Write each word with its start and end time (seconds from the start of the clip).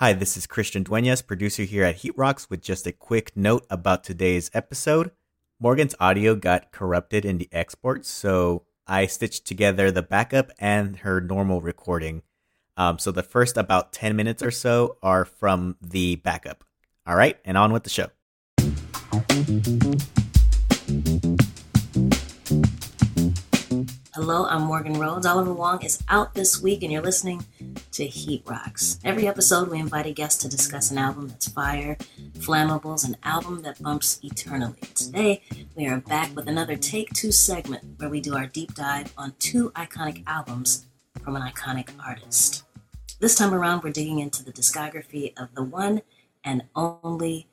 Hi, 0.00 0.12
this 0.12 0.36
is 0.36 0.46
Christian 0.46 0.84
Duenas, 0.84 1.22
producer 1.22 1.64
here 1.64 1.82
at 1.82 1.96
Heat 1.96 2.16
Rocks, 2.16 2.48
with 2.48 2.62
just 2.62 2.86
a 2.86 2.92
quick 2.92 3.32
note 3.34 3.66
about 3.68 4.04
today's 4.04 4.48
episode. 4.54 5.10
Morgan's 5.58 5.96
audio 5.98 6.36
got 6.36 6.70
corrupted 6.70 7.24
in 7.24 7.38
the 7.38 7.48
export, 7.50 8.06
so 8.06 8.62
I 8.86 9.06
stitched 9.06 9.44
together 9.44 9.90
the 9.90 10.02
backup 10.02 10.52
and 10.60 10.98
her 10.98 11.20
normal 11.20 11.60
recording. 11.60 12.22
Um, 12.76 13.00
so 13.00 13.10
the 13.10 13.24
first 13.24 13.56
about 13.56 13.92
10 13.92 14.14
minutes 14.14 14.40
or 14.40 14.52
so 14.52 14.98
are 15.02 15.24
from 15.24 15.74
the 15.82 16.14
backup. 16.14 16.62
All 17.04 17.16
right, 17.16 17.36
and 17.44 17.58
on 17.58 17.72
with 17.72 17.82
the 17.82 17.90
show. 17.90 18.10
Hello, 24.20 24.46
I'm 24.46 24.62
Morgan 24.62 24.94
Rhodes. 24.94 25.26
Oliver 25.26 25.52
Wang 25.52 25.80
is 25.82 26.02
out 26.08 26.34
this 26.34 26.60
week, 26.60 26.82
and 26.82 26.90
you're 26.90 27.00
listening 27.00 27.46
to 27.92 28.04
Heat 28.04 28.42
Rocks. 28.46 28.98
Every 29.04 29.28
episode, 29.28 29.68
we 29.68 29.78
invite 29.78 30.06
a 30.06 30.12
guest 30.12 30.40
to 30.40 30.48
discuss 30.48 30.90
an 30.90 30.98
album 30.98 31.28
that's 31.28 31.46
fire, 31.46 31.96
flammables, 32.36 33.06
an 33.06 33.16
album 33.22 33.62
that 33.62 33.80
bumps 33.80 34.18
eternally. 34.24 34.80
Today, 34.96 35.40
we 35.76 35.86
are 35.86 35.98
back 35.98 36.34
with 36.34 36.48
another 36.48 36.74
Take 36.74 37.12
Two 37.14 37.30
segment 37.30 37.84
where 37.98 38.08
we 38.08 38.20
do 38.20 38.34
our 38.34 38.48
deep 38.48 38.74
dive 38.74 39.12
on 39.16 39.34
two 39.38 39.70
iconic 39.76 40.24
albums 40.26 40.86
from 41.22 41.36
an 41.36 41.42
iconic 41.42 41.90
artist. 42.04 42.64
This 43.20 43.36
time 43.36 43.54
around, 43.54 43.84
we're 43.84 43.92
digging 43.92 44.18
into 44.18 44.44
the 44.44 44.52
discography 44.52 45.32
of 45.40 45.54
the 45.54 45.62
one 45.62 46.02
and 46.42 46.64
only 46.74 47.46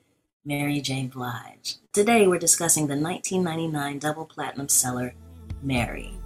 Mary 0.44 0.80
J. 0.80 1.06
Blige. 1.06 1.76
Today, 1.92 2.26
we're 2.26 2.40
discussing 2.40 2.88
the 2.88 2.98
1999 2.98 4.00
double 4.00 4.24
platinum 4.24 4.68
seller, 4.68 5.14
Mary. 5.62 6.18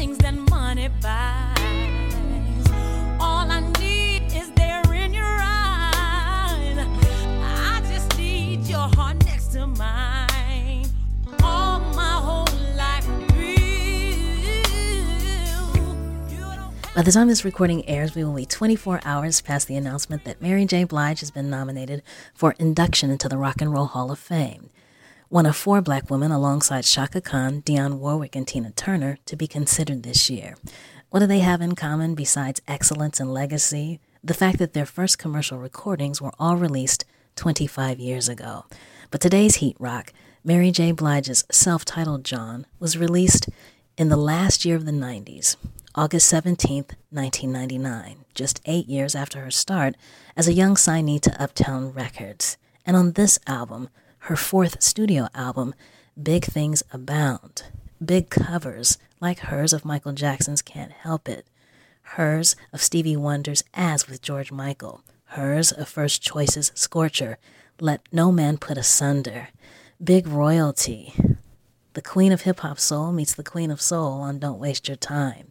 Things 0.00 0.16
that 0.16 0.32
money 0.32 0.88
buys. 1.02 1.58
All 3.20 3.46
I 3.50 3.60
need 3.78 4.32
is 4.32 4.50
there 4.52 4.82
in 4.94 5.12
your 5.12 5.36
eyes. 5.42 6.78
I 7.42 7.82
just 7.86 8.16
need 8.16 8.66
your 8.66 8.88
heart 8.96 9.22
next 9.26 9.48
to 9.48 9.66
mine. 9.66 10.86
All 11.42 11.80
my 11.80 12.14
whole 12.26 12.48
life. 12.78 13.06
By 16.94 17.02
the 17.02 17.12
time 17.12 17.28
this 17.28 17.44
recording 17.44 17.86
airs, 17.86 18.14
we 18.14 18.24
will 18.24 18.32
be 18.32 18.46
24 18.46 19.02
hours 19.04 19.42
past 19.42 19.68
the 19.68 19.76
announcement 19.76 20.24
that 20.24 20.40
Mary 20.40 20.64
J. 20.64 20.84
Blige 20.84 21.20
has 21.20 21.30
been 21.30 21.50
nominated 21.50 22.02
for 22.32 22.54
induction 22.58 23.10
into 23.10 23.28
the 23.28 23.36
Rock 23.36 23.60
and 23.60 23.70
Roll 23.70 23.84
Hall 23.84 24.10
of 24.10 24.18
Fame 24.18 24.69
one 25.30 25.46
of 25.46 25.54
four 25.54 25.80
black 25.80 26.10
women 26.10 26.32
alongside 26.32 26.82
Chaka 26.82 27.20
Khan, 27.20 27.62
Dionne 27.62 27.98
Warwick, 27.98 28.34
and 28.34 28.48
Tina 28.48 28.72
Turner 28.72 29.16
to 29.26 29.36
be 29.36 29.46
considered 29.46 30.02
this 30.02 30.28
year. 30.28 30.56
What 31.10 31.20
do 31.20 31.26
they 31.28 31.38
have 31.38 31.60
in 31.60 31.76
common 31.76 32.16
besides 32.16 32.60
excellence 32.66 33.20
and 33.20 33.32
legacy? 33.32 34.00
The 34.24 34.34
fact 34.34 34.58
that 34.58 34.72
their 34.72 34.84
first 34.84 35.20
commercial 35.20 35.58
recordings 35.58 36.20
were 36.20 36.32
all 36.40 36.56
released 36.56 37.04
25 37.36 38.00
years 38.00 38.28
ago. 38.28 38.64
But 39.12 39.20
today's 39.20 39.56
Heat 39.56 39.76
Rock, 39.78 40.12
Mary 40.42 40.72
J. 40.72 40.90
Blige's 40.90 41.44
self 41.48 41.84
titled 41.84 42.24
John, 42.24 42.66
was 42.80 42.98
released 42.98 43.48
in 43.96 44.08
the 44.08 44.16
last 44.16 44.64
year 44.64 44.74
of 44.74 44.84
the 44.84 44.90
90s, 44.90 45.54
August 45.94 46.28
17, 46.28 46.86
1999, 47.10 48.24
just 48.34 48.60
eight 48.66 48.88
years 48.88 49.14
after 49.14 49.42
her 49.42 49.50
start 49.52 49.94
as 50.36 50.48
a 50.48 50.52
young 50.52 50.74
signee 50.74 51.20
to 51.20 51.40
Uptown 51.40 51.92
Records. 51.92 52.56
And 52.84 52.96
on 52.96 53.12
this 53.12 53.38
album, 53.46 53.90
her 54.24 54.36
fourth 54.36 54.82
studio 54.82 55.28
album, 55.34 55.74
Big 56.20 56.44
Things 56.44 56.82
Abound. 56.92 57.64
Big 58.04 58.28
covers, 58.28 58.98
like 59.20 59.40
hers 59.40 59.72
of 59.72 59.84
Michael 59.84 60.12
Jackson's 60.12 60.62
Can't 60.62 60.92
Help 60.92 61.28
It, 61.28 61.46
hers 62.02 62.54
of 62.72 62.82
Stevie 62.82 63.16
Wonder's 63.16 63.64
As 63.74 64.08
with 64.08 64.22
George 64.22 64.52
Michael, 64.52 65.02
hers 65.24 65.72
of 65.72 65.88
First 65.88 66.22
Choice's 66.22 66.70
Scorcher, 66.74 67.38
Let 67.80 68.02
No 68.12 68.30
Man 68.30 68.58
Put 68.58 68.76
Asunder, 68.76 69.48
Big 70.02 70.26
Royalty. 70.26 71.14
The 71.94 72.02
Queen 72.02 72.30
of 72.30 72.42
Hip 72.42 72.60
Hop 72.60 72.78
Soul 72.78 73.12
meets 73.12 73.34
the 73.34 73.42
Queen 73.42 73.70
of 73.70 73.80
Soul 73.80 74.20
on 74.20 74.38
Don't 74.38 74.60
Waste 74.60 74.86
Your 74.86 74.96
Time. 74.96 75.48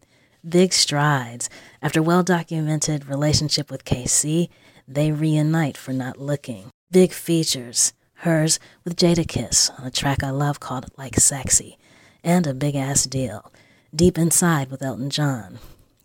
Big 0.47 0.73
strides. 0.73 1.49
After 1.81 2.01
well 2.01 2.23
documented 2.23 3.09
relationship 3.09 3.69
with 3.69 3.83
K-Ci, 3.83 4.49
they 4.87 5.11
reunite 5.11 5.75
for 5.75 5.91
not 5.91 6.17
looking. 6.17 6.69
Big 6.91 7.11
features 7.11 7.93
hers 8.19 8.59
with 8.83 8.97
Jadakiss 8.97 9.79
on 9.79 9.87
a 9.87 9.91
track 9.91 10.23
I 10.23 10.29
love 10.29 10.59
called 10.59 10.87
Like 10.97 11.15
Sexy, 11.15 11.77
and 12.21 12.45
a 12.45 12.53
big 12.53 12.75
ass 12.75 13.05
deal, 13.05 13.51
Deep 13.95 14.17
Inside 14.17 14.69
with 14.69 14.81
Elton 14.81 15.09
John, 15.09 15.59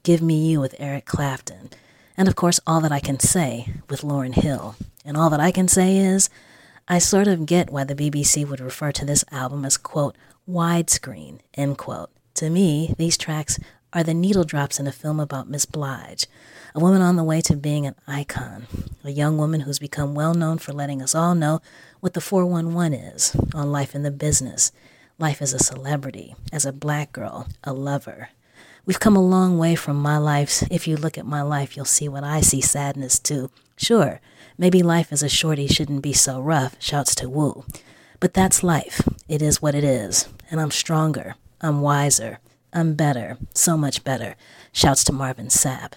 Give 0.04 0.22
Me 0.22 0.50
You 0.50 0.60
with 0.60 0.76
Eric 0.78 1.06
Clapton, 1.06 1.70
and 2.16 2.28
of 2.28 2.36
course 2.36 2.60
All 2.66 2.80
That 2.80 2.92
I 2.92 3.00
Can 3.00 3.18
Say 3.18 3.66
with 3.90 4.02
Lauryn 4.02 4.34
Hill. 4.34 4.76
And 5.04 5.16
all 5.16 5.28
that 5.30 5.40
I 5.40 5.50
can 5.50 5.66
say 5.66 5.96
is, 5.96 6.30
I 6.86 6.98
sort 6.98 7.26
of 7.26 7.46
get 7.46 7.70
why 7.70 7.82
the 7.82 7.96
BBC 7.96 8.48
would 8.48 8.60
refer 8.60 8.92
to 8.92 9.04
this 9.04 9.24
album 9.32 9.64
as, 9.64 9.76
quote, 9.76 10.16
widescreen, 10.48 11.40
end 11.54 11.78
quote. 11.78 12.10
To 12.34 12.48
me, 12.48 12.94
these 12.96 13.16
tracks 13.18 13.58
are 13.92 14.02
the 14.02 14.14
needle 14.14 14.44
drops 14.44 14.80
in 14.80 14.86
a 14.86 14.92
film 14.92 15.20
about 15.20 15.48
Miss 15.48 15.66
Blige, 15.66 16.26
a 16.74 16.80
woman 16.80 17.00
on 17.00 17.16
the 17.16 17.24
way 17.24 17.40
to 17.42 17.56
being 17.56 17.86
an 17.86 17.94
icon, 18.06 18.66
a 19.04 19.10
young 19.10 19.38
woman 19.38 19.60
who's 19.60 19.78
become 19.78 20.14
well 20.14 20.34
known 20.34 20.58
for 20.58 20.72
letting 20.72 21.00
us 21.00 21.14
all 21.14 21.34
know 21.34 21.60
what 22.04 22.12
the 22.12 22.20
411 22.20 22.92
is 22.92 23.34
on 23.54 23.72
life 23.72 23.94
in 23.94 24.02
the 24.02 24.10
business, 24.10 24.72
life 25.18 25.40
as 25.40 25.54
a 25.54 25.58
celebrity, 25.58 26.34
as 26.52 26.66
a 26.66 26.72
black 26.72 27.12
girl, 27.12 27.48
a 27.64 27.72
lover. 27.72 28.28
We've 28.84 29.00
come 29.00 29.16
a 29.16 29.26
long 29.26 29.56
way 29.56 29.74
from 29.74 29.96
my 29.96 30.18
life's. 30.18 30.62
If 30.70 30.86
you 30.86 30.98
look 30.98 31.16
at 31.16 31.24
my 31.24 31.40
life, 31.40 31.74
you'll 31.74 31.86
see 31.86 32.06
what 32.06 32.22
I 32.22 32.42
see 32.42 32.60
sadness 32.60 33.18
too. 33.18 33.50
Sure, 33.74 34.20
maybe 34.58 34.82
life 34.82 35.12
as 35.12 35.22
a 35.22 35.30
shorty 35.30 35.66
shouldn't 35.66 36.02
be 36.02 36.12
so 36.12 36.42
rough, 36.42 36.76
shouts 36.78 37.14
to 37.14 37.28
Woo. 37.30 37.64
But 38.20 38.34
that's 38.34 38.62
life. 38.62 39.00
It 39.26 39.40
is 39.40 39.62
what 39.62 39.74
it 39.74 39.82
is. 39.82 40.28
And 40.50 40.60
I'm 40.60 40.72
stronger. 40.72 41.36
I'm 41.62 41.80
wiser. 41.80 42.38
I'm 42.70 42.96
better. 42.96 43.38
So 43.54 43.78
much 43.78 44.04
better, 44.04 44.36
shouts 44.72 45.04
to 45.04 45.12
Marvin 45.14 45.46
Sapp. 45.46 45.94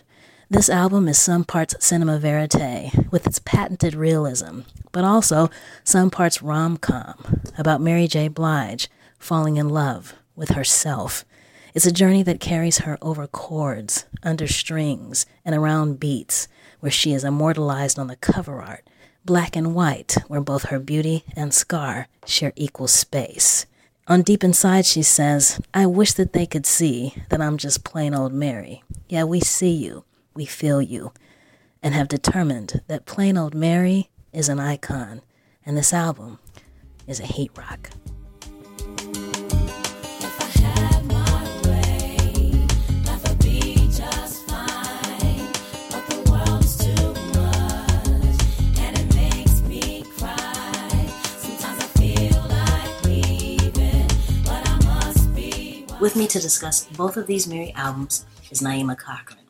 This 0.49 0.69
album 0.69 1.09
is 1.09 1.17
some 1.17 1.43
parts 1.43 1.75
cinema 1.85 2.19
verite, 2.19 3.11
with 3.11 3.27
its 3.27 3.37
patented 3.37 3.93
realism, 3.93 4.61
but 4.93 5.03
also 5.03 5.49
some 5.83 6.09
parts 6.09 6.41
rom 6.41 6.77
com 6.77 7.41
about 7.57 7.81
Mary 7.81 8.07
J. 8.07 8.29
Blige 8.29 8.87
falling 9.19 9.57
in 9.57 9.67
love 9.67 10.13
with 10.37 10.51
herself. 10.51 11.25
It's 11.73 11.85
a 11.85 11.91
journey 11.91 12.23
that 12.23 12.39
carries 12.39 12.77
her 12.79 12.97
over 13.01 13.27
chords, 13.27 14.05
under 14.23 14.47
strings, 14.47 15.25
and 15.43 15.53
around 15.53 15.99
beats, 15.99 16.47
where 16.79 16.93
she 16.93 17.11
is 17.11 17.25
immortalized 17.25 17.99
on 17.99 18.07
the 18.07 18.15
cover 18.15 18.61
art, 18.61 18.87
black 19.25 19.57
and 19.57 19.75
white, 19.75 20.15
where 20.29 20.39
both 20.39 20.69
her 20.69 20.79
beauty 20.79 21.25
and 21.35 21.53
scar 21.53 22.07
share 22.25 22.53
equal 22.55 22.87
space. 22.87 23.65
On 24.07 24.21
Deep 24.21 24.45
Inside, 24.45 24.85
she 24.85 25.03
says, 25.03 25.59
I 25.73 25.87
wish 25.87 26.13
that 26.13 26.31
they 26.31 26.45
could 26.45 26.65
see 26.65 27.15
that 27.31 27.41
I'm 27.41 27.57
just 27.57 27.83
plain 27.83 28.15
old 28.15 28.31
Mary. 28.31 28.81
Yeah, 29.09 29.25
we 29.25 29.41
see 29.41 29.71
you 29.71 30.05
we 30.37 30.45
feel 30.45 30.79
you, 30.79 31.11
and 31.81 31.95
have 31.95 32.07
determined 32.07 32.81
that 32.87 33.07
plain 33.07 33.39
old 33.39 33.55
Mary 33.55 34.11
is 34.31 34.49
an 34.49 34.59
icon, 34.59 35.21
and 35.65 35.75
this 35.75 35.91
album 35.91 36.37
is 37.07 37.19
a 37.19 37.25
hate 37.25 37.49
rock. 37.57 37.89
With 55.99 56.15
me 56.15 56.27
to 56.27 56.39
discuss 56.39 56.85
both 56.85 57.17
of 57.17 57.25
these 57.25 57.47
Mary 57.47 57.73
albums 57.73 58.27
is 58.51 58.61
Naima 58.61 58.95
Cochrane. 58.95 59.46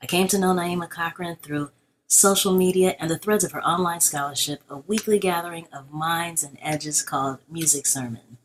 I 0.00 0.06
came 0.06 0.28
to 0.28 0.38
know 0.38 0.54
Naima 0.54 0.88
Cochrane 0.88 1.36
through 1.42 1.70
social 2.06 2.54
media 2.56 2.96
and 3.00 3.10
the 3.10 3.18
threads 3.18 3.44
of 3.44 3.52
her 3.52 3.64
online 3.64 4.00
scholarship, 4.00 4.62
a 4.70 4.78
weekly 4.78 5.18
gathering 5.18 5.66
of 5.72 5.92
minds 5.92 6.44
and 6.44 6.56
edges 6.62 7.02
called 7.02 7.38
Music 7.50 7.86
Sermon. 7.86 8.38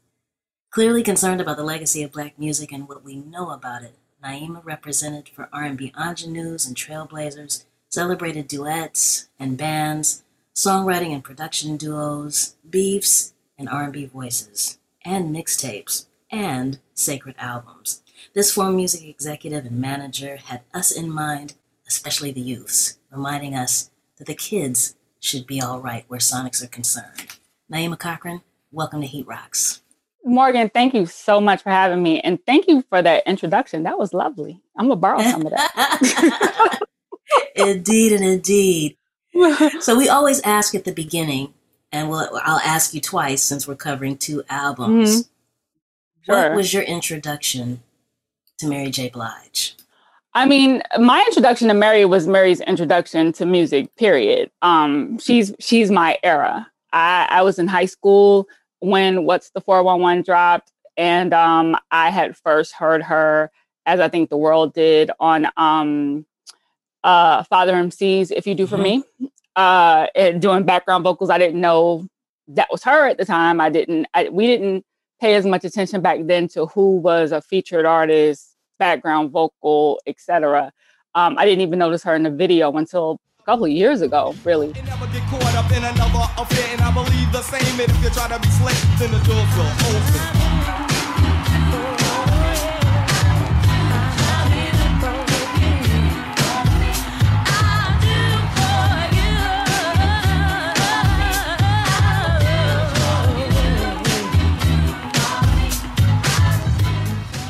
Clearly 0.72 1.04
concerned 1.04 1.40
about 1.40 1.58
the 1.58 1.64
legacy 1.64 2.02
of 2.02 2.12
black 2.12 2.40
music 2.40 2.72
and 2.72 2.88
what 2.88 3.04
we 3.04 3.16
know 3.18 3.52
about 3.52 3.84
it, 3.84 3.96
Naima 4.24 4.66
represented 4.66 5.30
for 5.30 5.48
R&B 5.54 5.94
ingenues 5.96 6.66
and 6.66 6.76
trailblazers, 6.76 7.66
celebrated 7.90 8.48
duets 8.48 9.30
and 9.40 9.58
bands, 9.58 10.24
songwriting 10.56 11.14
and 11.14 11.24
production 11.24 11.78
duos, 11.78 12.56
beefs 12.68 13.34
and 13.60 13.70
R&B 13.70 14.06
voices, 14.06 14.80
and 15.06 15.34
mixtapes, 15.36 16.08
and 16.32 16.80
sacred 16.96 17.36
albums. 17.38 18.03
This 18.36 18.52
former 18.52 18.72
music 18.72 19.04
executive 19.04 19.64
and 19.64 19.80
manager 19.80 20.38
had 20.38 20.62
us 20.74 20.92
in 20.92 21.12
mind, 21.12 21.54
especially 21.88 22.32
the 22.32 22.42
youths, 22.42 22.98
reminding 23.12 23.54
us 23.54 23.92
that 24.18 24.26
the 24.26 24.34
kids 24.34 24.96
should 25.20 25.46
be 25.46 25.62
all 25.62 25.80
right 25.80 26.04
where 26.08 26.20
Sonics 26.20 26.64
are 26.64 26.68
concerned. 26.68 27.38
Naima 27.72 28.00
Cochrane, 28.00 28.42
welcome 28.72 29.02
to 29.02 29.08
Heat 29.08 29.28
Rocks. 29.28 29.82
Morgan, 30.26 30.70
thank 30.70 30.96
you 30.96 31.06
so 31.06 31.40
much 31.40 31.62
for 31.62 31.70
having 31.70 32.02
me. 32.02 32.22
And 32.22 32.44
thank 32.48 32.68
you 32.68 32.84
for 32.90 33.04
that 33.04 33.22
introduction. 33.28 33.84
That 33.84 34.00
was 34.00 34.16
lovely. 34.16 34.60
I'm 34.76 34.88
going 34.88 34.98
to 34.98 35.02
borrow 35.02 35.22
some 35.22 35.46
of 35.46 35.52
that. 35.52 36.80
indeed 37.56 38.14
and 38.14 38.26
indeed. 38.26 38.98
so 39.80 39.96
we 39.96 40.10
always 40.10 40.42
ask 40.42 40.74
at 40.74 40.86
the 40.86 40.92
beginning, 40.92 41.54
and 41.92 42.10
we'll, 42.10 42.28
I'll 42.42 42.60
ask 42.62 42.96
you 42.96 43.02
twice 43.02 43.44
since 43.44 43.68
we're 43.68 43.76
covering 43.76 44.18
two 44.18 44.42
albums. 44.50 45.22
Mm-hmm. 45.22 46.32
Sure. 46.32 46.50
What 46.50 46.56
was 46.56 46.74
your 46.74 46.82
introduction 46.82 47.84
to 48.60 48.68
Mary 48.68 48.90
J. 48.90 49.10
Blige? 49.10 49.76
I 50.36 50.46
mean, 50.46 50.82
my 51.00 51.24
introduction 51.28 51.68
to 51.68 51.74
Mary 51.74 52.06
was 52.06 52.28
Mary's 52.28 52.62
introduction 52.62 53.32
to 53.34 53.46
music. 53.46 53.96
Period. 53.98 54.50
Um, 54.62 55.20
she's 55.20 55.54
she's 55.60 55.92
my 55.92 56.18
era. 56.24 56.68
I, 56.92 57.28
I 57.30 57.42
was 57.44 57.60
in 57.60 57.68
high 57.68 57.86
school 57.86 58.48
when 58.80 59.26
"What's 59.26 59.52
the 59.52 59.62
411" 59.62 60.24
dropped, 60.24 60.72
and 60.98 61.34
um, 61.34 61.78
I 61.92 62.10
had 62.10 62.36
first 62.36 62.74
heard 62.74 63.04
her, 63.04 63.52
as 63.86 64.00
I 64.00 64.10
think 64.10 64.30
the 64.30 64.38
world 64.38 64.74
did, 64.74 65.12
on 65.20 65.48
um, 65.56 66.26
uh, 67.04 67.44
Father 67.44 67.76
MC's 67.76 68.32
"If 68.32 68.48
You 68.48 68.56
Do 68.56 68.66
for 68.66 68.78
mm-hmm. 68.78 69.04
Me," 69.24 69.32
uh, 69.56 70.08
and 70.16 70.42
doing 70.42 70.64
background 70.64 71.04
vocals. 71.04 71.30
I 71.30 71.38
didn't 71.38 71.62
know 71.62 72.08
that 72.48 72.70
was 72.72 72.84
her 72.84 73.08
at 73.08 73.20
the 73.20 73.26
time. 73.26 73.62
I 73.62 73.70
didn't. 73.70 74.08
I, 74.16 74.30
we 74.30 74.48
didn't 74.48 74.84
pay 75.24 75.36
as 75.36 75.46
much 75.46 75.64
attention 75.64 76.02
back 76.02 76.20
then 76.26 76.50
to 76.50 76.66
who 76.66 76.98
was 76.98 77.32
a 77.32 77.40
featured 77.40 77.86
artist 77.86 78.58
background 78.78 79.32
vocal, 79.32 80.02
etc. 80.06 80.70
Um, 81.16 81.38
I 81.38 81.46
didn't 81.46 81.62
even 81.62 81.80
notice 81.80 82.04
her 82.04 82.14
in 82.14 82.24
the 82.24 82.30
video 82.30 82.74
until 82.74 83.22
a 83.40 83.44
couple 83.44 83.66
years 83.70 84.02
ago, 84.02 84.36
really. 84.44 84.74
I, 90.50 90.53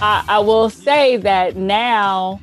I 0.06 0.40
will 0.40 0.70
say 0.70 1.16
that 1.16 1.56
now 1.56 2.42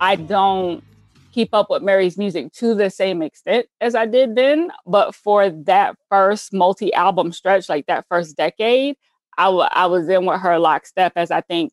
I 0.00 0.16
don't 0.16 0.82
keep 1.30 1.52
up 1.52 1.68
with 1.68 1.82
Mary's 1.82 2.16
music 2.16 2.50
to 2.54 2.74
the 2.74 2.88
same 2.88 3.20
extent 3.20 3.66
as 3.82 3.94
I 3.94 4.06
did 4.06 4.34
then. 4.34 4.70
But 4.86 5.14
for 5.14 5.50
that 5.50 5.96
first 6.08 6.54
multi 6.54 6.94
album 6.94 7.32
stretch, 7.32 7.68
like 7.68 7.84
that 7.86 8.06
first 8.08 8.34
decade, 8.38 8.96
I, 9.36 9.44
w- 9.44 9.68
I 9.70 9.84
was 9.84 10.08
in 10.08 10.24
with 10.24 10.40
her 10.40 10.58
lockstep 10.58 11.12
as 11.16 11.30
I 11.30 11.42
think 11.42 11.70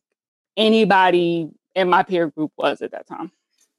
anybody 0.58 1.48
in 1.74 1.88
my 1.88 2.02
peer 2.02 2.28
group 2.28 2.52
was 2.58 2.82
at 2.82 2.90
that 2.90 3.06
time. 3.06 3.32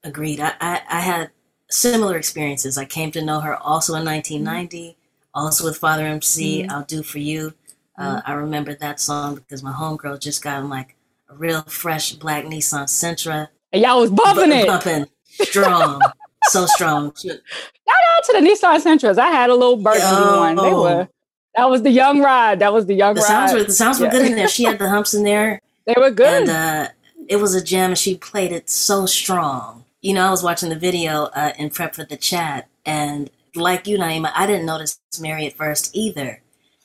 Agreed. 0.04 0.40
I, 0.40 0.54
I, 0.60 0.82
I 0.90 1.00
had 1.00 1.30
similar 1.70 2.18
experiences. 2.18 2.76
I 2.76 2.86
came 2.86 3.12
to 3.12 3.24
know 3.24 3.40
her 3.42 3.56
also 3.58 3.94
in 3.94 4.04
1990, 4.04 4.80
mm-hmm. 4.80 5.00
also 5.40 5.66
with 5.66 5.78
Father 5.78 6.08
MC, 6.08 6.64
mm-hmm. 6.64 6.72
I'll 6.72 6.86
Do 6.86 7.04
For 7.04 7.20
You. 7.20 7.54
Uh, 8.00 8.18
mm-hmm. 8.18 8.32
I 8.32 8.34
remember 8.34 8.74
that 8.74 9.00
song 9.00 9.36
because 9.36 9.62
my 9.62 9.74
homegirl 9.74 10.20
just 10.20 10.44
got 10.44 10.60
him 10.60 10.70
like 10.70 10.96
a 11.30 11.36
real 11.36 11.62
fresh 11.64 12.14
black 12.14 12.46
Nissan 12.46 12.86
Sentra. 12.86 13.50
And 13.72 13.82
y'all 13.82 14.02
was 14.02 14.12
bumping 14.12 14.50
b- 14.50 14.58
it. 14.58 14.68
Bumping. 14.68 15.06
Strong. 15.26 16.02
so 16.44 16.66
strong. 16.66 17.14
Shout 17.16 17.40
out 17.88 18.24
to 18.26 18.34
the 18.34 18.40
Nissan 18.40 18.80
Sentras. 18.80 19.18
I 19.18 19.28
had 19.28 19.50
a 19.50 19.54
little 19.54 19.78
burgundy 19.78 20.06
oh, 20.08 20.40
one. 20.40 20.56
They 20.56 20.74
were 20.74 21.08
that 21.56 21.70
was 21.70 21.84
the 21.84 21.92
young 21.92 22.22
ride. 22.22 22.60
That 22.60 22.74
was 22.74 22.86
the 22.86 22.94
young 22.94 23.16
the 23.16 23.22
ride. 23.22 23.28
Sounds 23.28 23.54
were, 23.54 23.64
the 23.64 23.74
sounds 23.74 24.00
were 24.00 24.08
good 24.08 24.26
in 24.26 24.36
there. 24.36 24.48
She 24.48 24.64
had 24.64 24.80
the 24.80 24.90
humps 24.90 25.14
in 25.14 25.24
there. 25.24 25.62
They 25.88 25.94
were 25.98 26.10
good. 26.10 26.50
And 26.50 26.50
uh, 26.50 26.88
it 27.28 27.36
was 27.36 27.54
a 27.54 27.64
gem 27.64 27.92
and 27.92 27.98
she 27.98 28.18
played 28.18 28.52
it 28.52 28.72
so 28.72 29.06
strong. 29.06 29.86
You 30.02 30.16
know, 30.16 30.26
I 30.26 30.32
was 30.32 30.42
watching 30.42 30.70
the 30.70 30.76
video 30.76 31.26
uh, 31.26 31.54
in 31.60 31.70
prep 31.70 31.94
for 31.94 32.04
the 32.04 32.18
chat 32.18 32.68
and 32.88 33.30
like 33.54 33.86
you, 33.86 34.00
Naima, 34.00 34.32
I 34.34 34.48
didn't 34.48 34.66
notice 34.66 35.00
Mary 35.22 35.46
at 35.46 35.54
first 35.54 35.96
either. 35.96 36.42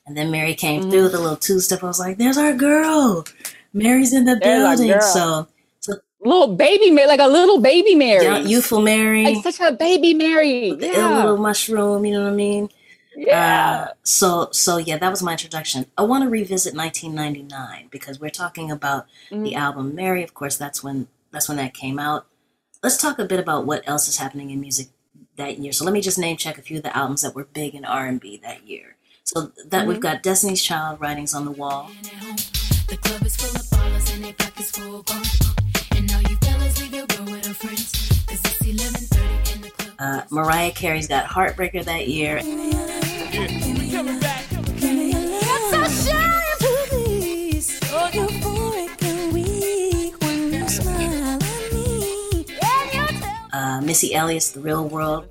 And 0.06 0.18
then 0.18 0.30
Mary 0.30 0.52
came 0.54 0.82
mm-hmm. 0.82 0.90
through 0.90 1.04
with 1.04 1.14
a 1.14 1.18
little 1.18 1.38
two 1.38 1.60
step. 1.60 1.82
I 1.82 1.86
was 1.86 1.98
like, 1.98 2.18
there's 2.18 2.36
our 2.36 2.52
girl. 2.52 3.24
Mary's 3.72 4.12
in 4.12 4.24
the 4.24 4.36
building. 4.36 5.00
So, 5.00 5.48
so 5.80 5.94
little 6.20 6.56
baby 6.56 6.90
Mary, 6.90 7.08
like 7.08 7.20
a 7.20 7.28
little 7.28 7.60
baby 7.60 7.94
Mary, 7.94 8.24
young, 8.24 8.46
youthful 8.46 8.80
Mary, 8.80 9.24
like 9.24 9.42
such 9.42 9.60
a 9.60 9.72
baby 9.72 10.14
Mary, 10.14 10.70
yeah. 10.70 11.16
a 11.16 11.20
little 11.20 11.36
mushroom. 11.36 12.04
You 12.04 12.14
know 12.14 12.24
what 12.24 12.32
I 12.32 12.36
mean? 12.36 12.68
Yeah. 13.16 13.86
Uh, 13.88 13.94
so 14.02 14.48
so 14.52 14.76
yeah, 14.76 14.98
that 14.98 15.10
was 15.10 15.22
my 15.22 15.32
introduction. 15.32 15.86
I 15.96 16.02
want 16.02 16.24
to 16.24 16.30
revisit 16.30 16.74
1999 16.74 17.88
because 17.90 18.20
we're 18.20 18.30
talking 18.30 18.70
about 18.70 19.06
mm-hmm. 19.30 19.42
the 19.42 19.54
album 19.54 19.94
Mary. 19.94 20.22
Of 20.22 20.34
course, 20.34 20.56
that's 20.56 20.82
when 20.82 21.08
that's 21.30 21.48
when 21.48 21.58
that 21.58 21.74
came 21.74 21.98
out. 21.98 22.26
Let's 22.82 22.96
talk 22.96 23.18
a 23.18 23.24
bit 23.24 23.40
about 23.40 23.66
what 23.66 23.86
else 23.86 24.08
is 24.08 24.16
happening 24.16 24.50
in 24.50 24.60
music 24.60 24.88
that 25.36 25.58
year. 25.58 25.72
So 25.72 25.84
let 25.84 25.92
me 25.92 26.00
just 26.00 26.18
name 26.18 26.36
check 26.36 26.58
a 26.58 26.62
few 26.62 26.78
of 26.78 26.82
the 26.82 26.96
albums 26.96 27.22
that 27.22 27.34
were 27.34 27.44
big 27.44 27.74
in 27.74 27.84
R&B 27.84 28.40
that 28.42 28.66
year. 28.66 28.96
So 29.24 29.52
that 29.66 29.70
mm-hmm. 29.70 29.88
we've 29.88 30.00
got 30.00 30.22
Destiny's 30.22 30.62
Child, 30.62 31.00
Writings 31.00 31.34
on 31.34 31.44
the 31.44 31.50
Wall. 31.50 31.90
The 32.90 32.96
club 32.96 33.22
is 33.24 33.36
full 33.36 33.54
of 33.54 33.66
ballers 33.68 34.12
and 34.14 34.24
they 34.24 34.32
pockets 34.32 34.72
full 34.72 35.02
gone. 35.02 35.22
And 35.92 36.10
all 36.12 36.22
you 36.22 36.36
fellas 36.38 36.82
leave 36.82 36.92
your 36.92 37.06
girl 37.06 37.24
with 37.26 37.46
her 37.46 37.54
friends. 37.54 37.92
Cause 38.26 38.40
it's 38.40 38.62
11.30 38.62 39.54
in 39.54 39.62
the 39.62 39.70
club. 39.70 39.94
Uh, 40.00 40.22
Mariah 40.30 40.72
Carey's 40.72 41.06
got 41.06 41.24
Heartbreaker 41.26 41.84
that 41.84 42.08
year. 42.08 42.40
Uh, 53.52 53.80
Missy 53.82 54.14
Elliott's 54.14 54.50
The 54.50 54.60
Real 54.60 54.88
World. 54.88 55.28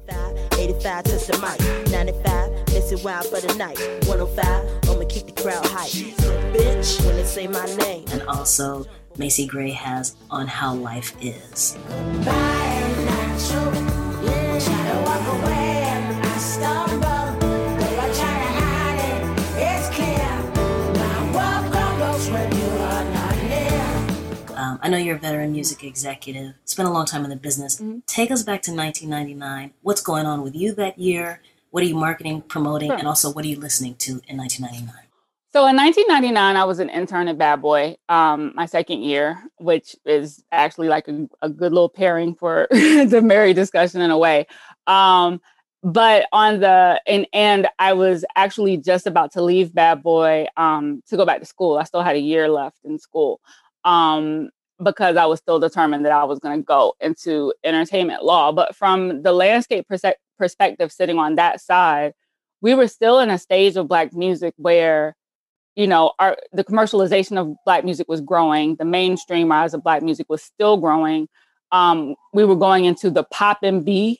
85 0.53 1.03
to 1.03 1.11
the 1.11 1.37
mic, 1.39 1.91
95, 1.91 2.65
missing 2.67 3.03
wild 3.03 3.25
for 3.25 3.39
the 3.41 3.53
night. 3.55 3.77
105, 4.07 4.89
I'ma 4.89 5.05
keep 5.09 5.25
the 5.25 5.41
crowd 5.41 5.65
hype. 5.65 6.38
Bitch, 6.69 7.03
when 7.03 7.15
they 7.15 7.23
say 7.23 7.47
my 7.47 7.65
name. 7.77 8.05
And 8.11 8.21
also, 8.23 8.85
Macy 9.17 9.47
Gray 9.47 9.71
has 9.71 10.15
On 10.29 10.45
How 10.45 10.75
Life 10.75 11.15
Is. 11.19 11.75
I 24.81 24.91
know 24.91 24.97
you're 24.97 25.17
a 25.17 25.19
veteran 25.19 25.51
music 25.51 25.83
executive, 25.83 26.53
spent 26.65 26.87
a 26.87 26.91
long 26.91 27.05
time 27.05 27.23
in 27.23 27.29
the 27.29 27.35
business. 27.35 27.75
Mm-hmm. 27.75 27.99
Take 28.07 28.31
us 28.31 28.43
back 28.43 28.61
to 28.63 28.71
1999. 28.71 29.73
What's 29.81 30.01
going 30.01 30.25
on 30.25 30.41
with 30.41 30.55
you 30.55 30.73
that 30.75 30.97
year? 30.97 31.41
What 31.69 31.83
are 31.83 31.85
you 31.85 31.95
marketing, 31.95 32.41
promoting, 32.41 32.89
sure. 32.89 32.97
and 32.97 33.07
also 33.07 33.31
what 33.31 33.45
are 33.45 33.47
you 33.47 33.59
listening 33.59 33.95
to 33.95 34.21
in 34.27 34.37
1999? 34.37 35.08
So 35.51 35.65
in 35.65 35.75
1999, 35.75 36.55
I 36.55 36.63
was 36.63 36.77
an 36.77 36.89
intern 36.89 37.27
at 37.27 37.39
Bad 37.39 37.59
Boy, 37.61 37.95
um, 38.07 38.51
my 38.53 38.67
second 38.67 39.01
year, 39.01 39.41
which 39.57 39.95
is 40.05 40.43
actually 40.51 40.89
like 40.89 41.07
a, 41.07 41.27
a 41.41 41.49
good 41.49 41.73
little 41.73 41.89
pairing 41.89 42.35
for 42.35 42.67
the 42.71 43.21
Mary 43.23 43.53
discussion 43.53 44.01
in 44.01 44.11
a 44.11 44.17
way. 44.17 44.45
Um, 44.85 45.41
but 45.81 46.27
on 46.33 46.59
the 46.59 47.01
and 47.07 47.25
and 47.33 47.67
I 47.79 47.93
was 47.93 48.25
actually 48.35 48.77
just 48.77 49.07
about 49.07 49.31
to 49.33 49.41
leave 49.41 49.73
Bad 49.73 50.03
Boy 50.03 50.45
um, 50.57 51.01
to 51.07 51.17
go 51.17 51.25
back 51.25 51.39
to 51.39 51.45
school. 51.45 51.77
I 51.77 51.83
still 51.83 52.03
had 52.03 52.15
a 52.15 52.19
year 52.19 52.49
left 52.49 52.77
in 52.83 52.99
school. 52.99 53.39
Um, 53.85 54.49
because 54.81 55.17
I 55.17 55.25
was 55.25 55.39
still 55.39 55.59
determined 55.59 56.05
that 56.05 56.11
I 56.11 56.23
was 56.23 56.39
going 56.39 56.59
to 56.59 56.63
go 56.63 56.93
into 56.99 57.53
entertainment 57.63 58.23
law. 58.23 58.51
But 58.51 58.75
from 58.75 59.23
the 59.23 59.33
landscape 59.33 59.87
pers- 59.87 60.15
perspective, 60.37 60.91
sitting 60.91 61.17
on 61.17 61.35
that 61.35 61.59
side, 61.59 62.13
we 62.61 62.73
were 62.73 62.87
still 62.87 63.19
in 63.19 63.29
a 63.29 63.37
stage 63.37 63.75
of 63.75 63.87
Black 63.87 64.13
music 64.13 64.53
where, 64.57 65.15
you 65.79 65.87
know, 65.87 66.11
our, 66.19 66.37
the 66.51 66.63
commercialization 66.63 67.37
of 67.37 67.55
Black 67.65 67.85
music 67.85 68.09
was 68.09 68.21
growing, 68.21 68.75
the 68.75 68.85
mainstream 68.85 69.49
rise 69.49 69.73
of 69.73 69.83
Black 69.83 70.03
music 70.03 70.27
was 70.29 70.43
still 70.43 70.77
growing. 70.77 71.27
Um, 71.71 72.15
we 72.33 72.43
were 72.43 72.55
going 72.55 72.85
into 72.85 73.09
the 73.09 73.23
pop 73.23 73.59
and 73.63 73.85
B 73.85 74.19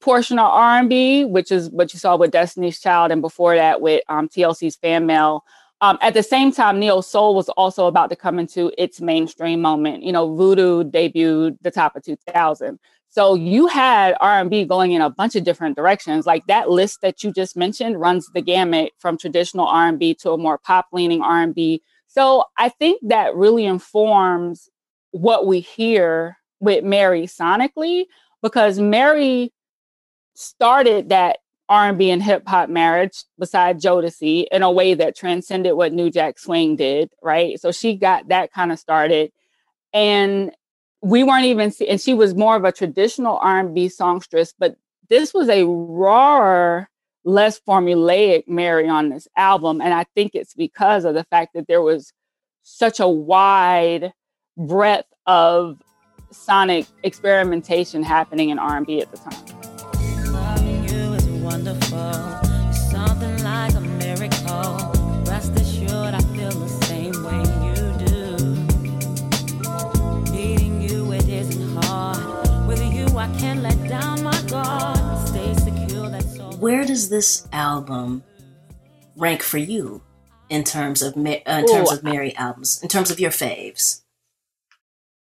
portion 0.00 0.38
of 0.38 0.46
R&B, 0.46 1.24
which 1.26 1.52
is 1.52 1.70
what 1.70 1.92
you 1.92 1.98
saw 1.98 2.16
with 2.16 2.30
Destiny's 2.30 2.80
Child, 2.80 3.12
and 3.12 3.22
before 3.22 3.54
that 3.56 3.80
with 3.80 4.02
um, 4.08 4.28
TLC's 4.28 4.76
Fan 4.76 5.06
Mail 5.06 5.44
um, 5.82 5.98
at 6.02 6.12
the 6.14 6.22
same 6.22 6.52
time, 6.52 6.78
neo 6.78 7.00
soul 7.00 7.34
was 7.34 7.48
also 7.50 7.86
about 7.86 8.10
to 8.10 8.16
come 8.16 8.38
into 8.38 8.70
its 8.76 9.00
mainstream 9.00 9.62
moment. 9.62 10.02
You 10.02 10.12
know, 10.12 10.34
Voodoo 10.34 10.84
debuted 10.84 11.56
the 11.62 11.70
top 11.70 11.96
of 11.96 12.02
2000. 12.02 12.78
So 13.10 13.34
you 13.34 13.66
had 13.66 14.16
R&B 14.20 14.66
going 14.66 14.92
in 14.92 15.02
a 15.02 15.10
bunch 15.10 15.34
of 15.34 15.42
different 15.42 15.76
directions. 15.76 16.26
Like 16.26 16.46
that 16.46 16.70
list 16.70 17.00
that 17.02 17.24
you 17.24 17.32
just 17.32 17.56
mentioned 17.56 18.00
runs 18.00 18.28
the 18.34 18.40
gamut 18.40 18.92
from 18.98 19.18
traditional 19.18 19.66
R&B 19.66 20.14
to 20.20 20.30
a 20.30 20.38
more 20.38 20.58
pop 20.58 20.86
leaning 20.92 21.20
R&B. 21.20 21.82
So 22.06 22.44
I 22.56 22.68
think 22.68 23.00
that 23.08 23.34
really 23.34 23.66
informs 23.66 24.68
what 25.10 25.44
we 25.44 25.58
hear 25.58 26.36
with 26.60 26.84
Mary 26.84 27.22
sonically 27.22 28.04
because 28.42 28.78
Mary 28.78 29.52
started 30.34 31.08
that 31.08 31.38
R&B 31.68 32.10
and 32.10 32.22
hip 32.22 32.46
hop 32.46 32.68
marriage 32.68 33.24
beside 33.38 33.80
Jodeci 33.80 34.46
in 34.52 34.62
a 34.62 34.70
way 34.70 34.94
that 34.94 35.16
transcended 35.16 35.74
what 35.74 35.92
New 35.92 36.10
Jack 36.10 36.38
Swing 36.38 36.76
did, 36.76 37.10
right? 37.22 37.60
So 37.60 37.72
she 37.72 37.96
got 37.96 38.28
that 38.28 38.52
kind 38.52 38.70
of 38.70 38.78
started. 38.78 39.32
And 39.92 40.52
we 41.02 41.22
weren't 41.22 41.46
even 41.46 41.70
see, 41.70 41.88
and 41.88 42.00
she 42.00 42.14
was 42.14 42.34
more 42.34 42.56
of 42.56 42.64
a 42.64 42.72
traditional 42.72 43.38
R&B 43.38 43.88
songstress, 43.88 44.54
but 44.58 44.76
this 45.08 45.32
was 45.32 45.48
a 45.48 45.64
rawer, 45.64 46.88
less 47.24 47.60
formulaic 47.60 48.46
Mary 48.46 48.88
on 48.88 49.08
this 49.08 49.26
album, 49.36 49.80
and 49.80 49.94
I 49.94 50.04
think 50.14 50.34
it's 50.34 50.54
because 50.54 51.04
of 51.04 51.14
the 51.14 51.24
fact 51.24 51.54
that 51.54 51.66
there 51.66 51.82
was 51.82 52.12
such 52.62 53.00
a 53.00 53.08
wide 53.08 54.12
breadth 54.56 55.08
of 55.26 55.78
sonic 56.30 56.86
experimentation 57.02 58.02
happening 58.02 58.50
in 58.50 58.58
R&B 58.58 59.00
at 59.00 59.10
the 59.10 59.16
time. 59.16 59.69
Where 76.60 76.84
does 76.84 77.08
this 77.08 77.48
album 77.54 78.22
rank 79.16 79.42
for 79.42 79.56
you 79.56 80.02
in 80.50 80.62
terms 80.62 81.00
of 81.00 81.16
uh, 81.16 81.20
in 81.20 81.64
terms 81.64 81.90
Ooh, 81.90 81.94
of 81.94 82.04
Mary 82.04 82.36
albums? 82.36 82.82
In 82.82 82.88
terms 82.90 83.10
of 83.10 83.18
your 83.18 83.30
faves? 83.30 84.02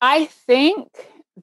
I 0.00 0.26
think, 0.26 0.86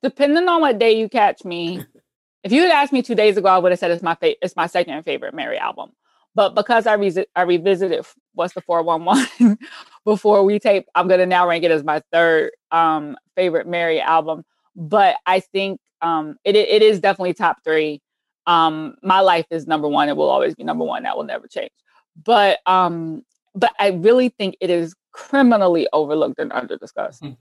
depending 0.02 0.48
on 0.48 0.62
what 0.62 0.80
day 0.80 0.98
you 0.98 1.10
catch 1.10 1.44
me, 1.44 1.84
if 2.46 2.54
you 2.54 2.62
had 2.62 2.72
asked 2.72 2.94
me 2.94 3.02
two 3.02 3.16
days 3.16 3.36
ago, 3.36 3.50
I 3.50 3.58
would 3.58 3.74
have 3.74 3.80
said 3.80 3.92
it's 3.92 4.02
my 4.02 4.16
fa- 4.16 4.42
it's 4.42 4.56
my 4.56 4.66
second 4.66 5.04
favorite 5.04 5.34
Mary 5.34 5.58
album. 5.58 5.92
But 6.36 6.56
because 6.56 6.88
I, 6.88 6.94
re- 6.94 7.26
I 7.36 7.42
revisited 7.42 8.06
what's 8.34 8.54
the 8.54 8.62
411 8.62 9.58
before 10.06 10.46
we 10.46 10.58
tape, 10.58 10.88
I'm 10.96 11.10
gonna 11.10 11.26
now 11.26 11.46
rank 11.46 11.66
it 11.66 11.72
as 11.72 11.84
my 11.84 12.02
third 12.14 12.52
um, 12.72 13.18
favorite 13.36 13.68
Mary 13.68 14.00
album. 14.00 14.46
But 14.74 15.18
I 15.26 15.42
think 15.42 15.82
um, 16.02 16.38
it 16.46 16.56
it 16.56 16.82
is 16.82 17.02
definitely 17.02 17.34
top 17.34 17.58
three. 17.66 18.02
Um, 18.48 18.96
my 19.04 19.20
life 19.20 19.46
is 19.52 19.68
number 19.68 19.88
one. 19.88 20.10
It 20.10 20.18
will 20.18 20.30
always 20.30 20.56
be 20.56 20.64
number 20.64 20.84
one. 20.84 21.04
That 21.04 21.18
will 21.18 21.24
never 21.24 21.48
change. 21.48 21.72
But 22.24 22.60
um, 22.66 23.24
but 23.56 23.74
I 23.80 23.90
really 23.90 24.30
think 24.30 24.58
it 24.60 24.70
is 24.70 24.96
criminally 25.12 25.88
overlooked 25.94 26.40
and 26.40 26.52
under 26.52 26.78
discussed. 26.78 27.24
Mm-hmm 27.24 27.34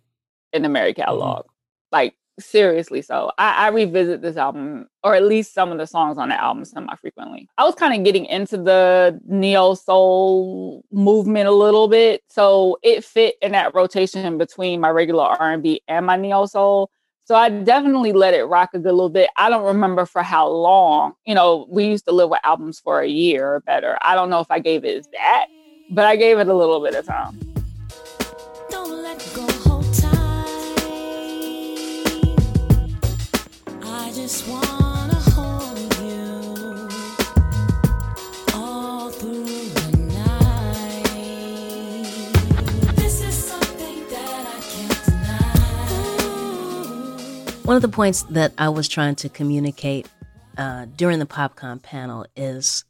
in 0.53 0.63
the 0.63 0.69
Mary 0.69 0.93
mm-hmm. 0.93 1.03
catalog. 1.03 1.41
Mm-hmm. 1.41 1.51
Like 1.93 2.15
seriously 2.39 3.03
so. 3.03 3.33
I, 3.39 3.67
I, 3.67 3.69
revisit 3.69 4.23
this 4.23 4.37
album, 4.37 4.89
or 5.03 5.15
at 5.15 5.25
least 5.25 5.53
some 5.53 5.73
of 5.73 5.79
the 5.79 5.87
songs 5.87 6.17
on 6.19 6.31
the 6.31 6.41
album 6.41 6.65
semi 6.65 6.95
frequently. 6.97 7.49
I 7.59 7.65
was 7.65 7.75
kind 7.75 7.95
of 7.95 8.05
getting 8.05 8.27
into 8.27 8.57
the 8.57 9.21
neo 9.27 9.75
soul 9.75 10.85
movement 10.91 11.49
a 11.49 11.53
little 11.53 11.89
bit, 11.89 12.23
so 12.29 12.79
it 12.83 13.05
fit 13.05 13.35
in 13.43 13.53
that 13.53 13.75
rotation 13.75 14.39
between 14.39 14.81
my 14.81 14.91
regular 14.91 15.25
R 15.25 15.53
and 15.53 15.63
B 15.63 15.83
and 15.89 16.07
my 16.07 16.17
neo 16.17 16.47
soul. 16.47 16.91
So 17.25 17.37
I 17.37 17.49
definitely 17.49 18.13
let 18.13 18.35
it 18.35 18.45
rock 18.45 18.71
a 18.75 18.79
good 18.79 18.93
little 18.93 19.09
bit. 19.09 19.31
I 19.37 19.51
don't 19.51 19.65
remember 19.65 20.05
for 20.05 20.23
how 20.23 20.49
long. 20.49 21.13
You 21.27 21.35
know, 21.35 21.67
we 21.69 21.87
used 21.87 22.07
to 22.07 22.13
live 22.13 22.29
with 22.29 22.41
albums 22.43 22.81
for 22.81 23.01
a 23.01 23.09
year 23.09 23.55
or 23.55 23.61
better. 23.61 23.97
I 24.03 24.15
don't 24.15 24.31
know 24.31 24.41
if 24.41 24.51
I 24.51 24.59
gave 24.59 24.85
it 24.85 25.07
that, 25.13 25.47
but 25.91 26.07
I 26.07 26.17
gave 26.17 26.39
it 26.39 26.49
a 26.49 26.55
little 26.55 26.83
bit 26.83 26.95
of 26.95 27.07
time. 27.07 27.39
One 47.71 47.77
of 47.77 47.83
the 47.83 47.89
points 47.89 48.25
that 48.25 48.53
I 48.59 48.69
was 48.69 48.89
trying 48.89 49.15
to 49.15 49.29
communicate 49.29 50.09
uh, 50.59 50.87
during 50.97 51.21
the 51.21 51.25
PopCon 51.25 51.81
panel 51.81 52.27
is 52.35 52.85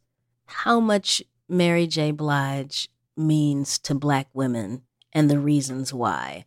how 0.46 0.80
much 0.80 1.22
Mary 1.50 1.86
J. 1.86 2.12
Blige 2.12 2.88
means 3.14 3.78
to 3.80 3.94
Black 3.94 4.28
women 4.32 4.80
and 5.12 5.28
the 5.28 5.38
reasons 5.38 5.92
why. 5.92 6.46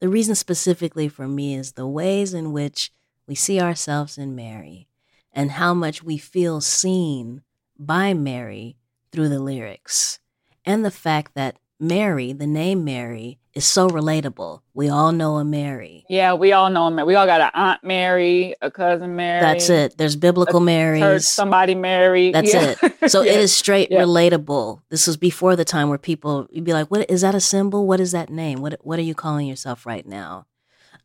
The 0.00 0.08
reason 0.08 0.34
specifically 0.34 1.08
for 1.08 1.28
me 1.28 1.54
is 1.54 1.74
the 1.74 1.86
ways 1.86 2.34
in 2.34 2.50
which 2.52 2.90
we 3.28 3.36
see 3.36 3.60
ourselves 3.60 4.18
in 4.18 4.34
Mary 4.34 4.88
and 5.32 5.52
how 5.52 5.72
much 5.72 6.02
we 6.02 6.18
feel 6.18 6.60
seen 6.60 7.42
by 7.78 8.12
Mary 8.12 8.76
through 9.12 9.28
the 9.28 9.38
lyrics, 9.38 10.18
and 10.64 10.84
the 10.84 10.90
fact 10.90 11.36
that 11.36 11.60
Mary, 11.80 12.32
the 12.32 12.46
name 12.46 12.84
Mary, 12.84 13.38
is 13.54 13.66
so 13.66 13.88
relatable. 13.88 14.62
We 14.74 14.88
all 14.88 15.12
know 15.12 15.36
a 15.36 15.44
Mary. 15.44 16.04
Yeah, 16.08 16.34
we 16.34 16.52
all 16.52 16.70
know 16.70 16.86
a 16.86 16.90
Mary. 16.90 17.06
We 17.06 17.14
all 17.14 17.26
got 17.26 17.40
an 17.40 17.50
Aunt 17.54 17.84
Mary, 17.84 18.54
a 18.60 18.70
cousin 18.70 19.16
Mary. 19.16 19.40
That's 19.40 19.68
it. 19.68 19.96
There's 19.96 20.16
biblical 20.16 20.60
Marys. 20.60 21.28
somebody 21.28 21.74
Mary. 21.74 22.32
That's 22.32 22.52
yeah. 22.52 22.74
it. 22.82 22.94
So 23.08 23.22
yeah. 23.22 23.32
it 23.32 23.40
is 23.40 23.56
straight 23.56 23.90
yeah. 23.90 24.00
relatable. 24.00 24.82
This 24.90 25.06
was 25.06 25.16
before 25.16 25.56
the 25.56 25.64
time 25.64 25.88
where 25.88 25.98
people 25.98 26.46
you'd 26.50 26.64
be 26.64 26.74
like, 26.74 26.90
"What 26.90 27.08
is 27.08 27.22
that 27.22 27.34
a 27.34 27.40
symbol? 27.40 27.86
What 27.86 28.00
is 28.00 28.12
that 28.12 28.28
name? 28.28 28.60
What 28.60 28.78
what 28.82 28.98
are 28.98 29.02
you 29.02 29.14
calling 29.14 29.46
yourself 29.46 29.86
right 29.86 30.06
now?" 30.06 30.46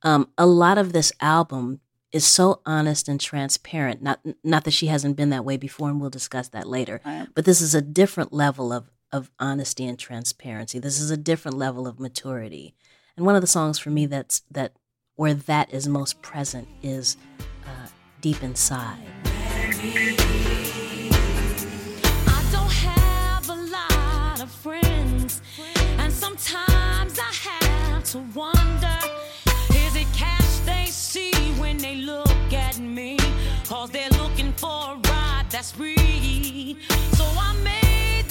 Um, 0.01 0.27
a 0.38 0.46
lot 0.46 0.77
of 0.77 0.92
this 0.92 1.13
album 1.22 1.80
is 2.12 2.25
so 2.25 2.62
honest 2.65 3.08
and 3.08 3.22
transparent. 3.22 4.01
Not 4.01 4.20
not 4.44 4.65
that 4.65 4.72
she 4.72 4.88
hasn't 4.88 5.15
been 5.15 5.30
that 5.30 5.46
way 5.46 5.56
before, 5.56 5.89
and 5.89 6.01
we'll 6.01 6.10
discuss 6.10 6.50
that 6.50 6.68
later. 6.68 7.00
Right. 7.06 7.27
But 7.34 7.46
this 7.46 7.62
is 7.62 7.74
a 7.74 7.82
different 7.82 8.34
level 8.34 8.74
of 8.74 8.89
of 9.13 9.32
honesty 9.39 9.86
and 9.86 9.98
transparency. 9.98 10.79
This 10.79 11.00
is 11.00 11.12
a 11.12 11.17
different 11.17 11.55
level 11.55 11.88
of 11.88 12.00
maturity. 12.00 12.74
And 13.15 13.25
one 13.25 13.36
of 13.36 13.41
the 13.41 13.48
songs 13.48 13.77
for 13.77 13.91
me 13.91 14.08
that's 14.08 14.41
that 14.51 14.74
where 15.15 15.36
that 15.36 15.72
is 15.72 15.88
most 15.88 16.22
present 16.24 16.67
is 16.82 17.15
uh, 17.65 17.88
deep 18.22 18.41
inside. 18.41 18.98
I 22.25 22.43
don't 22.51 22.72
have 22.72 23.50
a 23.50 23.55
lot 23.55 24.41
of 24.41 24.50
friends, 24.50 25.41
and 26.00 26.12
sometimes 26.12 27.20
I 27.20 27.32
have 27.50 28.03
to 28.05 28.17
wonder 28.34 28.98
is 29.75 29.96
it 29.96 30.08
cash 30.15 30.58
they 30.65 30.88
see 30.88 31.34
when 31.62 31.77
they 31.77 31.98
look 31.98 32.51
at 32.51 32.79
me? 32.79 33.20
Cause 33.67 33.91
they're 33.91 34.10
looking 34.10 34.53
for 34.53 34.93
a 34.93 34.96
ride 35.08 35.46
that's 35.51 35.72
free. 35.72 36.77
So 37.12 37.25
I 37.25 37.55
made 37.63 37.82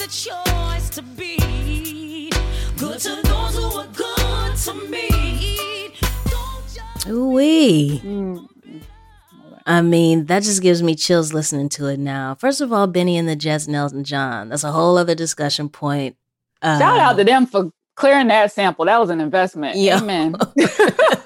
the 0.03 0.09
choice 0.09 0.89
to 0.89 1.01
be. 1.01 2.29
Good 2.77 2.99
to 2.99 3.21
those 3.23 3.55
who 3.55 3.79
are 3.79 3.87
good 3.87 4.55
to 4.57 4.73
me. 4.89 5.93
Ooh 7.07 7.27
wee. 7.29 8.01
I 9.65 9.81
mean, 9.81 10.25
that 10.25 10.43
just 10.43 10.61
gives 10.61 10.83
me 10.83 10.95
chills 10.95 11.33
listening 11.33 11.69
to 11.69 11.87
it 11.87 11.99
now. 11.99 12.35
First 12.35 12.59
of 12.59 12.73
all, 12.73 12.85
Benny 12.87 13.17
and 13.17 13.29
the 13.29 13.35
Jets, 13.35 13.69
Elton 13.69 14.03
John. 14.03 14.49
That's 14.49 14.65
a 14.65 14.73
whole 14.73 14.97
other 14.97 15.15
discussion 15.15 15.69
point. 15.69 16.17
Uh, 16.61 16.79
Shout 16.79 16.99
out 16.99 17.17
to 17.17 17.23
them 17.23 17.45
for 17.45 17.71
clearing 17.95 18.27
that 18.27 18.51
sample. 18.51 18.85
That 18.85 18.99
was 18.99 19.09
an 19.09 19.21
investment. 19.21 19.77
Yeah. 19.77 19.99
Amen. 19.99 20.35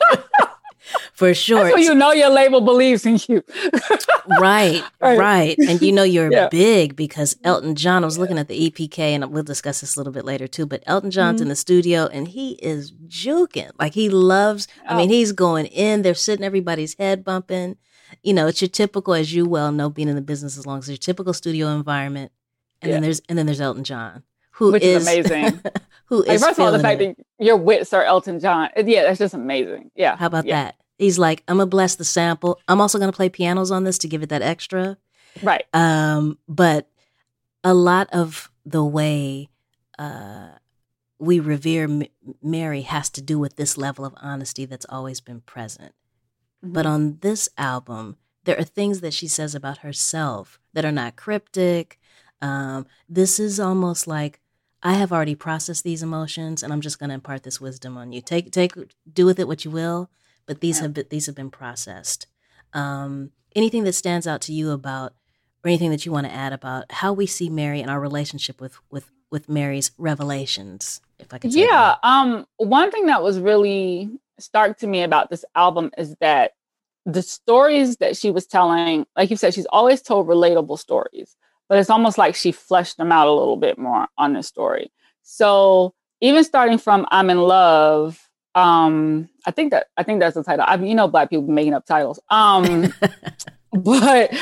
for 1.17 1.33
sure. 1.33 1.63
That's 1.63 1.79
you 1.79 1.95
know 1.95 2.11
your 2.11 2.29
label 2.29 2.61
believes 2.61 3.03
in 3.03 3.17
you. 3.27 3.43
right, 4.39 4.83
right, 5.01 5.17
right, 5.17 5.57
And 5.57 5.81
you 5.81 5.91
know 5.91 6.03
you're 6.03 6.31
yeah. 6.31 6.47
big 6.49 6.95
because 6.95 7.35
Elton 7.43 7.73
John, 7.73 8.03
I 8.03 8.05
was 8.05 8.19
looking 8.19 8.37
at 8.37 8.47
the 8.47 8.69
EPK 8.69 8.99
and 8.99 9.31
we'll 9.31 9.41
discuss 9.41 9.81
this 9.81 9.95
a 9.95 9.99
little 9.99 10.13
bit 10.13 10.25
later 10.25 10.47
too, 10.47 10.67
but 10.67 10.83
Elton 10.85 11.09
John's 11.09 11.37
mm-hmm. 11.37 11.43
in 11.43 11.49
the 11.49 11.55
studio 11.55 12.05
and 12.05 12.27
he 12.27 12.51
is 12.61 12.91
juking. 13.07 13.71
Like 13.79 13.95
he 13.95 14.09
loves, 14.09 14.67
oh. 14.87 14.93
I 14.93 14.97
mean, 14.97 15.09
oh. 15.09 15.13
he's 15.13 15.31
going 15.31 15.65
in, 15.65 16.03
they're 16.03 16.13
sitting 16.13 16.45
everybody's 16.45 16.95
head 16.99 17.23
bumping. 17.23 17.77
You 18.21 18.35
know, 18.35 18.45
it's 18.45 18.61
your 18.61 18.69
typical, 18.69 19.15
as 19.15 19.33
you 19.33 19.47
well 19.47 19.71
know, 19.71 19.89
being 19.89 20.09
in 20.09 20.15
the 20.15 20.21
business 20.21 20.55
as 20.55 20.67
long 20.67 20.77
as 20.77 20.87
your 20.87 20.97
typical 20.97 21.33
studio 21.33 21.69
environment. 21.69 22.31
And 22.83 22.89
yeah. 22.89 22.95
then 22.97 23.01
there's 23.01 23.21
and 23.27 23.39
then 23.39 23.47
there's 23.47 23.59
Elton 23.59 23.83
John 23.83 24.21
who 24.51 24.71
Which 24.71 24.83
is, 24.83 25.07
is 25.07 25.07
amazing. 25.07 25.61
who 26.05 26.19
like, 26.19 26.29
is 26.29 26.43
first 26.43 26.59
of 26.59 26.65
all 26.65 26.71
the 26.71 26.79
fact 26.79 27.01
it. 27.01 27.17
that 27.17 27.43
your 27.43 27.57
wits 27.57 27.91
are 27.93 28.03
Elton 28.03 28.39
John. 28.39 28.69
Yeah, 28.75 29.03
that's 29.03 29.19
just 29.19 29.33
amazing. 29.33 29.89
Yeah. 29.95 30.15
How 30.15 30.27
about 30.27 30.45
yeah. 30.45 30.65
that? 30.65 30.75
He's 30.97 31.19
like, 31.19 31.43
I'm 31.47 31.57
gonna 31.57 31.67
bless 31.67 31.95
the 31.95 32.05
sample. 32.05 32.59
I'm 32.67 32.81
also 32.81 32.99
gonna 32.99 33.11
play 33.11 33.29
pianos 33.29 33.71
on 33.71 33.83
this 33.83 33.97
to 33.99 34.07
give 34.07 34.23
it 34.23 34.29
that 34.29 34.41
extra. 34.41 34.97
Right. 35.43 35.65
Um, 35.73 36.37
but 36.47 36.89
a 37.63 37.73
lot 37.73 38.09
of 38.11 38.51
the 38.65 38.83
way 38.83 39.49
uh, 39.99 40.49
we 41.19 41.39
revere 41.39 41.85
M- 41.85 42.03
Mary 42.41 42.81
has 42.81 43.09
to 43.11 43.21
do 43.21 43.39
with 43.39 43.55
this 43.55 43.77
level 43.77 44.05
of 44.05 44.15
honesty 44.21 44.65
that's 44.65 44.85
always 44.89 45.21
been 45.21 45.41
present. 45.41 45.93
Mm-hmm. 46.63 46.73
But 46.73 46.85
on 46.85 47.17
this 47.21 47.49
album, 47.57 48.17
there 48.43 48.57
are 48.57 48.63
things 48.63 49.01
that 49.01 49.13
she 49.13 49.27
says 49.27 49.53
about 49.53 49.79
herself 49.79 50.59
that 50.73 50.85
are 50.85 50.91
not 50.91 51.15
cryptic. 51.15 51.99
Um, 52.41 52.85
this 53.09 53.39
is 53.39 53.59
almost 53.59 54.07
like 54.07 54.39
I 54.83 54.93
have 54.93 55.11
already 55.11 55.35
processed 55.35 55.83
these 55.83 56.03
emotions, 56.03 56.63
and 56.63 56.71
I'm 56.71 56.81
just 56.81 56.99
going 56.99 57.09
to 57.09 57.15
impart 57.15 57.43
this 57.43 57.59
wisdom 57.59 57.97
on 57.97 58.11
you. 58.13 58.21
Take, 58.21 58.51
take, 58.51 58.73
do 59.11 59.25
with 59.25 59.39
it 59.39 59.47
what 59.47 59.65
you 59.65 59.71
will 59.71 60.09
but 60.47 60.61
these 60.61 60.77
yeah. 60.77 60.83
have 60.83 60.93
been, 60.93 61.05
these 61.09 61.27
have 61.27 61.35
been 61.35 61.51
processed. 61.51 62.25
Um, 62.73 63.31
anything 63.55 63.83
that 63.83 63.93
stands 63.93 64.25
out 64.25 64.41
to 64.41 64.53
you 64.53 64.71
about, 64.71 65.13
or 65.63 65.69
anything 65.69 65.91
that 65.91 66.05
you 66.05 66.11
want 66.11 66.25
to 66.25 66.33
add 66.33 66.53
about 66.53 66.91
how 66.91 67.13
we 67.13 67.27
see 67.27 67.49
Mary 67.49 67.81
and 67.81 67.91
our 67.91 67.99
relationship 67.99 68.59
with 68.59 68.79
with 68.89 69.11
with 69.29 69.49
Mary's 69.49 69.91
revelations, 69.97 71.01
if 71.19 71.31
I 71.33 71.37
could. 71.37 71.53
yeah. 71.53 71.95
Um. 72.01 72.47
One 72.57 72.89
thing 72.89 73.05
that 73.05 73.21
was 73.21 73.39
really 73.39 74.09
stark 74.39 74.79
to 74.79 74.87
me 74.87 75.03
about 75.03 75.29
this 75.29 75.43
album 75.55 75.91
is 75.97 76.15
that 76.21 76.53
the 77.05 77.21
stories 77.21 77.97
that 77.97 78.17
she 78.17 78.31
was 78.31 78.45
telling, 78.45 79.05
like 79.15 79.29
you 79.29 79.37
said, 79.37 79.53
she's 79.53 79.65
always 79.67 80.01
told 80.01 80.27
relatable 80.27 80.77
stories, 80.77 81.35
but 81.69 81.77
it's 81.77 81.89
almost 81.89 82.17
like 82.17 82.35
she 82.35 82.51
fleshed 82.51 82.97
them 82.97 83.11
out 83.11 83.27
a 83.27 83.33
little 83.33 83.57
bit 83.57 83.77
more 83.77 84.07
on 84.17 84.33
the 84.33 84.43
story. 84.43 84.91
So 85.23 85.93
even 86.21 86.43
starting 86.43 86.77
from 86.77 87.05
I'm 87.09 87.29
in 87.29 87.39
love, 87.39 88.26
um, 88.57 89.29
I 89.45 89.51
think 89.51 89.69
that 89.71 89.87
I 89.97 90.03
think 90.03 90.19
that's 90.19 90.33
the 90.33 90.43
title. 90.43 90.65
I 90.67 90.77
mean, 90.77 90.89
you 90.89 90.95
know, 90.95 91.07
black 91.07 91.29
people 91.29 91.45
making 91.47 91.75
up 91.75 91.85
titles. 91.85 92.19
Um, 92.31 92.91
but 93.71 94.33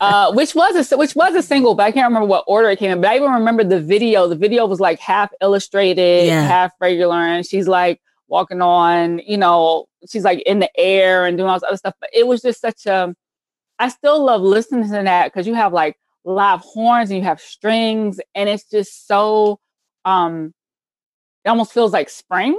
uh, 0.00 0.32
which 0.32 0.54
was 0.54 0.90
a 0.90 0.96
which 0.96 1.14
was 1.14 1.34
a 1.34 1.42
single, 1.42 1.74
but 1.74 1.82
I 1.82 1.92
can't 1.92 2.08
remember 2.08 2.26
what 2.26 2.44
order 2.46 2.70
it 2.70 2.78
came 2.78 2.90
in. 2.90 3.02
But 3.02 3.10
I 3.10 3.16
even 3.16 3.30
remember 3.32 3.62
the 3.62 3.78
video. 3.78 4.26
The 4.28 4.34
video 4.34 4.64
was 4.64 4.80
like 4.80 4.98
half 4.98 5.30
illustrated, 5.42 6.26
yeah. 6.26 6.46
half 6.46 6.72
regular, 6.80 7.16
and 7.16 7.44
she's 7.44 7.68
like 7.68 8.00
walking 8.28 8.62
on, 8.62 9.18
you 9.26 9.36
know, 9.36 9.86
she's 10.08 10.24
like 10.24 10.40
in 10.46 10.60
the 10.60 10.70
air 10.78 11.26
and 11.26 11.36
doing 11.36 11.50
all 11.50 11.56
this 11.56 11.66
other 11.66 11.76
stuff. 11.76 11.94
But 12.00 12.08
it 12.14 12.26
was 12.26 12.40
just 12.40 12.62
such 12.62 12.86
a. 12.86 13.14
I 13.78 13.90
still 13.90 14.24
love 14.24 14.40
listening 14.40 14.84
to 14.84 15.02
that 15.02 15.26
because 15.26 15.46
you 15.46 15.54
have 15.54 15.74
like 15.74 15.98
live 16.24 16.60
horns 16.60 17.10
and 17.10 17.18
you 17.18 17.24
have 17.24 17.42
strings, 17.42 18.20
and 18.34 18.48
it's 18.48 18.64
just 18.64 19.06
so. 19.06 19.60
um 20.06 20.54
It 21.44 21.50
almost 21.50 21.74
feels 21.74 21.92
like 21.92 22.08
spring. 22.08 22.58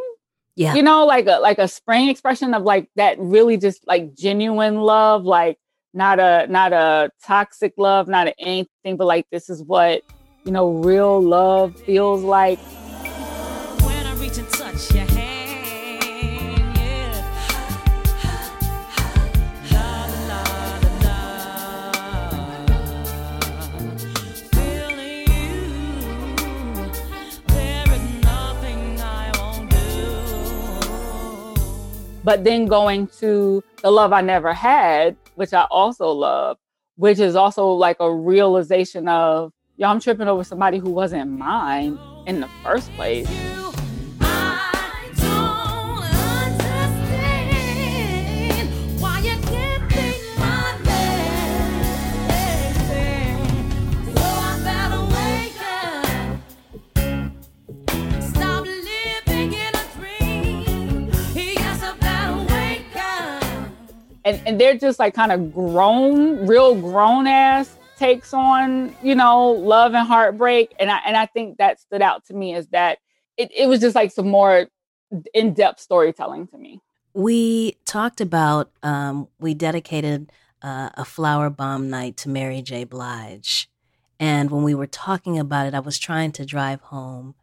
Yeah. 0.55 0.73
You 0.73 0.83
know, 0.83 1.05
like 1.05 1.27
a 1.27 1.39
like 1.39 1.59
a 1.59 1.67
spring 1.67 2.09
expression 2.09 2.53
of 2.53 2.63
like 2.63 2.89
that 2.95 3.17
really 3.19 3.57
just 3.57 3.85
like 3.87 4.13
genuine 4.15 4.81
love, 4.81 5.23
like 5.23 5.57
not 5.93 6.19
a 6.19 6.47
not 6.49 6.73
a 6.73 7.09
toxic 7.23 7.73
love, 7.77 8.07
not 8.07 8.27
a 8.27 8.39
anything, 8.39 8.97
but 8.97 9.07
like 9.07 9.25
this 9.31 9.49
is 9.49 9.63
what 9.63 10.03
you 10.43 10.51
know 10.51 10.69
real 10.69 11.21
love 11.21 11.75
feels 11.81 12.23
like. 12.23 12.59
But 32.31 32.45
then 32.45 32.65
going 32.65 33.07
to 33.19 33.61
the 33.81 33.91
love 33.91 34.13
I 34.13 34.21
never 34.21 34.53
had, 34.53 35.17
which 35.35 35.51
I 35.51 35.63
also 35.69 36.07
love, 36.11 36.57
which 36.95 37.19
is 37.19 37.35
also 37.35 37.67
like 37.71 37.97
a 37.99 38.09
realization 38.09 39.09
of, 39.09 39.51
yo, 39.75 39.89
I'm 39.89 39.99
tripping 39.99 40.29
over 40.29 40.45
somebody 40.45 40.77
who 40.77 40.91
wasn't 40.91 41.29
mine 41.29 41.99
in 42.27 42.39
the 42.39 42.47
first 42.63 42.89
place. 42.93 43.27
And, 64.31 64.47
and 64.47 64.61
they're 64.61 64.77
just 64.77 64.99
like 64.99 65.13
kind 65.13 65.31
of 65.31 65.53
grown, 65.53 66.47
real 66.47 66.79
grown 66.79 67.27
ass 67.27 67.77
takes 67.97 68.33
on, 68.33 68.95
you 69.03 69.13
know, 69.13 69.51
love 69.51 69.93
and 69.93 70.07
heartbreak. 70.07 70.73
And 70.79 70.89
I 70.89 70.99
and 71.05 71.15
I 71.17 71.25
think 71.25 71.57
that 71.57 71.79
stood 71.79 72.01
out 72.01 72.25
to 72.25 72.33
me 72.33 72.55
is 72.55 72.67
that 72.67 72.99
it, 73.37 73.51
it 73.55 73.67
was 73.67 73.79
just 73.79 73.95
like 73.95 74.11
some 74.11 74.27
more 74.27 74.67
in-depth 75.33 75.79
storytelling 75.79 76.47
to 76.47 76.57
me. 76.57 76.79
We 77.13 77.77
talked 77.85 78.21
about 78.21 78.71
um, 78.81 79.27
we 79.39 79.53
dedicated 79.53 80.31
uh, 80.61 80.89
a 80.93 81.05
flower 81.05 81.49
bomb 81.49 81.89
night 81.89 82.17
to 82.17 82.29
Mary 82.29 82.61
J. 82.61 82.85
Blige. 82.85 83.69
And 84.19 84.51
when 84.51 84.63
we 84.63 84.75
were 84.75 84.87
talking 84.87 85.37
about 85.39 85.67
it, 85.67 85.73
I 85.73 85.79
was 85.79 85.97
trying 85.97 86.31
to 86.33 86.45
drive 86.45 86.81
home 86.81 87.35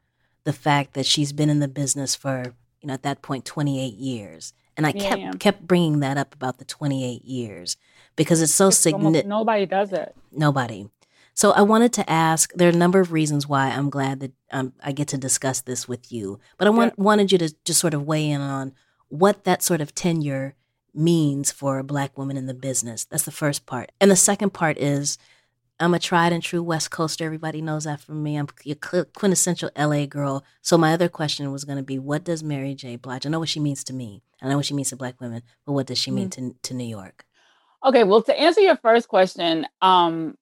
the 0.44 0.52
fact 0.52 0.94
that 0.94 1.04
she's 1.04 1.32
been 1.32 1.50
in 1.50 1.58
the 1.58 1.68
business 1.68 2.14
for, 2.14 2.54
you 2.80 2.86
know, 2.86 2.94
at 2.94 3.02
that 3.02 3.20
point, 3.20 3.44
28 3.44 3.94
years. 3.94 4.54
And 4.78 4.86
I 4.86 4.92
yeah, 4.94 5.08
kept 5.08 5.20
yeah. 5.20 5.32
kept 5.32 5.66
bringing 5.66 6.00
that 6.00 6.16
up 6.16 6.34
about 6.34 6.58
the 6.58 6.64
28 6.64 7.24
years 7.24 7.76
because 8.16 8.40
it's 8.40 8.54
so 8.54 8.70
significant. 8.70 9.26
Nobody 9.26 9.66
does 9.66 9.92
it. 9.92 10.14
Nobody. 10.32 10.88
So 11.34 11.50
I 11.50 11.62
wanted 11.62 11.92
to 11.94 12.10
ask. 12.10 12.52
There 12.54 12.68
are 12.68 12.72
a 12.72 12.76
number 12.76 13.00
of 13.00 13.12
reasons 13.12 13.46
why 13.46 13.68
I'm 13.68 13.90
glad 13.90 14.20
that 14.20 14.32
um, 14.52 14.72
I 14.82 14.92
get 14.92 15.08
to 15.08 15.18
discuss 15.18 15.60
this 15.60 15.86
with 15.86 16.10
you. 16.10 16.38
But 16.56 16.68
I 16.68 16.70
want, 16.70 16.94
yeah. 16.96 17.04
wanted 17.04 17.32
you 17.32 17.38
to 17.38 17.54
just 17.64 17.80
sort 17.80 17.92
of 17.92 18.06
weigh 18.06 18.30
in 18.30 18.40
on 18.40 18.72
what 19.08 19.44
that 19.44 19.62
sort 19.62 19.80
of 19.80 19.94
tenure 19.94 20.54
means 20.94 21.52
for 21.52 21.78
a 21.78 21.84
black 21.84 22.16
woman 22.16 22.36
in 22.36 22.46
the 22.46 22.54
business. 22.54 23.04
That's 23.04 23.24
the 23.24 23.30
first 23.30 23.66
part. 23.66 23.92
And 24.00 24.10
the 24.10 24.16
second 24.16 24.50
part 24.50 24.78
is 24.78 25.18
I'm 25.80 25.94
a 25.94 25.98
tried 25.98 26.32
and 26.32 26.42
true 26.42 26.62
West 26.62 26.90
Coaster. 26.90 27.24
Everybody 27.24 27.62
knows 27.62 27.84
that 27.84 28.00
from 28.00 28.22
me. 28.22 28.36
I'm 28.36 28.48
a 28.66 29.04
quintessential 29.04 29.70
LA 29.78 30.06
girl. 30.06 30.44
So 30.60 30.76
my 30.76 30.92
other 30.92 31.08
question 31.08 31.52
was 31.52 31.64
going 31.64 31.78
to 31.78 31.84
be, 31.84 31.98
what 31.98 32.24
does 32.24 32.42
Mary 32.42 32.74
J. 32.74 32.96
Blige? 32.96 33.26
I 33.26 33.28
know 33.28 33.38
what 33.38 33.48
she 33.48 33.60
means 33.60 33.84
to 33.84 33.92
me. 33.92 34.22
I 34.42 34.48
know 34.48 34.56
what 34.56 34.66
she 34.66 34.74
means 34.74 34.90
to 34.90 34.96
Black 34.96 35.20
women, 35.20 35.42
but 35.64 35.72
what 35.72 35.86
does 35.86 35.98
she 35.98 36.10
mean 36.10 36.30
mm-hmm. 36.30 36.50
to 36.50 36.56
to 36.62 36.74
New 36.74 36.84
York? 36.84 37.24
Okay, 37.84 38.04
well, 38.04 38.22
to 38.22 38.38
answer 38.38 38.60
your 38.60 38.76
first 38.76 39.08
question, 39.08 39.66
um, 39.80 40.36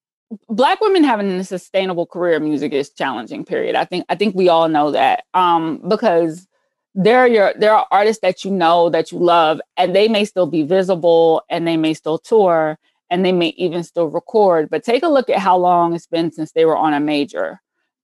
Black 0.49 0.81
women 0.81 1.05
having 1.05 1.31
a 1.33 1.45
sustainable 1.45 2.07
career 2.07 2.37
in 2.37 2.45
music 2.45 2.73
is 2.73 2.91
challenging. 2.91 3.45
Period. 3.45 3.75
I 3.75 3.85
think 3.85 4.05
I 4.09 4.15
think 4.15 4.35
we 4.35 4.49
all 4.49 4.69
know 4.69 4.91
that 4.91 5.25
um, 5.35 5.83
because 5.87 6.47
there 6.95 7.19
are 7.19 7.29
your 7.29 7.53
there 7.59 7.75
are 7.75 7.87
artists 7.91 8.23
that 8.23 8.45
you 8.45 8.51
know 8.51 8.91
that 8.91 9.13
you 9.13 9.19
love, 9.19 9.61
and 9.77 9.95
they 9.95 10.09
may 10.09 10.25
still 10.25 10.47
be 10.47 10.63
visible, 10.63 11.43
and 11.51 11.67
they 11.67 11.77
may 11.77 11.95
still 11.95 12.19
tour 12.19 12.79
and 13.11 13.25
they 13.25 13.33
may 13.33 13.49
even 13.57 13.83
still 13.83 14.07
record. 14.07 14.69
But 14.71 14.85
take 14.85 15.03
a 15.03 15.09
look 15.09 15.31
at 15.31 15.39
how 15.39 15.57
long 15.57 15.95
it's 15.95 16.07
been 16.07 16.33
since 16.33 16.53
they 16.53 16.65
were 16.65 16.77
on 16.77 16.95
a 16.95 17.01
major. 17.01 17.61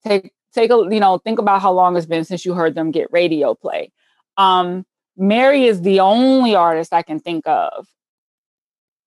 Take 0.07 0.33
take 0.55 0.71
a 0.71 0.87
you 0.91 1.01
know 1.01 1.19
think 1.19 1.38
about 1.38 1.62
how 1.62 1.73
long 1.73 1.97
it's 1.97 2.07
been 2.07 2.25
since 2.25 2.45
you 2.45 2.55
heard 2.55 2.75
them 2.75 2.91
get 2.91 3.12
radio 3.12 3.55
play. 3.55 3.91
Um, 4.37 4.85
Mary 5.17 5.65
is 5.65 5.83
the 5.83 6.01
only 6.01 6.55
artist 6.55 6.93
I 6.93 7.03
can 7.03 7.21
think 7.21 7.47
of 7.47 7.87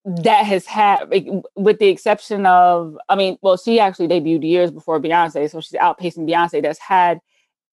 that 0.06 0.46
has 0.46 0.68
had, 0.68 1.12
with 1.56 1.80
the 1.80 1.88
exception 1.88 2.46
of, 2.46 2.96
I 3.10 3.16
mean, 3.16 3.38
well, 3.42 3.58
she 3.58 3.80
actually 3.80 4.08
debuted 4.08 4.48
years 4.48 4.70
before 4.70 5.02
Beyonce, 5.02 5.50
so 5.50 5.62
she's 5.62 5.80
outpacing 5.80 6.30
Beyonce. 6.30 6.62
That's 6.62 6.80
had 6.80 7.20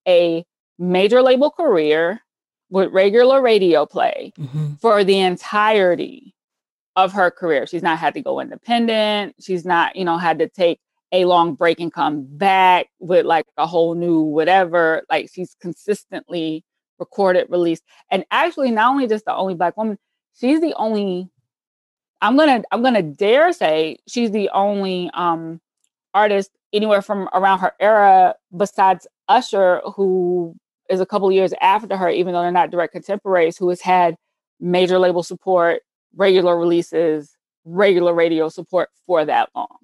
a 0.08 0.44
major 0.78 1.20
label 1.20 1.50
career 1.50 2.22
with 2.70 2.90
regular 2.90 3.42
radio 3.42 3.84
play 3.84 4.32
mm-hmm. 4.38 4.74
for 4.80 5.04
the 5.04 5.18
entirety 5.18 6.31
of 6.96 7.12
her 7.12 7.30
career. 7.30 7.66
She's 7.66 7.82
not 7.82 7.98
had 7.98 8.14
to 8.14 8.22
go 8.22 8.40
independent. 8.40 9.36
She's 9.40 9.64
not, 9.64 9.96
you 9.96 10.04
know, 10.04 10.18
had 10.18 10.38
to 10.40 10.48
take 10.48 10.80
a 11.12 11.24
long 11.24 11.54
break 11.54 11.80
and 11.80 11.92
come 11.92 12.24
back 12.24 12.86
with 12.98 13.26
like 13.26 13.46
a 13.56 13.66
whole 13.66 13.94
new 13.94 14.20
whatever. 14.20 15.02
Like 15.10 15.30
she's 15.32 15.56
consistently 15.60 16.64
recorded, 16.98 17.48
released. 17.50 17.82
And 18.10 18.24
actually, 18.30 18.70
not 18.70 18.90
only 18.90 19.06
just 19.06 19.24
the 19.24 19.34
only 19.34 19.54
black 19.54 19.76
woman, 19.76 19.98
she's 20.34 20.60
the 20.60 20.74
only 20.74 21.28
I'm 22.20 22.36
gonna 22.36 22.62
I'm 22.70 22.82
gonna 22.82 23.02
dare 23.02 23.52
say 23.52 23.98
she's 24.06 24.30
the 24.30 24.48
only 24.50 25.10
um 25.14 25.60
artist 26.14 26.50
anywhere 26.72 27.02
from 27.02 27.28
around 27.32 27.58
her 27.58 27.72
era 27.80 28.34
besides 28.56 29.06
Usher, 29.28 29.80
who 29.96 30.54
is 30.88 31.00
a 31.00 31.06
couple 31.06 31.30
years 31.32 31.52
after 31.60 31.96
her, 31.96 32.08
even 32.08 32.32
though 32.32 32.42
they're 32.42 32.52
not 32.52 32.70
direct 32.70 32.92
contemporaries, 32.92 33.56
who 33.56 33.68
has 33.70 33.80
had 33.80 34.16
major 34.60 34.98
label 34.98 35.22
support, 35.22 35.82
regular 36.14 36.56
releases, 36.56 37.36
regular 37.64 38.14
radio 38.14 38.48
support 38.48 38.90
for 39.06 39.24
that 39.24 39.50
long. 39.54 39.78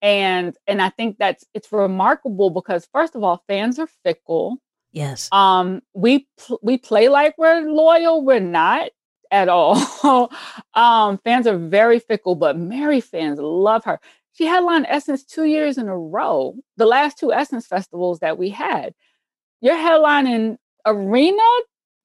And 0.00 0.56
and 0.66 0.80
I 0.80 0.90
think 0.90 1.18
that's 1.18 1.44
it's 1.54 1.72
remarkable 1.72 2.50
because 2.50 2.86
first 2.92 3.16
of 3.16 3.24
all, 3.24 3.42
fans 3.48 3.78
are 3.78 3.88
fickle. 4.04 4.58
Yes. 4.92 5.28
Um 5.32 5.82
we 5.94 6.28
pl- 6.38 6.60
we 6.62 6.78
play 6.78 7.08
like 7.08 7.34
we're 7.36 7.62
loyal, 7.62 8.24
we're 8.24 8.40
not 8.40 8.90
at 9.30 9.48
all. 9.48 10.30
um 10.74 11.18
fans 11.24 11.46
are 11.46 11.58
very 11.58 11.98
fickle, 11.98 12.36
but 12.36 12.56
Mary 12.56 13.00
fans 13.00 13.40
love 13.40 13.84
her. 13.84 14.00
She 14.32 14.46
headlined 14.46 14.86
Essence 14.88 15.24
2 15.24 15.44
years 15.44 15.78
in 15.78 15.88
a 15.88 15.98
row. 15.98 16.54
The 16.76 16.86
last 16.86 17.18
two 17.18 17.32
Essence 17.32 17.66
festivals 17.66 18.20
that 18.20 18.38
we 18.38 18.50
had. 18.50 18.94
You're 19.60 19.74
headlining 19.74 20.58
arena 20.86 21.42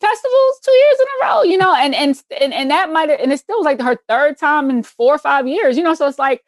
festivals 0.03 0.59
two 0.63 0.71
years 0.71 0.97
in 0.99 1.07
a 1.07 1.27
row, 1.27 1.43
you 1.43 1.57
know, 1.57 1.73
and 1.75 1.95
and 1.95 2.21
and, 2.41 2.53
and 2.53 2.71
that 2.71 2.91
might 2.91 3.09
and 3.09 3.31
it 3.31 3.39
still 3.39 3.57
was 3.57 3.65
like 3.65 3.81
her 3.81 3.97
third 4.07 4.37
time 4.37 4.69
in 4.69 4.83
four 4.83 5.15
or 5.15 5.17
five 5.17 5.47
years, 5.47 5.77
you 5.77 5.83
know. 5.83 5.93
So 5.93 6.07
it's 6.07 6.19
like 6.19 6.43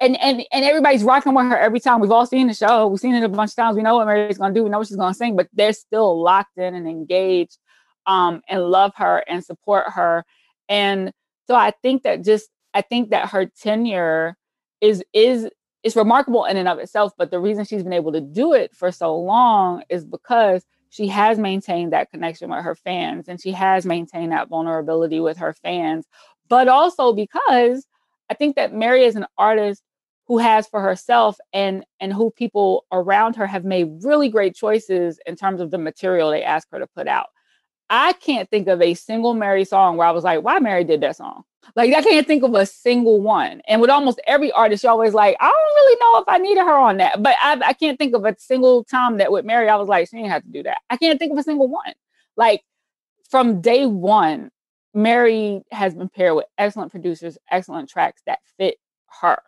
and 0.00 0.20
and 0.20 0.44
and 0.52 0.64
everybody's 0.64 1.04
rocking 1.04 1.34
with 1.34 1.46
her 1.46 1.58
every 1.58 1.80
time. 1.80 2.00
We've 2.00 2.10
all 2.10 2.26
seen 2.26 2.48
the 2.48 2.54
show, 2.54 2.86
we've 2.88 3.00
seen 3.00 3.14
it 3.14 3.22
a 3.22 3.28
bunch 3.28 3.50
of 3.50 3.56
times. 3.56 3.76
We 3.76 3.82
know 3.82 3.96
what 3.96 4.06
Mary's 4.06 4.38
gonna 4.38 4.54
do, 4.54 4.64
we 4.64 4.70
know 4.70 4.78
what 4.78 4.88
she's 4.88 4.96
gonna 4.96 5.14
sing, 5.14 5.36
but 5.36 5.48
they're 5.52 5.72
still 5.72 6.20
locked 6.20 6.58
in 6.58 6.74
and 6.74 6.88
engaged 6.88 7.58
um 8.06 8.42
and 8.48 8.62
love 8.64 8.92
her 8.96 9.24
and 9.28 9.44
support 9.44 9.90
her. 9.90 10.24
And 10.68 11.12
so 11.46 11.54
I 11.54 11.72
think 11.82 12.02
that 12.02 12.24
just 12.24 12.48
I 12.74 12.82
think 12.82 13.10
that 13.10 13.28
her 13.30 13.46
tenure 13.46 14.36
is 14.80 15.04
is 15.12 15.48
is 15.82 15.96
remarkable 15.96 16.44
in 16.44 16.56
and 16.56 16.68
of 16.68 16.78
itself. 16.78 17.12
But 17.16 17.30
the 17.30 17.40
reason 17.40 17.64
she's 17.64 17.82
been 17.82 17.92
able 17.92 18.12
to 18.12 18.20
do 18.20 18.52
it 18.52 18.74
for 18.74 18.90
so 18.90 19.16
long 19.16 19.82
is 19.88 20.04
because 20.04 20.64
she 20.90 21.08
has 21.08 21.38
maintained 21.38 21.92
that 21.92 22.10
connection 22.10 22.50
with 22.50 22.64
her 22.64 22.74
fans 22.74 23.28
and 23.28 23.40
she 23.40 23.52
has 23.52 23.84
maintained 23.84 24.32
that 24.32 24.48
vulnerability 24.48 25.20
with 25.20 25.36
her 25.36 25.52
fans, 25.52 26.06
but 26.48 26.68
also 26.68 27.12
because 27.12 27.86
I 28.30 28.34
think 28.34 28.56
that 28.56 28.74
Mary 28.74 29.04
is 29.04 29.16
an 29.16 29.26
artist 29.36 29.82
who 30.26 30.38
has 30.38 30.66
for 30.68 30.80
herself 30.80 31.38
and 31.52 31.84
and 32.00 32.12
who 32.12 32.30
people 32.30 32.84
around 32.92 33.36
her 33.36 33.46
have 33.46 33.64
made 33.64 33.88
really 34.02 34.28
great 34.28 34.54
choices 34.54 35.18
in 35.26 35.36
terms 35.36 35.60
of 35.60 35.70
the 35.70 35.78
material 35.78 36.30
they 36.30 36.44
ask 36.44 36.68
her 36.70 36.78
to 36.78 36.86
put 36.86 37.08
out. 37.08 37.28
I 37.90 38.12
can't 38.14 38.50
think 38.50 38.68
of 38.68 38.82
a 38.82 38.94
single 38.94 39.34
Mary 39.34 39.64
song 39.64 39.96
where 39.96 40.06
I 40.06 40.10
was 40.10 40.24
like, 40.24 40.42
why 40.42 40.58
Mary 40.58 40.84
did 40.84 41.00
that 41.00 41.16
song? 41.16 41.44
Like 41.76 41.94
I 41.94 42.02
can't 42.02 42.26
think 42.26 42.42
of 42.42 42.54
a 42.54 42.66
single 42.66 43.20
one. 43.20 43.62
And 43.68 43.80
with 43.80 43.90
almost 43.90 44.20
every 44.26 44.52
artist, 44.52 44.82
you're 44.82 44.92
always 44.92 45.14
like, 45.14 45.36
I 45.40 45.46
don't 45.46 45.54
really 45.54 45.96
know 46.00 46.20
if 46.20 46.24
I 46.28 46.38
needed 46.38 46.60
her 46.62 46.76
on 46.76 46.96
that. 46.98 47.22
But 47.22 47.36
I, 47.42 47.60
I 47.64 47.72
can't 47.72 47.98
think 47.98 48.14
of 48.14 48.24
a 48.24 48.34
single 48.38 48.84
time 48.84 49.18
that 49.18 49.32
with 49.32 49.44
Mary, 49.44 49.68
I 49.68 49.76
was 49.76 49.88
like, 49.88 50.08
she 50.08 50.16
didn't 50.16 50.30
have 50.30 50.44
to 50.44 50.50
do 50.50 50.62
that. 50.64 50.78
I 50.90 50.96
can't 50.96 51.18
think 51.18 51.32
of 51.32 51.38
a 51.38 51.42
single 51.42 51.68
one. 51.68 51.94
Like 52.36 52.62
from 53.30 53.60
day 53.60 53.86
one, 53.86 54.50
Mary 54.94 55.62
has 55.70 55.94
been 55.94 56.08
paired 56.08 56.36
with 56.36 56.46
excellent 56.56 56.90
producers, 56.90 57.38
excellent 57.50 57.88
tracks 57.88 58.22
that 58.26 58.40
fit 58.56 58.76
her 59.20 59.38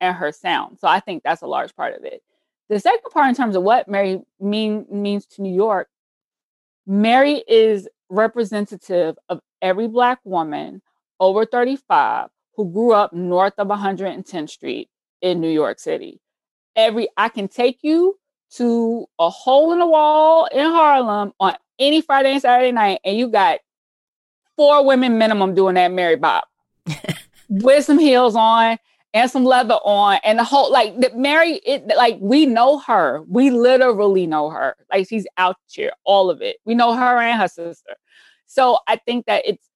and 0.00 0.16
her 0.16 0.32
sound. 0.32 0.78
So 0.78 0.88
I 0.88 1.00
think 1.00 1.22
that's 1.22 1.42
a 1.42 1.46
large 1.46 1.74
part 1.76 1.94
of 1.94 2.04
it. 2.04 2.22
The 2.68 2.80
second 2.80 3.10
part, 3.10 3.28
in 3.28 3.34
terms 3.34 3.56
of 3.56 3.62
what 3.62 3.88
Mary 3.88 4.20
mean 4.40 4.86
means 4.90 5.26
to 5.26 5.42
New 5.42 5.54
York, 5.54 5.88
Mary 6.88 7.44
is 7.46 7.86
representative 8.08 9.16
of 9.28 9.40
every 9.60 9.86
Black 9.86 10.18
woman 10.24 10.80
over 11.20 11.44
35 11.44 12.28
who 12.56 12.72
grew 12.72 12.92
up 12.92 13.12
north 13.12 13.52
of 13.58 13.68
110th 13.68 14.48
Street 14.48 14.88
in 15.20 15.38
New 15.38 15.50
York 15.50 15.78
City. 15.78 16.18
Every 16.74 17.08
I 17.16 17.28
can 17.28 17.46
take 17.46 17.80
you 17.82 18.18
to 18.52 19.06
a 19.18 19.28
hole 19.28 19.72
in 19.72 19.80
the 19.80 19.86
wall 19.86 20.46
in 20.46 20.64
Harlem 20.64 21.34
on 21.38 21.54
any 21.78 22.00
Friday 22.00 22.32
and 22.32 22.40
Saturday 22.40 22.72
night, 22.72 23.00
and 23.04 23.18
you 23.18 23.28
got 23.28 23.58
four 24.56 24.84
women 24.86 25.18
minimum 25.18 25.54
doing 25.54 25.74
that 25.74 25.92
Mary 25.92 26.16
Bob 26.16 26.44
with 27.50 27.84
some 27.84 27.98
heels 27.98 28.34
on 28.34 28.78
and 29.18 29.30
some 29.30 29.44
leather 29.44 29.78
on 29.84 30.18
and 30.24 30.38
the 30.38 30.44
whole 30.44 30.70
like 30.70 30.98
the 31.00 31.10
Mary 31.14 31.54
it 31.66 31.86
like 31.88 32.18
we 32.20 32.46
know 32.46 32.78
her. 32.78 33.22
We 33.28 33.50
literally 33.50 34.26
know 34.26 34.50
her. 34.50 34.76
Like 34.92 35.08
she's 35.08 35.26
out 35.36 35.56
here, 35.68 35.92
all 36.04 36.30
of 36.30 36.40
it. 36.40 36.58
We 36.64 36.74
know 36.74 36.94
her 36.94 37.18
and 37.18 37.40
her 37.40 37.48
sister. 37.48 37.96
So 38.46 38.78
I 38.86 38.96
think 38.96 39.26
that 39.26 39.42
it's 39.46 39.68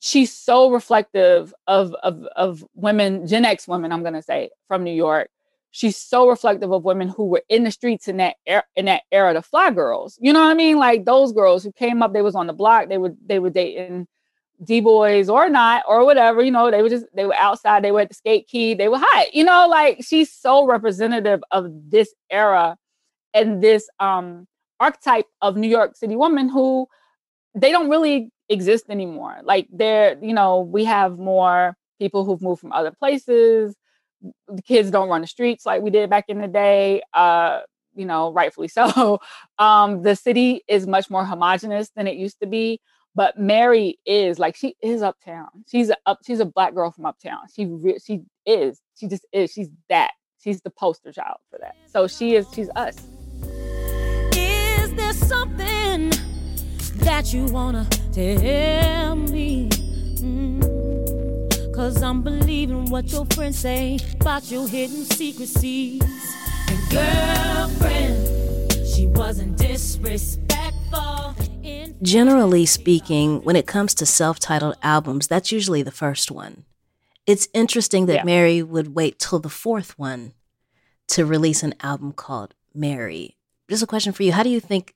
she's 0.00 0.32
so 0.32 0.70
reflective 0.70 1.52
of 1.66 1.94
of 2.02 2.24
of 2.36 2.64
women, 2.74 3.26
Gen 3.26 3.44
X 3.44 3.66
women, 3.66 3.92
I'm 3.92 4.02
gonna 4.02 4.22
say, 4.22 4.50
from 4.68 4.84
New 4.84 4.94
York. 4.94 5.28
She's 5.72 5.96
so 5.96 6.28
reflective 6.28 6.72
of 6.72 6.84
women 6.84 7.08
who 7.08 7.26
were 7.26 7.42
in 7.48 7.64
the 7.64 7.72
streets 7.72 8.06
in 8.06 8.18
that 8.18 8.36
era, 8.46 8.62
in 8.76 8.84
that 8.84 9.02
era, 9.10 9.34
the 9.34 9.42
fly 9.42 9.72
girls. 9.72 10.16
You 10.20 10.32
know 10.32 10.40
what 10.40 10.52
I 10.52 10.54
mean? 10.54 10.78
Like 10.78 11.04
those 11.04 11.32
girls 11.32 11.64
who 11.64 11.72
came 11.72 12.00
up, 12.00 12.12
they 12.12 12.22
was 12.22 12.36
on 12.36 12.46
the 12.46 12.52
block, 12.52 12.88
they 12.88 12.98
would 12.98 13.16
they 13.26 13.40
were 13.40 13.50
dating 13.50 14.06
D 14.62 14.80
boys 14.80 15.28
or 15.28 15.48
not 15.48 15.82
or 15.88 16.04
whatever, 16.04 16.42
you 16.42 16.50
know, 16.50 16.70
they 16.70 16.82
were 16.82 16.88
just 16.88 17.06
they 17.14 17.24
were 17.24 17.34
outside, 17.34 17.82
they 17.82 17.90
were 17.90 18.00
at 18.00 18.08
the 18.08 18.14
skate 18.14 18.46
key, 18.46 18.74
they 18.74 18.88
were 18.88 18.98
hot, 18.98 19.34
you 19.34 19.44
know, 19.44 19.66
like 19.68 20.04
she's 20.04 20.32
so 20.32 20.66
representative 20.66 21.42
of 21.50 21.70
this 21.90 22.14
era 22.30 22.76
and 23.32 23.62
this 23.62 23.88
um 23.98 24.46
archetype 24.80 25.26
of 25.42 25.56
New 25.56 25.68
York 25.68 25.96
City 25.96 26.16
woman 26.16 26.48
who 26.48 26.86
they 27.54 27.72
don't 27.72 27.90
really 27.90 28.30
exist 28.48 28.86
anymore. 28.88 29.38
Like 29.42 29.66
they're, 29.72 30.18
you 30.22 30.34
know, 30.34 30.60
we 30.60 30.84
have 30.84 31.18
more 31.18 31.76
people 31.98 32.24
who've 32.24 32.42
moved 32.42 32.60
from 32.60 32.72
other 32.72 32.90
places. 32.90 33.74
The 34.48 34.62
kids 34.62 34.90
don't 34.90 35.08
run 35.08 35.20
the 35.20 35.26
streets 35.26 35.66
like 35.66 35.82
we 35.82 35.90
did 35.90 36.10
back 36.10 36.26
in 36.28 36.40
the 36.40 36.48
day. 36.48 37.02
Uh, 37.12 37.60
you 37.94 38.06
know, 38.06 38.32
rightfully 38.32 38.68
so. 38.78 39.20
Um, 39.58 40.02
the 40.02 40.16
city 40.16 40.62
is 40.68 40.86
much 40.86 41.10
more 41.10 41.24
homogenous 41.24 41.90
than 41.96 42.06
it 42.06 42.16
used 42.16 42.40
to 42.40 42.46
be 42.46 42.80
but 43.14 43.38
Mary 43.38 43.98
is 44.04 44.38
like 44.38 44.56
she 44.56 44.74
is 44.82 45.02
uptown. 45.02 45.48
She's 45.70 45.90
a 45.90 45.96
up. 46.06 46.18
She's 46.26 46.40
a 46.40 46.44
black 46.44 46.74
girl 46.74 46.90
from 46.90 47.06
uptown. 47.06 47.40
She 47.54 47.66
re- 47.66 47.98
she 48.04 48.22
is. 48.44 48.80
She 48.96 49.08
just 49.08 49.26
is. 49.32 49.52
She's 49.52 49.68
that. 49.88 50.12
She's 50.42 50.60
the 50.60 50.70
poster 50.70 51.12
child 51.12 51.38
for 51.50 51.58
that. 51.60 51.74
So 51.86 52.06
she 52.08 52.34
is. 52.34 52.46
She's 52.54 52.68
us. 52.76 52.96
Is 54.36 54.94
there 54.94 55.12
something 55.12 56.12
that 56.96 57.32
you 57.32 57.46
wanna 57.46 57.86
tell 58.12 59.16
me? 59.16 59.68
Mm. 60.18 61.74
Cause 61.74 62.02
I'm 62.02 62.22
believing 62.22 62.90
what 62.90 63.10
your 63.12 63.26
friends 63.26 63.58
say 63.58 63.98
about 64.20 64.50
your 64.50 64.66
hidden 64.68 65.04
secrecies. 65.04 66.02
And 66.68 66.90
girlfriend, 66.90 68.72
she 68.86 69.06
wasn't 69.06 69.56
disrespectful. 69.56 71.34
Generally 72.04 72.66
speaking, 72.66 73.40
when 73.44 73.56
it 73.56 73.66
comes 73.66 73.94
to 73.94 74.04
self 74.04 74.38
titled 74.38 74.76
albums, 74.82 75.26
that's 75.26 75.50
usually 75.50 75.82
the 75.82 75.90
first 75.90 76.30
one. 76.30 76.64
It's 77.26 77.48
interesting 77.54 78.04
that 78.06 78.16
Yeah. 78.16 78.24
Mary 78.24 78.62
would 78.62 78.94
wait 78.94 79.18
till 79.18 79.38
the 79.38 79.48
fourth 79.48 79.98
one 79.98 80.34
to 81.08 81.24
release 81.24 81.62
an 81.62 81.74
album 81.80 82.12
called 82.12 82.54
Mary. 82.74 83.38
Just 83.70 83.82
a 83.82 83.86
question 83.86 84.12
for 84.12 84.22
you. 84.22 84.32
How 84.32 84.42
do 84.42 84.50
you 84.50 84.60
think 84.60 84.92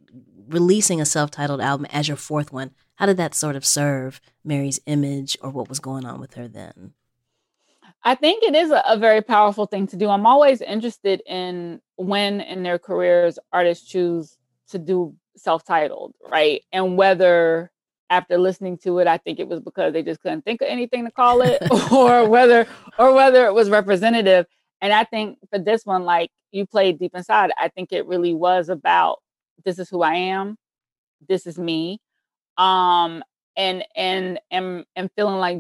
releasing 0.49 1.01
a 1.01 1.07
self 1.07 1.31
titled 1.31 1.63
album 1.63 1.87
as 1.91 2.09
your 2.09 2.17
fourth 2.19 2.53
one, 2.53 2.73
how 2.97 3.07
did 3.07 3.17
that 3.17 3.35
sort 3.35 3.57
of 3.57 3.65
serve 3.65 4.21
Mary's 4.45 4.79
image 4.85 5.39
or 5.41 5.49
what 5.49 5.71
was 5.71 5.81
going 5.81 6.05
on 6.05 6.21
with 6.21 6.35
her 6.35 6.47
then? 6.47 6.93
I 8.03 8.17
think 8.17 8.43
it 8.43 8.55
is 8.55 8.71
a, 8.71 8.83
a 8.87 8.99
very 8.99 9.23
powerful 9.23 9.65
thing 9.65 9.87
to 9.89 9.97
do. 9.97 10.11
I'm 10.11 10.27
always 10.27 10.61
interested 10.61 11.23
in 11.27 11.81
when 11.97 12.43
in 12.43 12.63
their 12.65 12.79
careers 12.79 13.39
artists 13.51 13.89
choose 13.89 14.37
to 14.69 14.79
do 14.79 15.15
self-titled, 15.39 16.15
right? 16.31 16.63
And 16.73 16.97
whether 16.97 17.71
after 18.11 18.39
listening 18.39 18.79
to 18.79 18.99
it, 18.99 19.07
I 19.07 19.19
think 19.19 19.39
it 19.39 19.49
was 19.49 19.61
because 19.61 19.93
they 19.93 20.03
just 20.03 20.21
couldn't 20.21 20.43
think 20.43 20.63
of 20.63 20.69
anything 20.69 21.05
to 21.05 21.11
call 21.11 21.43
it, 21.43 21.63
or 21.93 22.29
whether 22.29 22.67
or 22.99 23.13
whether 23.15 23.47
it 23.47 23.55
was 23.55 23.71
representative. 23.71 24.47
And 24.81 24.93
I 24.93 25.05
think 25.05 25.39
for 25.51 25.59
this 25.59 25.85
one, 25.85 26.05
like 26.05 26.31
you 26.53 26.67
played 26.67 26.99
deep 26.99 27.15
inside, 27.15 27.51
I 27.59 27.69
think 27.69 27.93
it 27.93 28.07
really 28.07 28.35
was 28.35 28.69
about 28.69 29.19
this 29.65 29.79
is 29.79 29.89
who 29.89 30.03
I 30.03 30.15
am, 30.15 30.57
this 31.29 31.47
is 31.47 31.59
me, 31.59 32.01
um, 32.57 33.23
and 33.57 33.85
and 33.97 34.41
and 34.51 34.85
and 34.97 35.11
feeling 35.17 35.39
like 35.39 35.59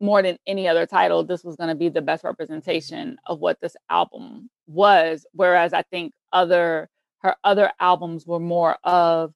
more 0.00 0.22
than 0.22 0.38
any 0.46 0.68
other 0.68 0.86
title, 0.86 1.24
this 1.24 1.42
was 1.42 1.56
going 1.56 1.68
to 1.68 1.74
be 1.74 1.88
the 1.88 2.02
best 2.02 2.22
representation 2.22 3.18
of 3.26 3.40
what 3.40 3.60
this 3.60 3.74
album 3.90 4.48
was. 4.66 5.26
Whereas 5.32 5.72
I 5.72 5.82
think 5.82 6.12
other 6.32 6.88
her 7.20 7.36
other 7.44 7.70
albums 7.80 8.26
were 8.26 8.40
more 8.40 8.76
of 8.84 9.32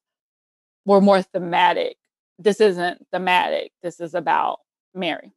were 0.85 1.01
more 1.01 1.21
thematic. 1.21 1.97
This 2.39 2.59
isn't 2.59 3.05
thematic. 3.11 3.71
This 3.81 3.99
is 3.99 4.13
about 4.13 4.59
Mary. 4.93 5.33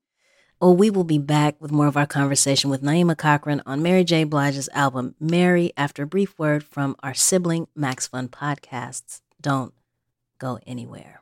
Well, 0.60 0.74
we 0.74 0.88
will 0.88 1.04
be 1.04 1.18
back 1.18 1.60
with 1.60 1.70
more 1.70 1.86
of 1.86 1.98
our 1.98 2.06
conversation 2.06 2.70
with 2.70 2.82
Naima 2.82 3.16
Cochrane 3.16 3.62
on 3.66 3.82
Mary 3.82 4.04
J. 4.04 4.24
Blige's 4.24 4.70
album 4.72 5.14
Mary 5.20 5.72
after 5.76 6.04
a 6.04 6.06
brief 6.06 6.38
word 6.38 6.64
from 6.64 6.96
our 7.02 7.12
sibling 7.12 7.68
Max 7.76 8.06
Fun 8.06 8.28
podcasts. 8.28 9.20
Don't 9.40 9.74
go 10.38 10.58
anywhere. 10.66 11.20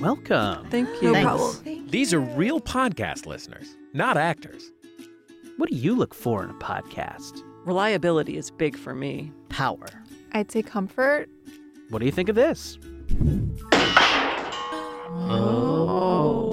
Welcome. 0.00 0.70
Thank 0.70 1.02
you. 1.02 1.12
No 1.12 1.22
problem. 1.22 1.86
These 1.90 2.14
are 2.14 2.20
real 2.20 2.60
podcast 2.60 3.26
listeners, 3.26 3.76
not 3.92 4.16
actors. 4.16 4.70
What 5.56 5.70
do 5.70 5.76
you 5.76 5.94
look 5.94 6.14
for 6.14 6.42
in 6.42 6.50
a 6.50 6.54
podcast? 6.54 7.42
Reliability 7.64 8.36
is 8.36 8.50
big 8.50 8.76
for 8.76 8.94
me. 8.94 9.32
Power. 9.48 9.86
I'd 10.32 10.50
say 10.50 10.62
comfort. 10.62 11.28
What 11.90 12.00
do 12.00 12.06
you 12.06 12.12
think 12.12 12.28
of 12.28 12.34
this? 12.34 12.78
Oh. 15.10 16.52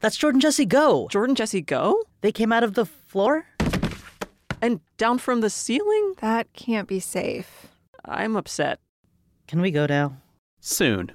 That's 0.00 0.16
Jordan 0.16 0.40
Jesse 0.40 0.66
Go. 0.66 1.08
Jordan 1.10 1.34
Jesse 1.34 1.62
Go? 1.62 2.02
They 2.20 2.32
came 2.32 2.52
out 2.52 2.62
of 2.62 2.74
the 2.74 2.84
floor? 2.84 3.46
And 4.60 4.80
down 4.98 5.18
from 5.18 5.40
the 5.40 5.50
ceiling? 5.50 6.14
That 6.20 6.52
can't 6.52 6.86
be 6.86 7.00
safe. 7.00 7.68
I'm 8.04 8.36
upset. 8.36 8.78
Can 9.48 9.60
we 9.62 9.70
go 9.70 9.86
now? 9.86 10.18
Soon. 10.60 11.10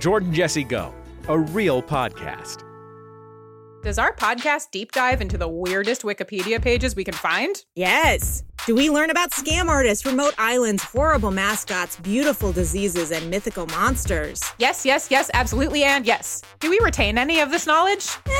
Jordan 0.00 0.32
Jesse 0.32 0.64
Go, 0.64 0.94
a 1.28 1.38
real 1.38 1.82
podcast. 1.82 2.62
Does 3.86 4.00
our 4.00 4.12
podcast 4.12 4.72
deep 4.72 4.90
dive 4.90 5.20
into 5.20 5.38
the 5.38 5.46
weirdest 5.46 6.02
Wikipedia 6.02 6.60
pages 6.60 6.96
we 6.96 7.04
can 7.04 7.14
find? 7.14 7.64
Yes. 7.76 8.42
Do 8.66 8.74
we 8.74 8.90
learn 8.90 9.10
about 9.10 9.30
scam 9.30 9.68
artists, 9.68 10.04
remote 10.04 10.34
islands, 10.38 10.82
horrible 10.82 11.30
mascots, 11.30 11.96
beautiful 12.00 12.50
diseases, 12.50 13.12
and 13.12 13.30
mythical 13.30 13.64
monsters? 13.66 14.42
Yes, 14.58 14.84
yes, 14.84 15.06
yes, 15.08 15.30
absolutely, 15.34 15.84
and 15.84 16.04
yes. 16.04 16.42
Do 16.58 16.68
we 16.68 16.80
retain 16.82 17.16
any 17.16 17.38
of 17.38 17.52
this 17.52 17.64
knowledge? 17.64 18.08
Eh, 18.26 18.32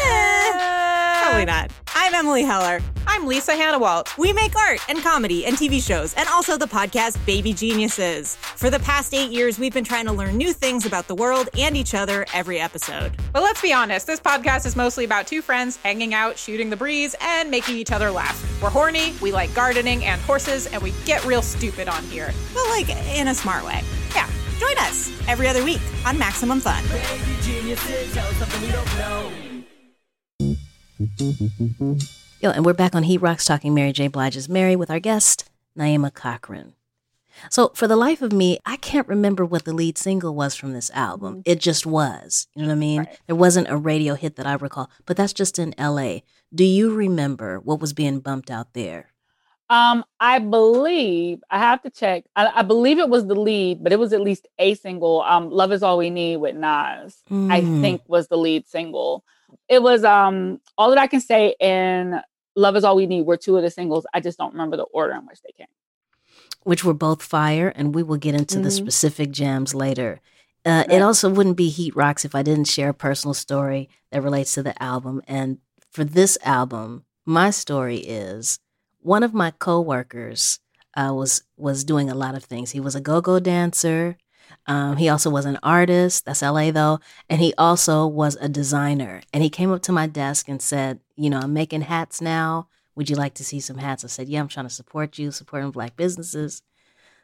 Probably 1.23 1.45
not. 1.45 1.71
I'm 1.95 2.15
Emily 2.15 2.43
Heller. 2.43 2.81
I'm 3.07 3.27
Lisa 3.27 3.53
Hanawalt. 3.53 4.17
We 4.19 4.33
make 4.33 4.55
art 4.57 4.81
and 4.89 4.99
comedy 4.99 5.47
and 5.47 5.57
TV 5.57 5.85
shows, 5.85 6.13
and 6.15 6.29
also 6.29 6.57
the 6.57 6.67
podcast 6.67 7.25
Baby 7.25 7.53
Geniuses. 7.53 8.37
For 8.37 8.69
the 8.69 8.79
past 8.81 9.15
eight 9.15 9.31
years, 9.31 9.59
we've 9.59 9.73
been 9.73 9.85
trying 9.85 10.07
to 10.07 10.13
learn 10.13 10.37
new 10.37 10.53
things 10.53 10.85
about 10.85 11.09
the 11.09 11.15
world 11.15 11.49
and 11.59 11.77
each 11.77 11.95
other 11.95 12.27
every 12.35 12.59
episode. 12.61 13.17
But 13.33 13.43
let's 13.43 13.63
be 13.63 13.73
honest, 13.73 14.07
this 14.07 14.21
podcast 14.21 14.67
is 14.67 14.77
mostly 14.77 15.05
about 15.05 15.27
two 15.27 15.41
friends 15.43 15.77
hanging 15.79 16.13
out, 16.15 16.37
shooting 16.39 16.69
the 16.71 16.77
breeze, 16.77 17.15
and 17.21 17.51
making 17.51 17.77
each 17.77 17.93
other 17.93 18.11
laugh. 18.11 18.39
We're 18.63 18.71
horny, 18.71 19.15
we 19.23 19.33
like 19.33 19.55
gardening 19.55 20.05
and 20.05 20.21
horses, 20.23 20.67
and 20.67 20.83
we 20.83 20.93
get 21.05 21.25
real 21.25 21.43
stupid 21.43 21.89
on 21.89 22.05
here. 22.05 22.33
But 22.53 22.67
like 22.69 22.89
in 22.91 23.29
a 23.29 23.35
smart 23.35 23.65
way. 23.65 23.83
Yeah. 24.15 24.29
Join 24.59 24.77
us 24.79 25.11
every 25.29 25.49
other 25.49 25.65
week 25.65 25.81
on 26.07 26.19
Maximum 26.19 26.61
Fun. 26.61 26.83
Yo, 30.99 32.51
and 32.51 32.65
we're 32.65 32.73
back 32.73 32.95
on 32.95 33.03
Heat 33.03 33.19
Rocks 33.19 33.45
talking 33.45 33.75
Mary 33.75 33.93
J. 33.93 34.09
Blige's 34.09 34.49
Mary 34.49 34.77
with 34.77 34.91
our 34.91 34.99
guest, 35.01 35.45
Naima 35.79 36.13
Cochrane. 36.15 36.73
So, 37.51 37.69
for 37.75 37.87
the 37.87 37.97
life 37.97 38.23
of 38.23 38.33
me, 38.33 38.59
I 38.65 38.77
can't 38.79 39.07
remember 39.07 39.45
what 39.45 39.67
the 39.67 39.75
lead 39.75 39.99
single 39.99 40.35
was 40.35 40.55
from 40.55 40.73
this 40.73 40.91
album. 40.93 41.43
It 41.45 41.61
just 41.61 41.85
was. 41.85 42.49
You 42.55 42.63
know 42.63 42.69
what 42.69 42.75
I 42.77 42.79
mean? 42.79 42.99
Right. 43.01 43.21
There 43.27 43.37
wasn't 43.37 43.69
a 43.69 43.77
radio 43.77 44.15
hit 44.15 44.37
that 44.37 44.47
I 44.47 44.55
recall, 44.55 44.89
but 45.05 45.19
that's 45.19 45.35
just 45.35 45.59
in 45.59 45.75
LA. 45.79 46.21
Do 46.55 46.65
you 46.65 46.95
remember 46.95 47.61
what 47.61 47.79
was 47.79 47.93
being 47.93 48.21
bumped 48.21 48.51
out 48.51 48.73
there? 48.73 49.13
Um, 49.69 50.03
I 50.19 50.39
believe 50.39 51.41
I 51.51 51.59
have 51.59 51.83
to 51.83 51.91
check. 51.91 52.25
I, 52.37 52.47
I 52.55 52.63
believe 52.63 52.99
it 52.99 53.11
was 53.11 53.27
the 53.27 53.35
lead, 53.35 53.83
but 53.85 53.93
it 53.93 53.99
was 53.99 54.15
at 54.15 54.23
least 54.23 54.47
a 54.59 54.73
single. 54.75 55.21
Um, 55.23 55.51
"Love 55.51 55.73
Is 55.73 55.83
All 55.83 55.99
We 55.99 56.09
Need" 56.09 56.39
with 56.39 56.55
Nas, 56.57 57.23
I 57.29 57.61
Mm. 57.61 57.81
think 57.83 58.03
was 58.07 58.29
the 58.29 58.39
lead 58.39 58.67
single. 58.67 59.25
It 59.69 59.83
was 59.83 60.05
um 60.05 60.61
all 60.79 60.91
that 60.91 60.99
I 60.99 61.07
can 61.07 61.21
say 61.21 61.55
in 61.61 62.21
"Love 62.55 62.77
Is 62.77 62.85
All 62.85 62.97
We 62.97 63.07
Need" 63.07 63.27
were 63.27 63.37
two 63.37 63.57
of 63.57 63.63
the 63.63 63.71
singles. 63.71 64.07
I 64.15 64.21
just 64.21 64.39
don't 64.39 64.53
remember 64.53 64.77
the 64.77 64.85
order 64.85 65.15
in 65.15 65.27
which 65.27 65.41
they 65.43 65.53
came. 65.57 65.67
which 66.65 66.85
were 66.85 66.95
both 66.95 67.23
fire, 67.23 67.69
and 67.77 67.95
we 67.95 68.03
will 68.03 68.17
get 68.17 68.35
into 68.35 68.59
the 68.59 68.71
Mhm. 68.71 68.73
specific 68.73 69.31
jams 69.31 69.73
later. 69.73 70.21
Uh, 70.65 70.83
It 70.91 71.01
also 71.01 71.31
wouldn't 71.31 71.57
be 71.57 71.69
Heat 71.69 71.95
Rocks 71.95 72.25
if 72.25 72.35
I 72.35 72.43
didn't 72.43 72.65
share 72.67 72.89
a 72.89 72.95
personal 72.95 73.35
story 73.35 73.89
that 74.11 74.21
relates 74.21 74.53
to 74.55 74.65
the 74.65 74.81
album. 74.83 75.23
And 75.29 75.59
for 75.93 76.03
this 76.03 76.37
album, 76.43 77.05
my 77.25 77.51
story 77.51 77.99
is 77.99 78.59
one 79.01 79.23
of 79.23 79.33
my 79.33 79.53
coworkers 79.53 80.59
uh, 80.97 81.13
was 81.15 81.43
was 81.57 81.85
doing 81.85 82.11
a 82.11 82.15
lot 82.15 82.35
of 82.35 82.43
things. 82.45 82.71
He 82.73 82.81
was 82.81 82.97
a 82.97 83.01
go-go 83.01 83.39
dancer. 83.39 84.17
Um, 84.67 84.97
he 84.97 85.09
also 85.09 85.31
was 85.31 85.45
an 85.45 85.59
artist. 85.63 86.25
That's 86.25 86.43
LA 86.43 86.71
though, 86.71 87.01
and 87.29 87.41
he 87.41 87.55
also 87.57 88.07
was 88.07 88.37
a 88.37 88.49
designer. 88.49 89.23
And 89.33 89.43
he 89.43 89.51
came 89.51 89.73
up 89.73 89.83
to 89.83 89.93
my 89.93 90.07
desk 90.07 90.49
and 90.49 90.61
said, 90.61 91.01
"You 91.17 91.31
know, 91.31 91.41
I'm 91.41 91.53
making 91.53 91.83
hats 91.83 92.21
now. 92.21 92.69
Would 92.95 93.11
you 93.11 93.17
like 93.17 93.35
to 93.35 93.45
see 93.45 93.61
some 93.61 93.79
hats?" 93.79 94.05
I 94.05 94.09
said, 94.09 94.29
"Yeah, 94.29 94.41
I'm 94.41 94.49
trying 94.49 94.67
to 94.67 94.75
support 94.75 95.19
you, 95.19 95.31
supporting 95.31 95.71
black 95.71 95.97
businesses." 95.97 96.63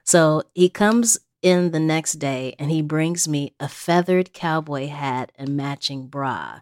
So 0.04 0.42
he 0.54 0.68
comes 0.68 1.18
in 1.42 1.72
the 1.72 1.80
next 1.80 2.14
day 2.14 2.54
and 2.58 2.70
he 2.70 2.82
brings 2.82 3.26
me 3.26 3.54
a 3.58 3.68
feathered 3.68 4.32
cowboy 4.32 4.87
hat 4.87 5.32
and 5.37 5.56
matching 5.56 6.06
bra. 6.06 6.61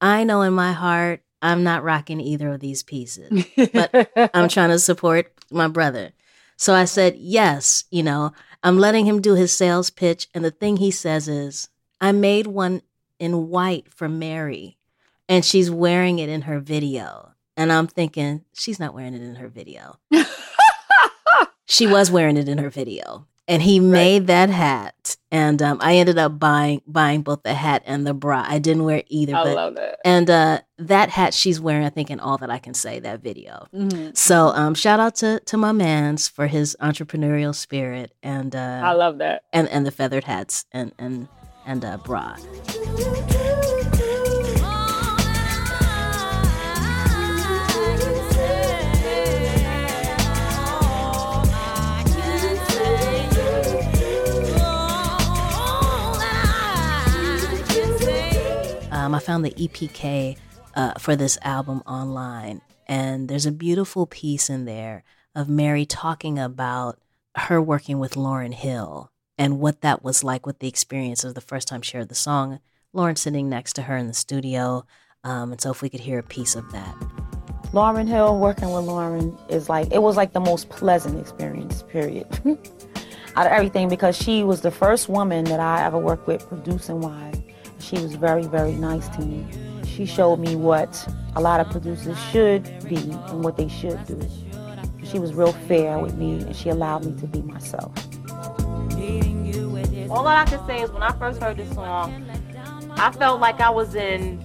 I 0.00 0.24
know 0.24 0.42
in 0.42 0.52
my 0.52 0.72
heart 0.72 1.22
I'm 1.42 1.64
not 1.64 1.82
rocking 1.82 2.20
either 2.20 2.52
of 2.52 2.60
these 2.60 2.82
pieces. 2.82 3.46
But 3.72 4.10
I'm 4.34 4.48
trying 4.48 4.70
to 4.70 4.78
support 4.78 5.32
my 5.50 5.68
brother. 5.68 6.12
So 6.56 6.72
I 6.72 6.84
said, 6.84 7.16
yes, 7.16 7.84
you 7.90 8.04
know, 8.04 8.32
I'm 8.62 8.78
letting 8.78 9.06
him 9.06 9.20
do 9.20 9.34
his 9.34 9.52
sales 9.52 9.90
pitch. 9.90 10.28
And 10.34 10.44
the 10.44 10.50
thing 10.50 10.76
he 10.76 10.90
says 10.90 11.28
is, 11.28 11.68
I 12.00 12.12
made 12.12 12.46
one 12.46 12.82
in 13.18 13.48
white 13.48 13.92
for 13.92 14.08
Mary, 14.08 14.76
and 15.28 15.44
she's 15.44 15.70
wearing 15.70 16.18
it 16.18 16.28
in 16.28 16.42
her 16.42 16.60
video. 16.60 17.32
And 17.56 17.72
I'm 17.72 17.86
thinking, 17.86 18.44
she's 18.52 18.80
not 18.80 18.94
wearing 18.94 19.14
it 19.14 19.22
in 19.22 19.36
her 19.36 19.48
video. 19.48 19.98
she 21.66 21.86
was 21.86 22.10
wearing 22.10 22.36
it 22.36 22.48
in 22.48 22.58
her 22.58 22.70
video. 22.70 23.26
And 23.48 23.60
he 23.60 23.80
made 23.80 24.28
that 24.28 24.50
hat, 24.50 25.16
and 25.32 25.60
um, 25.60 25.78
I 25.82 25.96
ended 25.96 26.16
up 26.16 26.38
buying 26.38 26.80
buying 26.86 27.22
both 27.22 27.42
the 27.42 27.54
hat 27.54 27.82
and 27.86 28.06
the 28.06 28.14
bra. 28.14 28.44
I 28.46 28.60
didn't 28.60 28.84
wear 28.84 29.02
either, 29.08 29.34
I 29.34 29.42
but 29.44 29.54
love 29.56 29.74
that. 29.74 29.98
and 30.04 30.30
uh, 30.30 30.60
that 30.78 31.08
hat 31.10 31.34
she's 31.34 31.60
wearing, 31.60 31.84
I 31.84 31.90
think, 31.90 32.08
in 32.10 32.20
all 32.20 32.38
that 32.38 32.50
I 32.50 32.58
can 32.58 32.72
say 32.72 33.00
that 33.00 33.20
video. 33.20 33.66
Mhm. 33.74 34.16
So 34.16 34.48
um, 34.54 34.74
shout 34.74 35.00
out 35.00 35.16
to 35.16 35.40
to 35.40 35.56
my 35.56 35.72
man's 35.72 36.28
for 36.28 36.46
his 36.46 36.76
entrepreneurial 36.80 37.54
spirit 37.54 38.12
and 38.22 38.54
I 38.54 38.92
uh, 38.92 38.96
love 38.96 39.18
that. 39.18 39.42
and 39.52 39.68
and 39.68 39.84
the 39.84 39.90
feathered 39.90 40.24
hats 40.24 40.64
and 40.70 40.92
and 40.98 41.26
and 41.66 41.84
uh, 41.84 41.96
bra. 41.98 42.36
Um, 59.02 59.16
I 59.16 59.18
found 59.18 59.44
the 59.44 59.50
EPK 59.50 60.36
uh, 60.76 60.92
for 60.96 61.16
this 61.16 61.36
album 61.42 61.82
online, 61.88 62.60
and 62.86 63.28
there's 63.28 63.46
a 63.46 63.50
beautiful 63.50 64.06
piece 64.06 64.48
in 64.48 64.64
there 64.64 65.02
of 65.34 65.48
Mary 65.48 65.84
talking 65.84 66.38
about 66.38 67.00
her 67.36 67.60
working 67.60 67.98
with 67.98 68.14
Lauryn 68.14 68.54
Hill 68.54 69.10
and 69.36 69.58
what 69.58 69.80
that 69.80 70.04
was 70.04 70.22
like 70.22 70.46
with 70.46 70.60
the 70.60 70.68
experience 70.68 71.24
of 71.24 71.34
the 71.34 71.40
first 71.40 71.66
time 71.66 71.82
she 71.82 71.96
heard 71.96 72.10
the 72.10 72.14
song. 72.14 72.60
Lauryn 72.94 73.18
sitting 73.18 73.48
next 73.48 73.72
to 73.72 73.82
her 73.82 73.96
in 73.96 74.06
the 74.06 74.14
studio, 74.14 74.86
um, 75.24 75.50
and 75.50 75.60
so 75.60 75.72
if 75.72 75.82
we 75.82 75.88
could 75.90 75.98
hear 75.98 76.20
a 76.20 76.22
piece 76.22 76.54
of 76.54 76.70
that. 76.70 76.94
Lauryn 77.72 78.06
Hill, 78.06 78.38
working 78.38 78.70
with 78.70 78.84
Lauryn 78.84 79.36
is 79.50 79.68
like, 79.68 79.92
it 79.92 80.00
was 80.00 80.16
like 80.16 80.32
the 80.32 80.38
most 80.38 80.68
pleasant 80.68 81.18
experience, 81.18 81.82
period. 81.88 82.28
Out 83.34 83.46
of 83.46 83.52
everything, 83.52 83.88
because 83.88 84.16
she 84.16 84.44
was 84.44 84.60
the 84.60 84.70
first 84.70 85.08
woman 85.08 85.44
that 85.46 85.58
I 85.58 85.84
ever 85.84 85.98
worked 85.98 86.28
with 86.28 86.46
producing 86.48 87.00
wise. 87.00 87.42
She 87.82 87.96
was 87.96 88.14
very, 88.14 88.44
very 88.44 88.72
nice 88.72 89.08
to 89.10 89.22
me. 89.22 89.46
She 89.84 90.06
showed 90.06 90.38
me 90.38 90.56
what 90.56 91.06
a 91.34 91.40
lot 91.40 91.60
of 91.60 91.68
producers 91.70 92.18
should 92.30 92.64
be 92.88 92.96
and 92.96 93.44
what 93.44 93.56
they 93.56 93.68
should 93.68 94.04
do. 94.06 94.20
She 95.04 95.18
was 95.18 95.34
real 95.34 95.52
fair 95.52 95.98
with 95.98 96.14
me 96.14 96.40
and 96.40 96.54
she 96.54 96.68
allowed 96.68 97.04
me 97.04 97.18
to 97.20 97.26
be 97.26 97.42
myself. 97.42 97.92
All 100.10 100.26
I 100.26 100.44
can 100.44 100.64
say 100.66 100.82
is 100.82 100.90
when 100.90 101.02
I 101.02 101.12
first 101.12 101.42
heard 101.42 101.56
this 101.56 101.72
song, 101.74 102.24
I 102.92 103.10
felt 103.10 103.40
like 103.40 103.60
I 103.60 103.70
was 103.70 103.94
in 103.94 104.40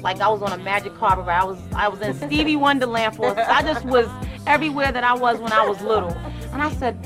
like 0.00 0.20
I 0.20 0.28
was 0.28 0.42
on 0.42 0.52
a 0.52 0.62
magic 0.62 0.94
carpet 0.96 1.26
ride. 1.26 1.42
I 1.42 1.44
was 1.44 1.58
I 1.74 1.88
was 1.88 2.00
in 2.00 2.14
Stevie 2.14 2.56
Wonderland 2.56 3.16
for 3.16 3.38
I 3.38 3.62
just 3.62 3.84
was 3.84 4.08
everywhere 4.46 4.90
that 4.90 5.04
I 5.04 5.14
was 5.14 5.38
when 5.38 5.52
I 5.52 5.66
was 5.66 5.80
little. 5.82 6.10
And 6.52 6.62
I 6.62 6.70
said, 6.72 6.98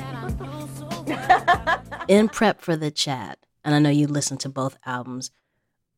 In 2.08 2.28
prep 2.28 2.60
for 2.60 2.76
the 2.76 2.90
chat, 2.90 3.38
and 3.64 3.74
I 3.74 3.78
know 3.78 3.90
you 3.90 4.06
listened 4.06 4.40
to 4.40 4.48
both 4.48 4.76
albums, 4.86 5.30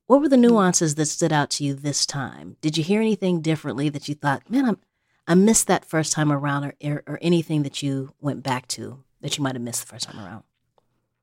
what 0.09 0.23
were 0.23 0.29
the 0.29 0.39
nuances 0.39 0.95
that 0.95 1.05
stood 1.07 1.33
out 1.33 1.51
to 1.51 1.65
you 1.65 1.75
this 1.75 2.07
time? 2.07 2.57
Did 2.63 2.79
you 2.79 2.83
hear 2.83 3.01
anything 3.01 3.43
differently 3.43 3.91
that 3.91 4.09
you 4.09 4.15
thought, 4.15 4.51
man, 4.51 4.65
I'm, 4.65 4.79
I 5.27 5.35
missed 5.35 5.67
that 5.67 5.85
first 5.85 6.13
time 6.15 6.33
around, 6.33 6.73
or, 6.83 7.03
or, 7.07 7.19
anything 7.21 7.63
that 7.63 7.83
you 7.83 8.15
went 8.19 8.43
back 8.43 8.67
to 8.69 9.05
that 9.21 9.37
you 9.37 9.45
might 9.45 9.55
have 9.55 9.61
missed 9.63 9.83
the 9.83 9.87
first 9.87 10.09
time 10.09 10.25
around? 10.25 10.45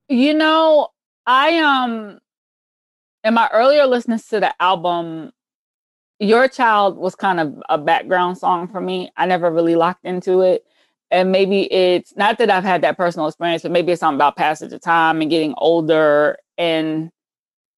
You 0.08 0.36
know, 0.36 0.90
I 1.26 1.58
um 1.58 2.20
in 3.24 3.34
my 3.34 3.50
earlier 3.52 3.88
listens 3.88 4.28
to 4.28 4.40
the 4.40 4.54
album, 4.62 5.32
Your 6.20 6.48
Child 6.48 6.96
was 6.96 7.16
kind 7.16 7.40
of 7.40 7.64
a 7.68 7.80
background 7.80 8.38
song 8.38 8.68
for 8.68 8.80
me. 8.80 9.12
I 9.18 9.26
never 9.26 9.50
really 9.50 9.74
locked 9.74 10.06
into 10.06 10.42
it. 10.42 10.64
And 11.10 11.32
maybe 11.32 11.64
it's 11.74 12.16
not 12.16 12.38
that 12.38 12.52
I've 12.52 12.64
had 12.64 12.84
that 12.84 12.98
personal 12.98 13.28
experience, 13.28 13.64
but 13.64 13.72
maybe 13.72 13.94
it's 13.94 14.02
something 14.02 14.18
about 14.18 14.36
passage 14.36 14.74
of 14.74 14.82
time 14.82 15.22
and 15.22 15.30
getting 15.32 15.56
older 15.58 16.38
and 16.60 17.10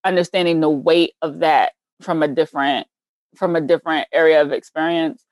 understanding 0.04 0.60
the 0.60 0.70
weight 0.70 1.14
of 1.22 1.40
that 1.40 1.74
from 2.02 2.24
a 2.24 2.28
different 2.28 2.88
from 3.36 3.56
a 3.56 3.62
different 3.62 4.08
area 4.14 4.42
of 4.42 4.52
experience. 4.52 5.24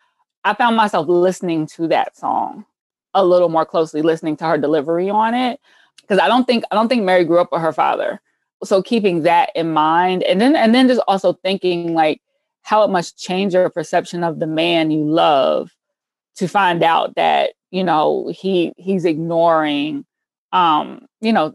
I 0.43 0.54
found 0.54 0.75
myself 0.75 1.08
listening 1.08 1.67
to 1.67 1.88
that 1.88 2.15
song 2.15 2.65
a 3.13 3.25
little 3.25 3.49
more 3.49 3.65
closely, 3.65 4.01
listening 4.01 4.38
to 4.38 4.45
her 4.45 4.58
delivery 4.58 5.10
on 5.10 5.34
it 5.34 5.60
because 6.01 6.19
I 6.19 6.28
don't 6.28 6.45
think 6.45 6.63
I 6.71 6.75
don't 6.75 6.88
think 6.88 7.04
Mary 7.04 7.25
grew 7.25 7.39
up 7.39 7.51
with 7.51 7.62
her 7.62 7.73
father. 7.73 8.21
So 8.63 8.82
keeping 8.82 9.23
that 9.23 9.49
in 9.56 9.71
mind, 9.73 10.23
and 10.23 10.39
then 10.39 10.56
and 10.56 10.73
then 10.73 10.88
just 10.88 11.01
also 11.08 11.34
thinking 11.34 11.93
like 11.93 12.21
how 12.62 12.84
it 12.84 12.89
must 12.89 13.17
change 13.17 13.54
your 13.54 13.69
perception 13.69 14.23
of 14.23 14.39
the 14.39 14.47
man 14.47 14.91
you 14.91 15.04
love 15.04 15.71
to 16.36 16.47
find 16.47 16.84
out 16.84 17.15
that 17.15 17.54
you 17.71 17.84
know 17.84 18.32
he 18.34 18.73
he's 18.78 19.06
ignoring 19.06 20.06
um 20.51 21.06
you 21.21 21.34
know 21.34 21.54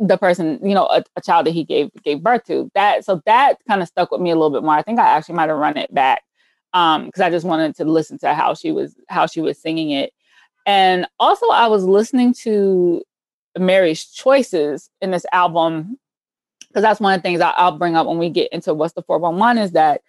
the 0.00 0.16
person 0.16 0.58
you 0.62 0.74
know 0.74 0.86
a, 0.86 1.04
a 1.16 1.20
child 1.20 1.46
that 1.46 1.52
he 1.52 1.62
gave 1.62 1.90
gave 2.02 2.22
birth 2.22 2.42
to 2.44 2.70
that 2.74 3.04
so 3.04 3.20
that 3.26 3.56
kind 3.68 3.82
of 3.82 3.88
stuck 3.88 4.10
with 4.10 4.20
me 4.20 4.30
a 4.30 4.34
little 4.34 4.50
bit 4.50 4.62
more. 4.62 4.74
I 4.74 4.82
think 4.82 4.98
i 4.98 5.06
actually 5.06 5.34
might 5.34 5.50
have 5.50 5.58
run 5.58 5.76
it 5.76 5.92
back 5.94 6.22
um 6.72 7.06
because 7.06 7.20
i 7.20 7.30
just 7.30 7.46
wanted 7.46 7.76
to 7.76 7.84
listen 7.84 8.18
to 8.18 8.34
how 8.34 8.54
she 8.54 8.72
was 8.72 8.96
how 9.08 9.26
she 9.26 9.40
was 9.40 9.60
singing 9.60 9.90
it. 9.90 10.12
And 10.66 11.06
also 11.18 11.46
i 11.50 11.66
was 11.66 11.84
listening 11.84 12.34
to 12.42 13.02
mary's 13.58 14.06
choices 14.06 14.88
in 15.02 15.10
this 15.10 15.26
album 15.32 15.98
because 16.68 16.82
that's 16.82 17.00
one 17.00 17.12
of 17.12 17.18
the 17.18 17.22
things 17.22 17.40
I, 17.40 17.50
i'll 17.50 17.76
bring 17.76 17.96
up 17.96 18.06
when 18.06 18.18
we 18.18 18.30
get 18.30 18.52
into 18.52 18.72
what's 18.72 18.94
the 18.94 19.02
411 19.02 19.62
is 19.62 19.72
that 19.72 20.00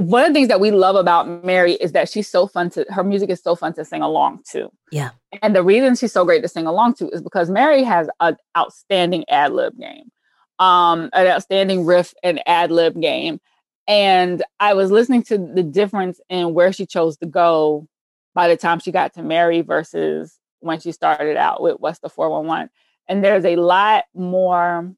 one 0.00 0.22
of 0.22 0.28
the 0.28 0.34
things 0.34 0.48
that 0.48 0.60
we 0.60 0.70
love 0.70 0.96
about 0.96 1.44
Mary 1.44 1.74
is 1.74 1.92
that 1.92 2.08
she's 2.08 2.28
so 2.28 2.46
fun 2.46 2.70
to 2.70 2.86
her 2.88 3.04
music 3.04 3.30
is 3.30 3.42
so 3.42 3.54
fun 3.54 3.74
to 3.74 3.84
sing 3.84 4.02
along 4.02 4.42
to. 4.50 4.70
Yeah. 4.90 5.10
And 5.42 5.54
the 5.54 5.62
reason 5.62 5.94
she's 5.94 6.12
so 6.12 6.24
great 6.24 6.42
to 6.42 6.48
sing 6.48 6.66
along 6.66 6.94
to 6.94 7.08
is 7.10 7.22
because 7.22 7.50
Mary 7.50 7.82
has 7.82 8.08
an 8.20 8.36
outstanding 8.56 9.24
ad 9.28 9.52
lib 9.52 9.78
game, 9.78 10.10
um, 10.58 11.10
an 11.12 11.26
outstanding 11.26 11.84
riff 11.84 12.14
and 12.22 12.40
ad 12.46 12.70
lib 12.70 13.00
game. 13.00 13.40
And 13.86 14.42
I 14.58 14.74
was 14.74 14.90
listening 14.90 15.22
to 15.24 15.38
the 15.38 15.62
difference 15.62 16.20
in 16.28 16.54
where 16.54 16.72
she 16.72 16.86
chose 16.86 17.16
to 17.18 17.26
go 17.26 17.86
by 18.34 18.48
the 18.48 18.56
time 18.56 18.78
she 18.78 18.92
got 18.92 19.14
to 19.14 19.22
Mary 19.22 19.60
versus 19.60 20.38
when 20.60 20.80
she 20.80 20.92
started 20.92 21.36
out 21.36 21.62
with 21.62 21.76
What's 21.78 21.98
the 21.98 22.08
411. 22.08 22.70
And 23.08 23.24
there's 23.24 23.44
a 23.44 23.56
lot 23.56 24.04
more, 24.14 24.94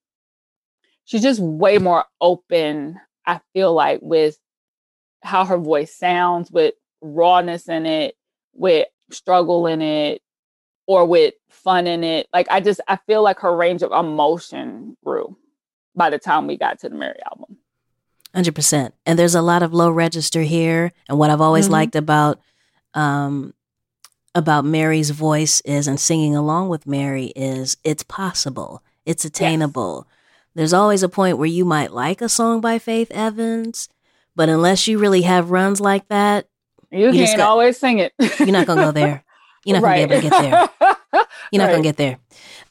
she's 1.05 1.23
just 1.23 1.41
way 1.41 1.79
more 1.79 2.05
open, 2.21 3.01
I 3.27 3.41
feel 3.53 3.73
like, 3.73 4.01
with 4.03 4.37
how 5.23 5.45
her 5.45 5.59
voice 5.59 5.95
sounds, 5.95 6.51
with 6.51 6.75
rawness 7.01 7.69
in 7.69 7.87
it, 7.87 8.17
with 8.55 8.87
struggle 9.11 9.67
in 9.67 9.83
it, 9.83 10.23
or 10.87 11.05
with 11.07 11.35
fun 11.51 11.87
in 11.87 12.03
it. 12.05 12.27
Like 12.33 12.49
I 12.51 12.61
just 12.61 12.81
I 12.89 12.97
feel 13.07 13.23
like 13.23 13.39
her 13.41 13.55
range 13.57 13.83
of 13.83 13.93
emotion 13.93 14.97
grew 15.05 15.37
by 15.95 16.11
the 16.11 16.19
time 16.19 16.47
we 16.47 16.57
got 16.57 16.81
to 16.81 16.89
the 16.89 16.95
Mary 16.97 17.19
album. 17.31 17.57
Hundred 18.35 18.55
percent. 18.55 18.95
And 19.05 19.19
there's 19.19 19.35
a 19.35 19.43
lot 19.43 19.63
of 19.63 19.75
low 19.75 19.91
register 19.91 20.43
here. 20.43 20.93
And 21.09 21.19
what 21.19 21.31
I've 21.31 21.41
always 21.41 21.69
Mhm. 21.69 21.73
liked 21.73 21.97
about 21.97 22.41
um 22.95 23.55
about 24.35 24.65
Mary's 24.65 25.11
voice 25.11 25.61
is 25.63 25.87
and 25.87 26.01
singing 26.01 26.35
along 26.35 26.71
with 26.71 26.87
Mary 26.87 27.27
is 27.37 27.77
it's 27.85 28.03
possible. 28.03 28.83
It's 29.05 29.25
attainable. 29.27 30.07
There's 30.55 30.73
always 30.73 31.03
a 31.03 31.09
point 31.09 31.37
where 31.39 31.47
you 31.47 31.65
might 31.67 31.93
like 31.93 32.21
a 32.23 32.29
song 32.29 32.61
by 32.61 32.79
Faith 32.79 33.11
Evans, 33.11 33.89
but 34.37 34.49
unless 34.49 34.87
you 34.88 34.99
really 34.99 35.23
have 35.23 35.51
runs 35.51 35.81
like 35.81 36.07
that, 36.09 36.47
You, 36.90 37.11
You 37.11 37.25
can't 37.25 37.38
got- 37.38 37.49
always 37.49 37.79
sing 37.79 37.99
it. 38.01 38.12
you're 38.38 38.49
not 38.53 38.66
gonna 38.66 38.83
go 38.83 38.92
there. 38.92 39.25
You're 39.64 39.81
not 39.81 39.83
gonna 39.83 39.95
be 40.09 40.14
able 40.14 40.23
to 40.23 40.29
get 40.29 40.42
there. 40.42 40.68
You're 41.53 41.59
not 41.62 41.66
Right. 41.66 41.71
gonna 41.71 41.83
get 41.83 41.97
there. 41.97 42.18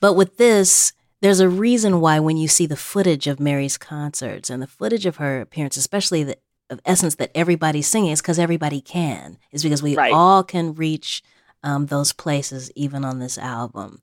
But 0.02 0.13
with 0.13 0.38
this, 0.38 0.91
there's 1.21 1.39
a 1.39 1.47
reason 1.50 2.02
why 2.02 2.19
when 2.19 2.36
you 2.38 2.47
see 2.47 2.65
the 2.65 2.76
footage 2.76 3.28
of 3.28 3.39
Mary's 3.39 3.78
concerts 3.78 4.50
and 4.50 4.62
the 4.62 4.67
footage 4.67 5.06
of 5.06 5.15
her 5.15 5.39
appearance, 5.41 5.78
especially 5.78 6.24
the 6.24 6.38
of 6.69 6.80
essence 6.86 7.15
that 7.15 7.32
everybody's 7.36 7.88
singing, 7.88 8.12
is 8.12 8.21
because 8.21 8.38
everybody 8.39 8.80
can. 8.82 9.38
Is 9.52 9.63
because 9.63 9.82
we 9.84 9.95
Right. 9.95 10.13
all 10.13 10.43
can 10.43 10.74
reach 10.76 11.21
um, 11.63 11.86
those 11.88 12.12
places 12.13 12.71
even 12.76 13.04
on 13.06 13.19
this 13.19 13.38
album. 13.38 14.02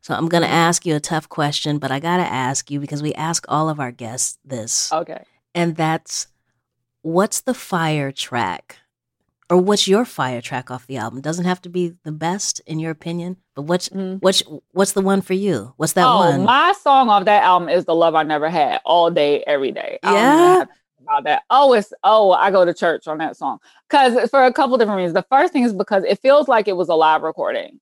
So 0.00 0.14
I'm 0.14 0.28
gonna 0.28 0.46
ask 0.46 0.86
you 0.86 0.94
a 0.96 1.00
tough 1.00 1.28
question, 1.28 1.78
but 1.78 1.90
I 1.90 1.98
gotta 2.00 2.22
ask 2.24 2.70
you 2.70 2.80
because 2.80 3.02
we 3.02 3.12
ask 3.14 3.44
all 3.48 3.68
of 3.68 3.78
our 3.80 3.90
guests 3.92 4.38
this, 4.44 4.92
Okay. 4.92 5.22
and 5.54 5.74
that's 5.76 6.26
what's 7.02 7.40
the 7.42 7.54
fire 7.54 8.10
track 8.12 8.78
or 9.50 9.56
what's 9.56 9.88
your 9.88 10.04
fire 10.04 10.40
track 10.40 10.70
off 10.70 10.86
the 10.86 10.96
album 10.96 11.20
doesn't 11.20 11.44
have 11.46 11.60
to 11.62 11.68
be 11.68 11.94
the 12.04 12.12
best 12.12 12.60
in 12.66 12.78
your 12.78 12.90
opinion 12.90 13.36
but 13.54 13.62
what's 13.62 13.88
what's 14.20 14.42
what's 14.72 14.92
the 14.92 15.00
one 15.00 15.20
for 15.22 15.34
you 15.34 15.72
what's 15.76 15.94
that 15.94 16.06
oh, 16.06 16.18
one 16.18 16.44
my 16.44 16.72
song 16.72 17.08
off 17.08 17.24
that 17.24 17.42
album 17.44 17.68
is 17.68 17.84
"The 17.84 17.94
Love 17.94 18.14
I 18.14 18.22
Never 18.24 18.50
Had" 18.50 18.80
all 18.84 19.10
day, 19.10 19.42
every 19.46 19.72
day. 19.72 19.98
I 20.02 20.10
don't 20.10 20.18
even 20.18 20.38
Yeah? 20.38 20.58
have 20.58 20.68
to 20.68 20.74
think 20.74 21.08
about 21.08 21.24
that. 21.24 21.42
Oh, 21.50 21.72
it's 21.72 21.92
oh, 22.04 22.32
I 22.32 22.50
go 22.50 22.64
to 22.64 22.74
church 22.74 23.06
on 23.06 23.18
that 23.18 23.36
song 23.36 23.58
because 23.88 24.28
for 24.30 24.44
a 24.44 24.52
couple 24.52 24.76
different 24.76 24.98
reasons. 24.98 25.14
The 25.14 25.26
first 25.30 25.52
thing 25.52 25.62
is 25.64 25.72
because 25.72 26.04
it 26.04 26.18
feels 26.20 26.48
like 26.48 26.68
it 26.68 26.76
was 26.76 26.88
a 26.88 26.94
live 26.94 27.22
recording, 27.22 27.80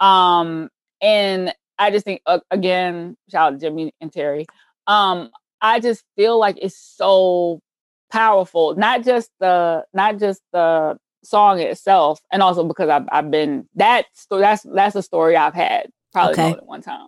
um, 0.00 0.68
and 1.00 1.54
I 1.78 1.90
just 1.90 2.04
think 2.04 2.22
uh, 2.26 2.40
again, 2.50 3.16
shout 3.30 3.52
out 3.52 3.60
to 3.60 3.66
Jimmy 3.66 3.92
and 4.00 4.12
Terry. 4.12 4.46
Um, 4.86 5.30
I 5.60 5.80
just 5.80 6.02
feel 6.16 6.38
like 6.38 6.58
it's 6.60 6.76
so 6.76 7.60
powerful. 8.10 8.74
Not 8.76 9.04
just 9.04 9.30
the 9.40 9.84
not 9.92 10.18
just 10.18 10.42
the 10.52 10.98
song 11.22 11.60
itself, 11.60 12.20
and 12.32 12.42
also 12.42 12.64
because 12.64 12.88
I've 12.88 13.06
I've 13.10 13.30
been 13.30 13.68
that 13.76 14.06
that's 14.30 14.62
that's 14.62 14.96
a 14.96 15.02
story 15.02 15.36
I've 15.36 15.54
had 15.54 15.90
probably 16.12 16.34
Okay. 16.34 16.42
more 16.42 16.56
than 16.56 16.66
one 16.66 16.82
time. 16.82 17.06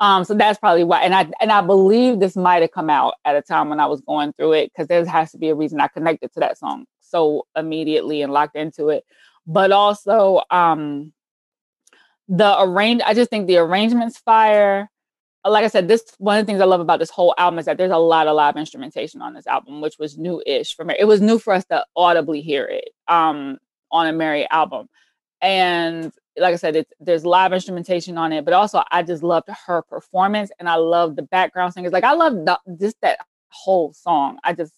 Um, 0.00 0.24
so 0.24 0.34
that's 0.34 0.58
probably 0.58 0.84
why, 0.84 1.02
and 1.02 1.14
I 1.14 1.30
and 1.40 1.52
I 1.52 1.60
believe 1.60 2.18
this 2.18 2.36
might 2.36 2.62
have 2.62 2.72
come 2.72 2.90
out 2.90 3.14
at 3.24 3.36
a 3.36 3.42
time 3.42 3.68
when 3.68 3.78
I 3.80 3.86
was 3.86 4.00
going 4.00 4.32
through 4.32 4.54
it 4.54 4.72
because 4.72 4.88
there 4.88 5.04
has 5.06 5.30
to 5.32 5.38
be 5.38 5.48
a 5.48 5.54
reason 5.54 5.80
I 5.80 5.88
connected 5.88 6.32
to 6.34 6.40
that 6.40 6.58
song 6.58 6.86
so 7.00 7.46
immediately 7.56 8.22
and 8.22 8.32
locked 8.32 8.56
into 8.56 8.88
it. 8.88 9.04
But 9.46 9.70
also, 9.70 10.42
um, 10.50 11.12
the 12.28 12.60
arrange. 12.60 13.02
I 13.04 13.14
just 13.14 13.30
think 13.30 13.46
the 13.46 13.58
arrangements 13.58 14.18
fire. 14.18 14.90
Like 15.44 15.64
I 15.64 15.68
said, 15.68 15.88
this 15.88 16.04
one 16.18 16.38
of 16.38 16.46
the 16.46 16.50
things 16.50 16.60
I 16.60 16.66
love 16.66 16.80
about 16.80 17.00
this 17.00 17.10
whole 17.10 17.34
album 17.36 17.58
is 17.58 17.66
that 17.66 17.76
there's 17.76 17.90
a 17.90 17.98
lot 17.98 18.28
of 18.28 18.36
live 18.36 18.56
instrumentation 18.56 19.20
on 19.20 19.34
this 19.34 19.46
album, 19.46 19.80
which 19.80 19.98
was 19.98 20.16
new-ish 20.16 20.76
for 20.76 20.84
me. 20.84 20.94
It 20.98 21.06
was 21.06 21.20
new 21.20 21.38
for 21.38 21.52
us 21.52 21.64
to 21.66 21.84
audibly 21.96 22.40
hear 22.40 22.64
it 22.64 22.90
um, 23.08 23.58
on 23.90 24.06
a 24.06 24.12
Mary 24.12 24.48
album, 24.50 24.88
and 25.40 26.12
like 26.38 26.54
I 26.54 26.56
said, 26.56 26.76
it's, 26.76 26.92
there's 27.00 27.26
live 27.26 27.52
instrumentation 27.52 28.16
on 28.16 28.32
it, 28.32 28.44
but 28.44 28.54
also 28.54 28.82
I 28.90 29.02
just 29.02 29.22
loved 29.22 29.48
her 29.66 29.82
performance 29.82 30.50
and 30.58 30.68
I 30.68 30.76
love 30.76 31.16
the 31.16 31.22
background 31.22 31.74
singers. 31.74 31.92
Like 31.92 32.04
I 32.04 32.14
love 32.14 32.34
just 32.80 32.96
that 33.02 33.18
whole 33.50 33.92
song. 33.92 34.38
I 34.44 34.54
just 34.54 34.72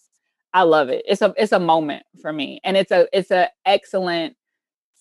I 0.53 0.63
love 0.63 0.89
it. 0.89 1.03
It's 1.07 1.21
a 1.21 1.33
it's 1.37 1.51
a 1.51 1.59
moment 1.59 2.03
for 2.21 2.31
me, 2.31 2.59
and 2.63 2.77
it's 2.77 2.91
a 2.91 3.07
it's 3.13 3.31
a 3.31 3.49
excellent 3.65 4.35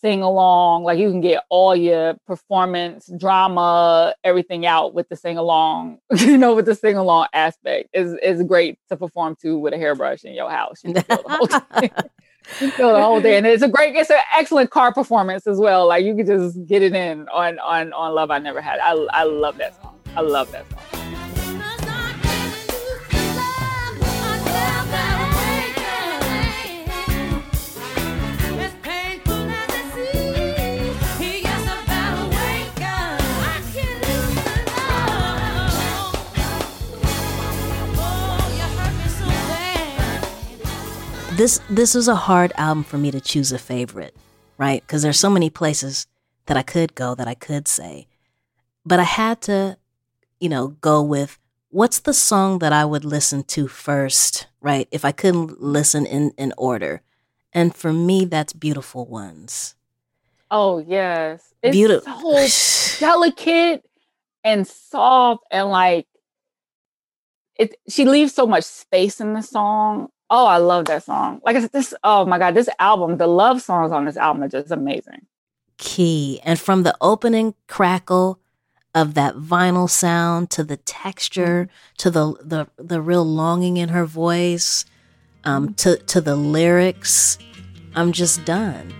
sing 0.04 0.22
along. 0.22 0.84
Like 0.84 0.98
you 0.98 1.10
can 1.10 1.22
get 1.22 1.44
all 1.48 1.74
your 1.74 2.14
performance, 2.26 3.10
drama, 3.18 4.14
everything 4.22 4.66
out 4.66 4.92
with 4.92 5.08
the 5.08 5.16
sing 5.16 5.38
along. 5.38 5.98
You 6.24 6.38
know, 6.38 6.54
with 6.54 6.66
the 6.66 6.74
sing 6.74 6.96
along 6.96 7.28
aspect 7.32 7.90
is 7.92 8.14
is 8.22 8.42
great 8.42 8.78
to 8.88 8.96
perform 8.96 9.36
to 9.42 9.58
with 9.58 9.72
a 9.74 9.78
hairbrush 9.78 10.24
in 10.24 10.32
your 10.34 10.50
house. 10.50 10.82
You 10.82 10.94
can 10.94 11.02
feel 11.04 11.22
the 11.22 11.36
whole 11.36 11.46
thing. 11.80 11.90
You 12.60 12.70
the 12.72 13.02
whole 13.02 13.22
thing, 13.22 13.36
and 13.36 13.46
it's 13.46 13.62
a 13.62 13.68
great, 13.68 13.96
it's 13.96 14.10
an 14.10 14.18
excellent 14.36 14.70
car 14.70 14.92
performance 14.92 15.46
as 15.46 15.56
well. 15.58 15.88
Like 15.88 16.04
you 16.04 16.14
can 16.14 16.26
just 16.26 16.66
get 16.66 16.82
it 16.82 16.94
in 16.94 17.26
on 17.30 17.58
on 17.58 17.94
on 17.94 18.14
Love 18.14 18.30
I 18.30 18.38
Never 18.38 18.60
Had. 18.60 18.80
I 18.80 18.92
I 19.14 19.22
love 19.22 19.56
that 19.56 19.80
song. 19.80 19.98
I 20.14 20.20
love 20.20 20.52
that 20.52 20.68
song. 20.70 20.93
This 41.36 41.60
this 41.68 41.94
was 41.94 42.08
a 42.08 42.14
hard 42.14 42.52
album 42.56 42.84
for 42.84 42.98
me 42.98 43.10
to 43.10 43.20
choose 43.20 43.52
a 43.52 43.58
favorite 43.58 44.14
right 44.58 44.82
because 44.86 45.02
there's 45.02 45.18
so 45.18 45.30
many 45.30 45.50
places 45.50 46.06
that 46.46 46.56
i 46.56 46.62
could 46.62 46.94
go 46.94 47.14
that 47.14 47.26
i 47.28 47.34
could 47.34 47.66
say 47.66 48.06
but 48.84 49.00
i 49.00 49.04
had 49.04 49.40
to 49.40 49.76
you 50.40 50.48
know 50.48 50.68
go 50.80 51.02
with 51.02 51.38
what's 51.70 51.98
the 52.00 52.14
song 52.14 52.58
that 52.60 52.72
i 52.72 52.84
would 52.84 53.04
listen 53.04 53.42
to 53.42 53.66
first 53.66 54.46
right 54.60 54.86
if 54.90 55.04
i 55.04 55.12
couldn't 55.12 55.60
listen 55.60 56.06
in 56.06 56.30
in 56.38 56.52
order 56.56 57.02
and 57.52 57.74
for 57.74 57.92
me 57.92 58.24
that's 58.24 58.52
beautiful 58.52 59.04
ones 59.06 59.74
Oh 60.50 60.78
yes, 60.78 61.52
it's 61.62 61.74
Beautiful. 61.74 62.36
so 62.46 62.98
delicate 63.00 63.84
and 64.44 64.64
soft, 64.68 65.42
and 65.50 65.68
like 65.68 66.06
it. 67.56 67.74
She 67.88 68.04
leaves 68.04 68.34
so 68.34 68.46
much 68.46 68.62
space 68.62 69.20
in 69.20 69.32
the 69.32 69.42
song. 69.42 70.10
Oh, 70.36 70.46
I 70.46 70.56
love 70.58 70.86
that 70.86 71.04
song. 71.04 71.40
Like 71.44 71.56
I 71.56 71.60
said, 71.60 71.72
this. 71.72 71.94
Oh 72.02 72.26
my 72.26 72.38
god, 72.40 72.54
this 72.54 72.68
album. 72.80 73.18
The 73.18 73.28
love 73.28 73.62
songs 73.62 73.92
on 73.92 74.04
this 74.04 74.16
album 74.16 74.42
are 74.42 74.48
just 74.48 74.72
amazing. 74.72 75.26
key. 75.78 76.40
And 76.44 76.58
from 76.58 76.82
the 76.82 76.96
opening 77.00 77.54
crackle 77.68 78.40
of 78.94 79.14
that 79.14 79.36
vinyl 79.36 79.88
sound 79.88 80.50
to 80.50 80.64
the 80.64 80.76
texture 80.78 81.68
to 81.98 82.10
the 82.10 82.34
the, 82.42 82.66
the 82.78 83.00
real 83.00 83.24
longing 83.24 83.76
in 83.76 83.90
her 83.90 84.06
voice, 84.06 84.84
um, 85.44 85.74
to 85.74 85.98
to 85.98 86.20
the 86.20 86.36
lyrics, 86.36 87.38
I'm 87.94 88.12
just 88.12 88.44
done. 88.44 88.92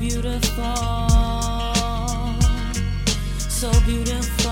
Beautiful, 0.00 0.76
so 3.38 3.70
beautiful. 3.84 4.50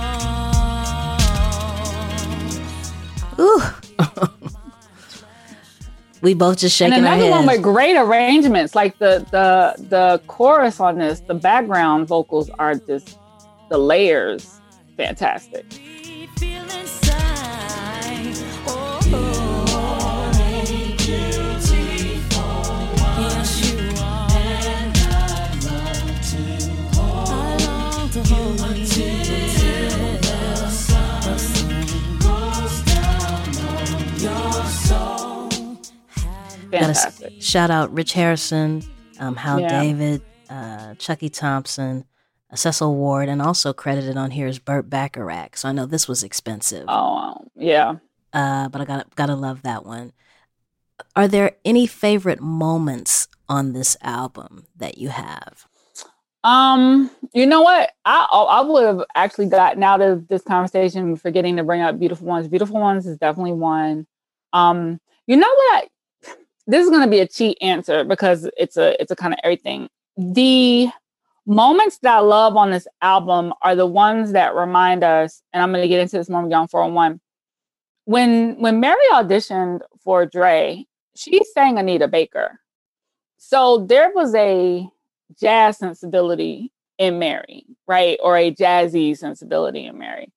Ooh. 3.41 3.63
we 6.21 6.35
both 6.35 6.59
just 6.59 6.77
shaking 6.77 6.99
and 6.99 7.07
our 7.07 7.15
another 7.15 7.31
heads. 7.31 7.47
one 7.47 7.47
with 7.47 7.63
great 7.63 7.97
arrangements. 7.97 8.75
Like 8.75 8.99
the 8.99 9.27
the 9.31 9.83
the 9.89 10.21
chorus 10.27 10.81
on 10.81 10.99
this, 10.99 11.21
the 11.21 11.35
background 11.35 12.07
vocals 12.07 12.51
are 12.59 12.75
just 12.75 13.19
the 13.71 13.79
layers, 13.79 14.61
fantastic. 14.99 15.65
Shout 37.49 37.71
out 37.71 37.93
Rich 37.93 38.13
Harrison, 38.13 38.83
um, 39.19 39.37
Hal 39.37 39.61
Yeah. 39.61 39.83
David, 39.83 40.23
uh, 40.51 40.95
Chucky 40.95 41.29
Thompson, 41.29 42.05
Cecil 42.55 42.95
Ward, 42.95 43.29
and 43.29 43.43
also 43.43 43.73
credited 43.73 44.17
on 44.17 44.31
here 44.31 44.47
is 44.47 44.59
Burt 44.59 44.89
Bacharach. 44.89 45.57
So 45.57 45.69
I 45.69 45.73
know 45.73 45.87
this 45.87 46.07
was 46.07 46.23
expensive. 46.23 46.85
Oh, 46.89 47.37
yeah. 47.57 47.97
Uh, 48.33 48.69
but 48.69 48.81
I 48.81 48.85
gotta 48.85 49.07
gotta 49.17 49.35
love 49.35 49.63
that 49.63 49.85
one. 49.85 50.13
Are 51.17 51.29
there 51.29 51.57
any 51.65 51.87
favorite 51.87 52.41
moments 52.41 53.29
on 53.49 53.73
this 53.73 53.97
album 54.03 54.67
that 54.77 54.99
you 54.99 55.09
have? 55.09 55.67
Um, 56.45 57.11
you 57.33 57.47
know 57.47 57.63
what? 57.63 57.91
I 58.05 58.27
I 58.31 58.61
would 58.61 58.85
have 58.85 59.05
actually 59.15 59.47
gotten 59.47 59.83
out 59.83 60.01
of 60.01 60.29
this 60.29 60.43
conversation 60.43 61.17
forgetting 61.17 61.57
to 61.57 61.65
bring 61.65 61.81
up 61.81 61.99
beautiful 61.99 62.27
ones. 62.27 62.49
Beautiful 62.49 62.81
ones 62.81 63.07
is 63.07 63.17
definitely 63.17 63.53
one. 63.53 64.07
Um, 64.53 65.01
you 65.27 65.37
know 65.37 65.53
what? 65.55 65.89
This 66.69 66.85
is 66.85 66.91
gonna 66.91 67.09
be 67.09 67.21
a 67.21 67.27
cheat 67.27 67.57
answer 67.63 68.05
because 68.05 68.49
it's 68.59 68.77
a 68.77 69.01
it's 69.01 69.11
a 69.11 69.17
kind 69.17 69.33
of 69.33 69.41
everything. 69.43 69.89
The 70.19 70.91
moments 71.47 71.99
that 72.03 72.17
I 72.17 72.21
love 72.21 72.59
on 72.59 72.71
this 72.71 72.87
album 73.01 73.55
are 73.63 73.75
the 73.75 73.87
ones 73.87 74.33
that 74.33 74.55
remind 74.55 75.03
us, 75.03 75.43
and 75.55 75.63
I'm 75.63 75.73
gonna 75.73 75.89
get 75.89 76.01
into 76.01 76.19
this 76.19 76.29
moment 76.29 76.53
on 76.53 76.69
401. 76.69 77.21
When 78.05 78.61
when 78.61 78.81
Mary 78.81 79.01
auditioned 79.13 79.81
for 80.05 80.27
Dre, 80.27 80.85
she 81.17 81.41
sang 81.55 81.79
Anita 81.79 82.07
Baker. 82.07 82.61
So 83.39 83.87
there 83.87 84.13
was 84.15 84.35
a 84.35 84.87
jazz 85.41 85.79
sensibility 85.79 86.71
in 86.99 87.19
Mary, 87.19 87.65
right? 87.87 88.19
Or 88.23 88.37
a 88.37 88.55
jazzy 88.55 89.17
sensibility 89.17 89.87
in 89.87 89.97
Mary. 89.97 90.31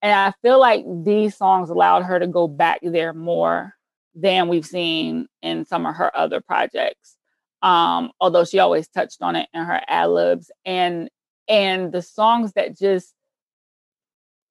And 0.00 0.12
I 0.12 0.32
feel 0.40 0.58
like 0.58 0.84
these 1.04 1.36
songs 1.36 1.68
allowed 1.68 2.04
her 2.04 2.18
to 2.18 2.26
go 2.26 2.48
back 2.48 2.80
there 2.82 3.12
more 3.12 3.74
than 4.14 4.48
we've 4.48 4.66
seen 4.66 5.26
in 5.42 5.64
some 5.64 5.86
of 5.86 5.94
her 5.96 6.16
other 6.16 6.40
projects. 6.40 7.16
Um, 7.62 8.12
although 8.20 8.44
she 8.44 8.58
always 8.58 8.88
touched 8.88 9.22
on 9.22 9.36
it 9.36 9.48
in 9.54 9.64
her 9.64 9.80
ad 9.88 10.10
libs 10.10 10.50
and 10.64 11.08
and 11.48 11.92
the 11.92 12.02
songs 12.02 12.52
that 12.52 12.76
just 12.76 13.14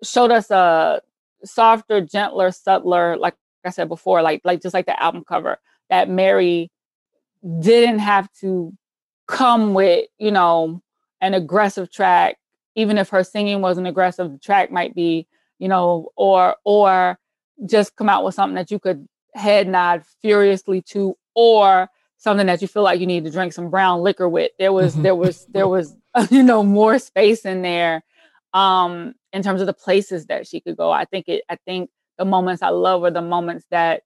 showed 0.03 0.31
us 0.31 0.51
a 0.51 1.01
softer, 1.43 2.01
gentler, 2.01 2.51
subtler, 2.51 3.17
like 3.17 3.35
I 3.65 3.69
said 3.69 3.87
before, 3.87 4.21
like 4.21 4.41
like 4.43 4.61
just 4.61 4.73
like 4.73 4.85
the 4.85 5.01
album 5.01 5.23
cover, 5.27 5.57
that 5.89 6.09
Mary 6.09 6.71
didn't 7.59 7.99
have 7.99 8.31
to 8.41 8.73
come 9.27 9.73
with, 9.73 10.07
you 10.17 10.31
know, 10.31 10.81
an 11.21 11.33
aggressive 11.33 11.91
track, 11.91 12.37
even 12.75 12.97
if 12.97 13.09
her 13.09 13.23
singing 13.23 13.61
wasn't 13.61 13.87
aggressive, 13.87 14.31
the 14.31 14.37
track 14.39 14.71
might 14.71 14.95
be, 14.95 15.27
you 15.59 15.67
know, 15.67 16.09
or 16.15 16.55
or 16.63 17.17
just 17.65 17.95
come 17.95 18.09
out 18.09 18.23
with 18.23 18.35
something 18.35 18.55
that 18.55 18.71
you 18.71 18.79
could 18.79 19.07
head 19.33 19.67
nod 19.67 20.03
furiously 20.21 20.81
to, 20.81 21.15
or 21.35 21.89
something 22.17 22.47
that 22.47 22.61
you 22.61 22.67
feel 22.67 22.83
like 22.83 22.99
you 22.99 23.07
need 23.07 23.25
to 23.25 23.31
drink 23.31 23.53
some 23.53 23.69
brown 23.69 24.01
liquor 24.01 24.29
with. 24.29 24.51
There 24.59 24.71
was 24.73 24.95
there 24.95 25.15
was 25.15 25.45
there 25.53 25.67
was 25.67 25.95
you 26.29 26.43
know 26.43 26.63
more 26.63 26.99
space 26.99 27.45
in 27.45 27.61
there 27.61 28.03
um 28.53 29.13
in 29.33 29.41
terms 29.41 29.61
of 29.61 29.67
the 29.67 29.73
places 29.73 30.27
that 30.27 30.47
she 30.47 30.61
could 30.61 30.77
go. 30.77 30.91
I 30.91 31.05
think 31.05 31.27
it 31.27 31.43
I 31.49 31.57
think 31.65 31.89
the 32.17 32.25
moments 32.25 32.61
I 32.61 32.69
love 32.69 33.03
are 33.03 33.11
the 33.11 33.21
moments 33.21 33.65
that 33.71 34.03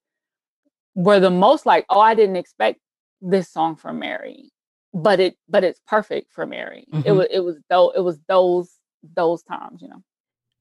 were 0.95 1.19
the 1.19 1.29
most 1.29 1.65
like, 1.65 1.85
oh, 1.89 1.99
I 1.99 2.15
didn't 2.15 2.37
expect 2.37 2.79
this 3.21 3.49
song 3.49 3.75
from 3.75 3.99
Mary, 3.99 4.51
but 4.93 5.19
it 5.19 5.37
but 5.49 5.63
it's 5.63 5.81
perfect 5.87 6.31
for 6.33 6.45
Mary. 6.45 6.87
It 7.05 7.11
Mhm. 7.11 7.17
was 7.17 7.27
it 7.31 7.39
was 7.41 7.57
though 7.69 7.89
it 7.91 8.01
was 8.01 8.19
those 8.27 8.71
those 9.15 9.43
times, 9.43 9.81
you 9.81 9.89
know. 9.89 10.01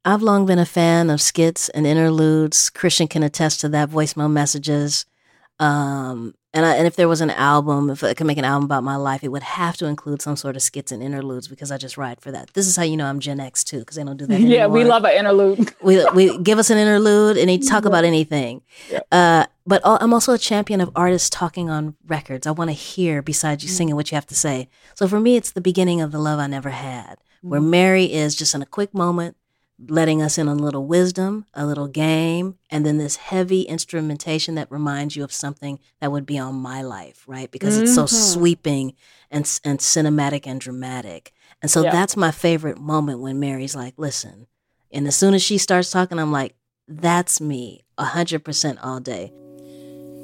I've 0.07 0.22
long 0.22 0.46
been 0.46 0.59
a 0.61 0.64
fan 0.64 1.11
of 1.11 1.20
skits 1.20 1.68
and 1.70 1.86
interludes. 1.86 2.70
Christian 2.70 3.09
can 3.09 3.22
attest 3.22 3.61
to 3.62 3.68
that. 3.70 3.90
Voicemail 3.90 4.30
messages, 4.30 5.04
um, 5.59 6.34
and 6.54 6.64
I, 6.64 6.76
and 6.76 6.86
if 6.86 6.96
there 6.96 7.09
was 7.09 7.20
an 7.20 7.30
album, 7.30 7.90
if 7.90 8.02
I 8.04 8.14
could 8.14 8.26
make 8.26 8.38
an 8.38 8.44
album 8.44 8.64
about 8.64 8.82
my 8.84 8.96
life, 8.96 9.22
it 9.24 9.28
would 9.28 9.42
have 9.42 9.76
to 9.78 9.86
include 9.86 10.22
some 10.22 10.36
sort 10.36 10.57
of 10.57 10.62
skits 10.62 10.90
and 10.92 11.02
interludes 11.02 11.48
because 11.48 11.70
I 11.70 11.76
just 11.76 11.98
ride 11.98 12.20
for 12.20 12.30
that. 12.32 12.52
This 12.54 12.66
is 12.66 12.76
how 12.76 12.82
you 12.82 12.96
know 12.96 13.04
I'm 13.07 13.20
Gen 13.20 13.40
X 13.40 13.62
too, 13.64 13.80
because 13.80 13.96
they 13.96 14.04
don't 14.04 14.16
do 14.16 14.26
that. 14.26 14.40
yeah, 14.57 14.66
we 14.66 14.84
love 14.84 15.04
an 15.04 15.12
interlude. 15.12 15.74
we 15.82 16.02
we 16.14 16.38
give 16.38 16.59
us 16.59 16.70
an 16.70 16.78
interlude 16.78 17.36
and 17.36 17.50
he 17.50 17.59
talk 17.59 17.84
about 17.84 18.04
anything. 18.04 18.62
Yeah. 18.90 19.00
Uh, 19.12 19.46
but 19.66 19.82
I'm 19.84 20.14
also 20.14 20.32
a 20.32 20.38
champion 20.38 20.80
of 20.80 20.90
artists 20.94 21.28
talking 21.28 21.68
on 21.68 21.96
records. 22.07 22.46
I 22.46 22.52
want 22.52 22.70
to 22.70 22.74
hear 22.74 23.20
besides 23.22 23.62
Mm. 23.64 23.66
you 23.66 23.72
singing 23.72 23.96
what 23.96 24.11
you 24.11 24.14
have 24.14 24.26
to 24.28 24.34
say. 24.36 24.68
So 24.94 25.09
for 25.09 25.18
me, 25.20 25.36
it's 25.36 25.50
the 25.50 25.61
beginning 25.61 26.00
of 26.00 26.12
the 26.12 26.18
love 26.20 26.38
I 26.38 26.46
never 26.46 26.70
had, 26.70 27.16
where 27.42 27.61
Mm. 27.61 27.68
Mary 27.70 28.04
is 28.12 28.34
just 28.36 28.54
in 28.54 28.62
a 28.62 28.66
quick 28.66 28.94
moment, 28.94 29.36
letting 29.79 30.22
us 30.22 30.39
in 30.39 30.49
a 30.49 30.55
little 30.55 30.87
wisdom, 30.87 31.45
a 31.53 31.66
little 31.66 31.87
game, 31.89 32.59
and 32.70 32.87
then 32.87 32.97
this 32.99 33.16
heavy 33.16 33.62
instrumentation 33.62 34.55
that 34.55 34.70
reminds 34.70 35.16
you 35.16 35.22
of 35.24 35.33
something 35.33 35.79
that 36.01 36.11
would 36.11 36.24
be 36.24 36.39
on 36.39 36.55
my 36.55 36.83
life, 36.83 37.24
right? 37.27 37.51
Because 37.51 37.77
it's 37.77 37.95
so 37.95 38.05
Mhm. 38.05 38.33
sweeping 38.33 38.95
and 39.31 39.61
and 39.64 39.79
cinematic 39.81 40.47
and 40.47 40.61
dramatic. 40.61 41.33
And 41.61 41.70
so 41.70 41.83
Yeah. 41.83 41.91
that's 41.91 42.16
my 42.16 42.31
favorite 42.31 42.79
moment 42.79 43.20
when 43.20 43.39
Mary's 43.39 43.77
like, 43.77 43.95
"Listen," 43.99 44.47
and 44.91 45.07
as 45.07 45.16
soon 45.16 45.35
as 45.35 45.43
she 45.43 45.59
starts 45.59 45.91
talking, 45.91 46.18
I'm 46.18 46.33
like, 46.33 46.55
"That's 46.89 47.41
me, 47.41 47.85
hundred 47.99 48.45
percent 48.45 48.79
all 48.83 49.01
day." 49.01 49.33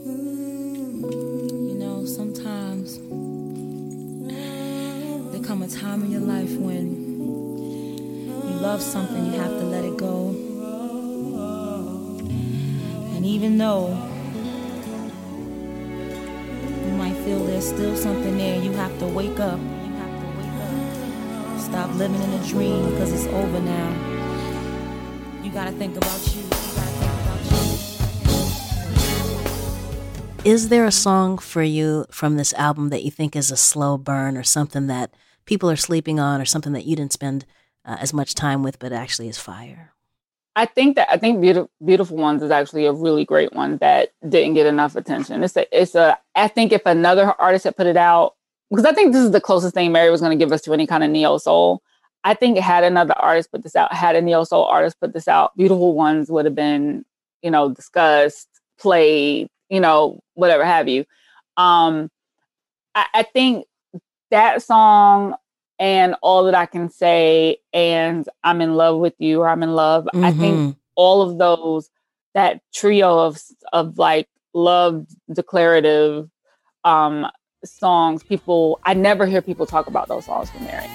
You 0.04 1.76
know, 1.78 2.04
sometimes 2.06 2.98
there 5.32 5.42
come 5.42 5.62
a 5.62 5.68
time 5.68 6.04
in 6.04 6.10
your 6.10 6.20
life 6.20 6.56
when 6.56 6.91
love 8.62 8.80
something, 8.80 9.26
you 9.26 9.32
have 9.32 9.50
to 9.58 9.64
let 9.64 9.84
it 9.84 9.96
go. 9.96 10.28
And 13.16 13.26
even 13.26 13.58
though 13.58 13.88
you 16.86 16.92
might 16.92 17.16
feel 17.24 17.44
there's 17.44 17.66
still 17.66 17.96
something 17.96 18.38
there, 18.38 18.62
you 18.62 18.70
have 18.70 18.96
to 19.00 19.06
wake 19.08 19.40
up. 19.40 19.58
You 19.58 19.92
have 19.98 20.20
to 20.20 20.26
wake 20.38 20.60
up. 20.62 21.60
Stop 21.60 21.92
living 21.96 22.22
in 22.22 22.30
a 22.30 22.46
dream 22.46 22.88
because 22.92 23.12
it's 23.12 23.26
over 23.34 23.58
now. 23.58 23.90
You 25.42 25.50
gotta 25.50 25.72
think 25.72 25.96
about 25.96 26.20
you. 26.32 26.42
You 26.42 26.48
gotta 26.48 26.92
think 27.00 27.12
about 27.20 27.44
you. 30.44 30.52
Is 30.52 30.68
there 30.68 30.84
a 30.84 30.92
song 30.92 31.38
for 31.38 31.64
you 31.64 32.06
from 32.12 32.36
this 32.36 32.54
album 32.54 32.90
that 32.90 33.02
you 33.02 33.10
think 33.10 33.34
is 33.34 33.50
a 33.50 33.56
slow 33.56 33.98
burn 33.98 34.36
or 34.36 34.44
something 34.44 34.86
that 34.86 35.12
people 35.46 35.68
are 35.68 35.74
sleeping 35.74 36.20
on 36.20 36.40
or 36.40 36.44
something 36.44 36.74
that 36.74 36.86
you 36.86 36.94
didn't 36.94 37.12
spend 37.12 37.44
uh, 37.84 37.96
as 38.00 38.12
much 38.12 38.34
time 38.34 38.62
with 38.62 38.78
but 38.78 38.92
actually 38.92 39.28
is 39.28 39.38
fire? 39.38 39.92
I 40.54 40.66
think 40.66 40.96
that 40.96 41.08
I 41.10 41.16
think 41.16 41.40
beautiful 41.40 41.70
beautiful 41.84 42.16
ones 42.16 42.42
is 42.42 42.50
actually 42.50 42.86
a 42.86 42.92
really 42.92 43.24
great 43.24 43.54
one 43.54 43.78
that 43.78 44.12
didn't 44.28 44.54
get 44.54 44.66
enough 44.66 44.96
attention. 44.96 45.42
It's 45.42 45.56
a 45.56 45.80
it's 45.80 45.94
a 45.94 46.18
I 46.34 46.48
think 46.48 46.72
if 46.72 46.84
another 46.84 47.34
artist 47.38 47.64
had 47.64 47.76
put 47.76 47.86
it 47.86 47.96
out 47.96 48.34
because 48.70 48.84
I 48.84 48.92
think 48.92 49.12
this 49.12 49.22
is 49.22 49.30
the 49.30 49.40
closest 49.40 49.74
thing 49.74 49.92
Mary 49.92 50.10
was 50.10 50.20
going 50.20 50.36
to 50.36 50.42
give 50.42 50.52
us 50.52 50.62
to 50.62 50.74
any 50.74 50.86
kind 50.86 51.04
of 51.04 51.10
neo 51.10 51.38
soul. 51.38 51.82
I 52.24 52.34
think 52.34 52.58
had 52.58 52.84
another 52.84 53.14
artist 53.18 53.50
put 53.50 53.62
this 53.62 53.74
out, 53.74 53.92
had 53.92 54.14
a 54.14 54.22
neo 54.22 54.44
soul 54.44 54.64
artist 54.64 55.00
put 55.00 55.12
this 55.12 55.26
out, 55.26 55.56
beautiful 55.56 55.94
ones 55.94 56.30
would 56.30 56.44
have 56.44 56.54
been 56.54 57.04
you 57.42 57.50
know 57.50 57.70
discussed, 57.70 58.48
played, 58.78 59.48
you 59.70 59.80
know 59.80 60.20
whatever 60.34 60.64
have 60.64 60.86
you. 60.86 61.06
Um, 61.56 62.10
I, 62.94 63.06
I 63.14 63.22
think 63.22 63.66
that 64.30 64.62
song 64.62 65.34
and 65.82 66.14
all 66.22 66.44
that 66.44 66.54
I 66.54 66.66
can 66.66 66.88
say, 66.90 67.56
and 67.72 68.24
I'm 68.44 68.60
in 68.60 68.76
love 68.76 69.00
with 69.00 69.14
you, 69.18 69.40
or 69.40 69.48
I'm 69.48 69.64
in 69.64 69.74
love. 69.74 70.08
I 70.22 70.30
think 70.30 70.60
Mhm. 70.60 70.76
all 70.94 71.22
of 71.22 71.38
those, 71.38 71.90
that 72.34 72.60
trio 72.72 73.18
of 73.18 73.42
of 73.72 73.98
like 73.98 74.28
love 74.54 75.04
declarative 75.32 76.30
um 76.84 77.26
songs, 77.64 78.22
people 78.22 78.78
I 78.84 78.94
never 78.94 79.26
hear 79.26 79.42
people 79.42 79.66
talk 79.66 79.88
about 79.88 80.06
those 80.06 80.24
songs 80.26 80.50
from 80.50 80.64
Mary. 80.66 80.86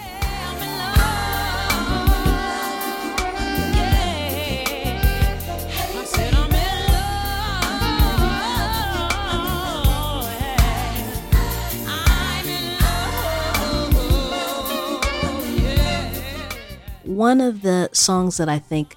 One 17.08 17.40
of 17.42 17.62
the 17.62 17.90
songs 17.94 18.38
that 18.38 18.50
I 18.50 18.60
think 18.60 18.96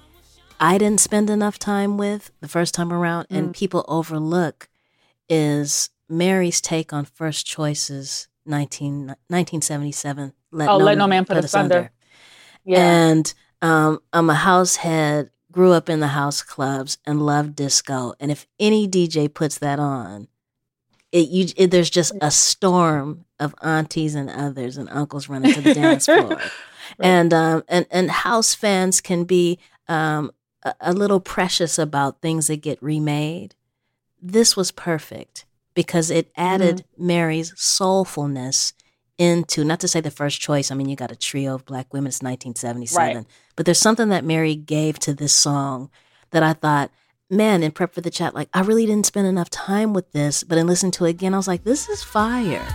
I 0.59 0.77
didn't 0.77 0.99
spend 0.99 1.29
enough 1.29 1.57
time 1.57 1.97
with 1.97 2.31
the 2.41 2.47
first 2.47 2.73
time 2.75 2.91
around 2.93 3.27
and 3.29 3.49
Mm. 3.49 3.55
people 3.55 3.85
overlook 3.87 4.69
is 5.29 5.89
Mary's 6.09 6.61
take 6.61 6.93
on 6.93 7.05
First 7.05 7.47
Choice's 7.47 8.27
19, 8.45 9.15
1977 9.29 10.33
Let, 10.51 10.69
Oh, 10.69 10.77
Let 10.77 10.97
No 10.97 11.07
Man 11.07 11.25
Put 11.25 11.37
Asunder. 11.37 11.91
Yeah. 12.65 12.79
And 12.79 13.33
um, 13.61 13.99
I'm 14.11 14.29
a 14.29 14.35
house 14.35 14.75
head, 14.77 15.29
grew 15.51 15.71
up 15.71 15.89
in 15.89 15.99
the 16.01 16.07
house 16.07 16.41
clubs 16.41 16.97
and 17.05 17.25
loved 17.25 17.55
disco. 17.55 18.13
And 18.19 18.29
if 18.31 18.45
any 18.59 18.87
DJ 18.87 19.33
puts 19.33 19.57
that 19.59 19.79
on, 19.79 20.27
it, 21.11 21.29
you, 21.29 21.47
it, 21.57 21.71
there's 21.71 21.89
just 21.89 22.13
a 22.21 22.29
storm 22.31 23.25
of 23.39 23.55
aunties 23.61 24.15
and 24.15 24.29
others 24.29 24.77
and 24.77 24.89
uncles 24.89 25.27
running 25.29 25.53
to 25.53 25.61
the 25.61 25.73
dance 25.73 26.05
floor. 26.05 26.37
And 26.99 27.33
um, 27.33 27.63
and 27.67 27.85
and 27.91 28.11
house 28.11 28.53
fans 28.55 29.01
can 29.01 29.23
be 29.25 29.59
um, 29.87 30.31
a, 30.63 30.73
a 30.81 30.93
little 30.93 31.19
precious 31.19 31.77
about 31.79 32.21
things 32.21 32.47
that 32.47 32.57
get 32.61 32.81
remade. 32.81 33.55
This 34.21 34.55
was 34.55 34.71
perfect. 34.71 35.45
because 35.73 36.11
it 36.11 36.29
added 36.35 36.83
Mary's 36.97 37.53
soulfulness 37.53 38.73
into 39.17 39.63
not 39.63 39.79
to 39.79 39.87
say 39.87 40.01
the 40.01 40.11
first 40.11 40.41
choice. 40.41 40.69
I 40.71 40.75
mean, 40.75 40.89
you 40.89 40.95
got 40.97 41.11
a 41.11 41.15
trio 41.15 41.55
of 41.55 41.65
black 41.65 41.93
women. 41.93 42.07
It's 42.09 42.21
1977, 42.21 43.15
Right. 43.17 43.25
but 43.55 43.65
there's 43.65 43.79
something 43.79 44.09
that 44.09 44.25
Mary 44.25 44.55
gave 44.55 44.99
to 44.99 45.13
this 45.13 45.33
song 45.33 45.89
that 46.31 46.43
I 46.43 46.53
thought, 46.53 46.91
man, 47.29 47.63
in 47.63 47.71
prep 47.71 47.93
for 47.93 48.01
the 48.01 48.09
chat, 48.11 48.35
like 48.35 48.49
I 48.53 48.61
really 48.61 48.85
didn't 48.85 49.05
spend 49.05 49.27
enough 49.27 49.49
time 49.49 49.93
with 49.93 50.11
this, 50.11 50.43
but 50.43 50.57
in 50.57 50.67
listening 50.67 50.91
to 50.93 51.05
it 51.05 51.11
again, 51.11 51.33
I 51.33 51.37
was 51.37 51.47
like, 51.47 51.63
this 51.63 51.87
is 51.87 52.03
fire. 52.03 52.67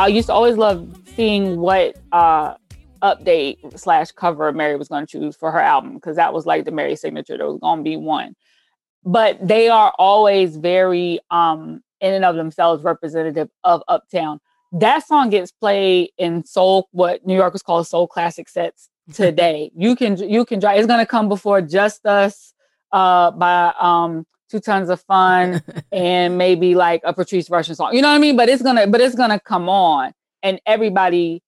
I 0.00 0.06
used 0.06 0.28
to 0.28 0.32
always 0.32 0.56
love 0.56 0.88
seeing 1.14 1.60
what 1.60 1.98
uh 2.12 2.54
update 3.02 3.78
slash 3.78 4.10
cover 4.12 4.50
Mary 4.52 4.76
was 4.76 4.88
going 4.88 5.06
to 5.06 5.10
choose 5.10 5.36
for 5.36 5.50
her 5.50 5.60
album 5.60 5.94
because 5.94 6.16
that 6.16 6.32
was 6.32 6.46
like 6.46 6.64
the 6.64 6.70
Mary 6.70 6.96
signature. 6.96 7.36
There 7.36 7.46
was 7.46 7.58
going 7.60 7.78
to 7.78 7.84
be 7.84 7.96
one, 7.96 8.34
but 9.04 9.46
they 9.46 9.68
are 9.68 9.92
always 9.98 10.56
very 10.56 11.20
um 11.30 11.82
in 12.00 12.14
and 12.14 12.24
of 12.24 12.36
themselves 12.36 12.82
representative 12.82 13.50
of 13.62 13.82
Uptown. 13.88 14.40
That 14.72 15.06
song 15.06 15.28
gets 15.28 15.52
played 15.52 16.10
in 16.16 16.46
soul, 16.46 16.88
what 16.92 17.26
New 17.26 17.34
Yorkers 17.34 17.62
call 17.62 17.84
soul 17.84 18.06
classic 18.06 18.48
sets 18.48 18.88
today. 19.12 19.70
you 19.76 19.94
can 19.96 20.16
you 20.16 20.46
can 20.46 20.60
try. 20.60 20.76
It's 20.76 20.86
going 20.86 21.00
to 21.00 21.06
come 21.06 21.28
before 21.28 21.60
Just 21.60 22.06
Us 22.06 22.54
uh 22.92 23.30
by 23.32 23.72
um 23.80 24.26
Two 24.50 24.60
Tons 24.60 24.88
of 24.88 25.00
Fun 25.02 25.62
and 25.92 26.36
maybe 26.36 26.74
like 26.74 27.02
a 27.04 27.12
Patrice 27.12 27.48
Rushen 27.48 27.76
song. 27.76 27.94
You 27.94 28.02
know 28.02 28.08
what 28.08 28.16
I 28.16 28.18
mean? 28.18 28.36
But 28.36 28.48
it's 28.48 28.62
gonna 28.62 28.86
but 28.86 29.00
it's 29.00 29.14
gonna 29.14 29.40
come 29.40 29.68
on 29.68 30.12
and 30.42 30.60
everybody 30.66 31.42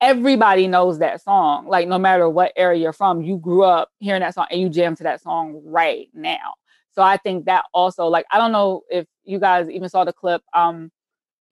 everybody 0.00 0.68
knows 0.68 0.98
that 0.98 1.22
song. 1.22 1.66
Like 1.66 1.88
no 1.88 1.98
matter 1.98 2.28
what 2.28 2.52
area 2.56 2.80
you're 2.80 2.92
from, 2.92 3.22
you 3.22 3.38
grew 3.38 3.62
up 3.62 3.88
hearing 3.98 4.20
that 4.20 4.34
song 4.34 4.46
and 4.50 4.60
you 4.60 4.68
jam 4.68 4.94
to 4.96 5.02
that 5.04 5.22
song 5.22 5.62
right 5.64 6.08
now. 6.12 6.54
So 6.92 7.02
I 7.02 7.16
think 7.16 7.46
that 7.46 7.64
also 7.72 8.06
like 8.06 8.26
I 8.30 8.38
don't 8.38 8.52
know 8.52 8.82
if 8.90 9.06
you 9.24 9.38
guys 9.38 9.68
even 9.70 9.88
saw 9.88 10.04
the 10.04 10.12
clip 10.12 10.42
um 10.52 10.90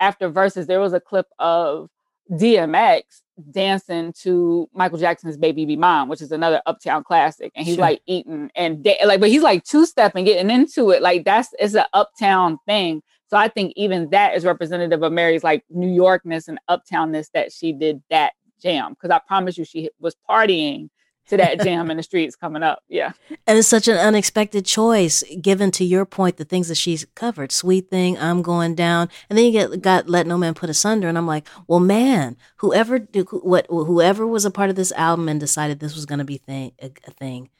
after 0.01 0.29
verses 0.29 0.67
there 0.67 0.81
was 0.81 0.93
a 0.93 1.01
clip 1.01 1.27
of 1.39 1.89
DMX 2.31 3.03
dancing 3.51 4.13
to 4.21 4.69
Michael 4.75 4.99
Jackson's 4.99 5.37
Baby 5.37 5.65
Be 5.65 5.77
Mine, 5.77 6.09
which 6.09 6.21
is 6.21 6.33
another 6.33 6.63
uptown 6.67 7.03
classic. 7.05 7.53
And 7.55 7.67
he's 7.67 7.77
Sure. 7.77 7.83
like 7.83 8.03
eating 8.07 8.51
and 8.55 8.83
da- 8.83 9.05
like, 9.05 9.21
but 9.21 9.31
he's 9.31 9.43
like 9.43 9.65
two 9.65 9.87
stepping, 9.87 10.25
getting 10.25 10.51
into 10.51 10.91
it. 10.91 11.03
Like 11.03 11.25
that's 11.25 11.49
it's 11.59 11.75
an 11.75 11.85
uptown 11.93 12.59
thing. 12.67 13.03
So 13.29 13.37
I 13.37 13.49
think 13.49 13.73
even 13.77 14.11
that 14.11 14.37
is 14.37 14.45
representative 14.45 15.03
of 15.03 15.13
Mary's 15.13 15.43
like 15.43 15.65
New 15.71 15.89
Yorkness 15.89 16.49
and 16.49 16.59
uptownness 16.71 17.29
that 17.33 17.51
she 17.53 17.73
did 17.73 18.03
that 18.11 18.33
jam. 18.61 18.95
Cause 19.01 19.11
I 19.11 19.19
promise 19.27 19.57
you 19.59 19.65
she 19.65 19.91
was 19.99 20.15
partying 20.29 20.91
to 21.29 21.37
that 21.37 21.61
jam 21.61 21.91
in 21.91 21.97
the 21.97 22.03
streets 22.03 22.37
coming 22.37 22.63
up. 22.63 22.83
Yeah. 22.89 23.13
And 23.47 23.59
it's 23.59 23.69
such 23.69 23.89
an 23.89 23.97
unexpected 23.97 24.67
choice, 24.67 25.23
given 25.41 25.71
to 25.73 25.85
your 25.85 26.05
point, 26.05 26.37
the 26.37 26.45
things 26.45 26.69
that 26.69 26.77
she's 26.77 27.07
covered. 27.15 27.53
Sweet 27.53 27.89
thing, 27.89 28.19
I'm 28.19 28.43
going 28.43 28.75
down, 28.75 29.09
and 29.29 29.39
then 29.39 29.47
you 29.47 29.53
get 29.53 29.83
got 29.83 30.09
let 30.09 30.27
no 30.27 30.37
man 30.37 30.55
put 30.55 30.71
asunder, 30.71 31.09
and 31.09 31.17
I'm 31.17 31.27
like, 31.27 31.47
well, 31.67 31.81
man, 31.81 32.37
whoever 32.57 32.99
do, 32.99 33.25
what 33.25 33.67
whoever 33.69 34.27
was 34.27 34.45
a 34.45 34.51
part 34.51 34.71
of 34.71 34.77
this 34.77 34.93
album 34.93 35.29
and 35.29 35.41
decided 35.41 35.81
this 35.81 35.95
was 35.95 36.07
going 36.07 36.19
to 36.19 36.25
be 36.25 36.39
thing 36.39 36.73
a, 36.81 36.93
a 37.07 37.11
thing, 37.11 37.51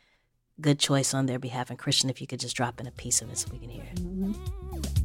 good 0.61 0.79
choice 0.79 1.15
on 1.15 1.27
their 1.27 1.39
behalf. 1.39 1.71
And 1.71 1.79
Christian, 1.79 2.11
if 2.11 2.21
you 2.21 2.27
could 2.27 2.41
just 2.41 2.57
drop 2.57 2.81
in 2.81 2.87
a 2.87 2.93
piece 2.93 3.23
of 3.23 3.31
it 3.31 3.39
so 3.39 3.49
we 3.53 3.59
can 3.59 3.71
hear 3.71 3.85
it. 3.85 3.99
See, 3.99 5.02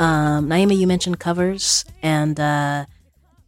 Um, 0.00 0.48
Naima, 0.48 0.74
you 0.76 0.86
mentioned 0.86 1.20
covers, 1.20 1.84
and 2.02 2.40
uh, 2.40 2.86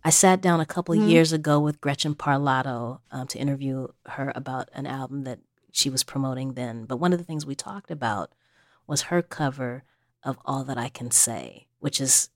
I 0.05 0.11
sat 0.11 0.43
down 0.43 0.61
a 0.61 0.67
couple 0.67 0.95
Mhm. 0.95 1.09
years 1.09 1.33
ago 1.33 1.59
with 1.59 1.81
Gretchen 1.81 2.15
Parlato 2.15 3.01
um, 3.11 3.27
to 3.29 3.39
interview 3.39 3.89
her 4.07 4.33
about 4.35 4.69
an 4.75 4.85
album 4.87 5.25
that 5.25 5.39
she 5.73 5.89
was 5.89 6.05
promoting 6.05 6.53
then. 6.53 6.85
But 6.85 6.99
one 6.99 7.15
of 7.15 7.19
the 7.19 7.25
things 7.25 7.47
we 7.47 7.55
talked 7.55 7.91
about 7.91 8.33
was 8.87 9.03
her 9.03 9.23
cover 9.23 9.85
of 10.23 10.37
"All 10.45 10.63
That 10.65 10.77
I 10.77 10.91
Can 10.91 11.11
Say," 11.11 11.69
which 11.81 12.01
is 12.03 12.29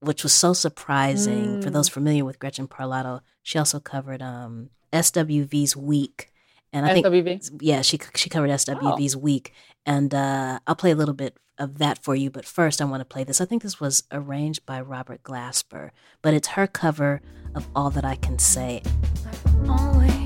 which 0.00 0.22
was 0.24 0.32
so 0.34 0.52
surprising 0.52 1.62
for 1.62 1.70
Mm. 1.70 1.72
those 1.74 1.88
familiar 1.88 2.24
with 2.24 2.40
Gretchen 2.40 2.66
Parlato. 2.68 3.20
She 3.42 3.56
also 3.58 3.78
covered 3.80 4.20
um, 4.20 4.68
SWV's 4.92 5.76
"Weak," 5.76 6.31
and 6.72 6.86
I 6.86 6.94
think 6.94 7.06
yeah, 7.60 7.82
she 7.82 7.98
she 8.14 8.30
covered 8.30 8.50
SWV's 8.50 9.16
"Weak," 9.16 9.52
and 9.84 10.14
uh, 10.14 10.58
I'll 10.66 10.74
play 10.74 10.90
a 10.90 10.96
little 10.96 11.14
bit 11.14 11.36
of 11.58 11.78
that 11.78 11.98
for 12.02 12.14
you. 12.14 12.30
But 12.30 12.44
first, 12.44 12.80
I 12.80 12.84
want 12.84 13.00
to 13.00 13.04
play 13.04 13.24
this. 13.24 13.40
I 13.40 13.44
think 13.44 13.62
this 13.62 13.80
was 13.80 14.04
arranged 14.10 14.64
by 14.64 14.80
Robert 14.80 15.22
Glasper, 15.22 15.90
but 16.22 16.34
it's 16.34 16.48
her 16.48 16.66
cover 16.66 17.20
of 17.54 17.68
"All 17.74 17.90
That 17.90 18.04
I 18.04 18.16
Can 18.16 18.38
Say." 18.38 18.82
Always 19.68 20.21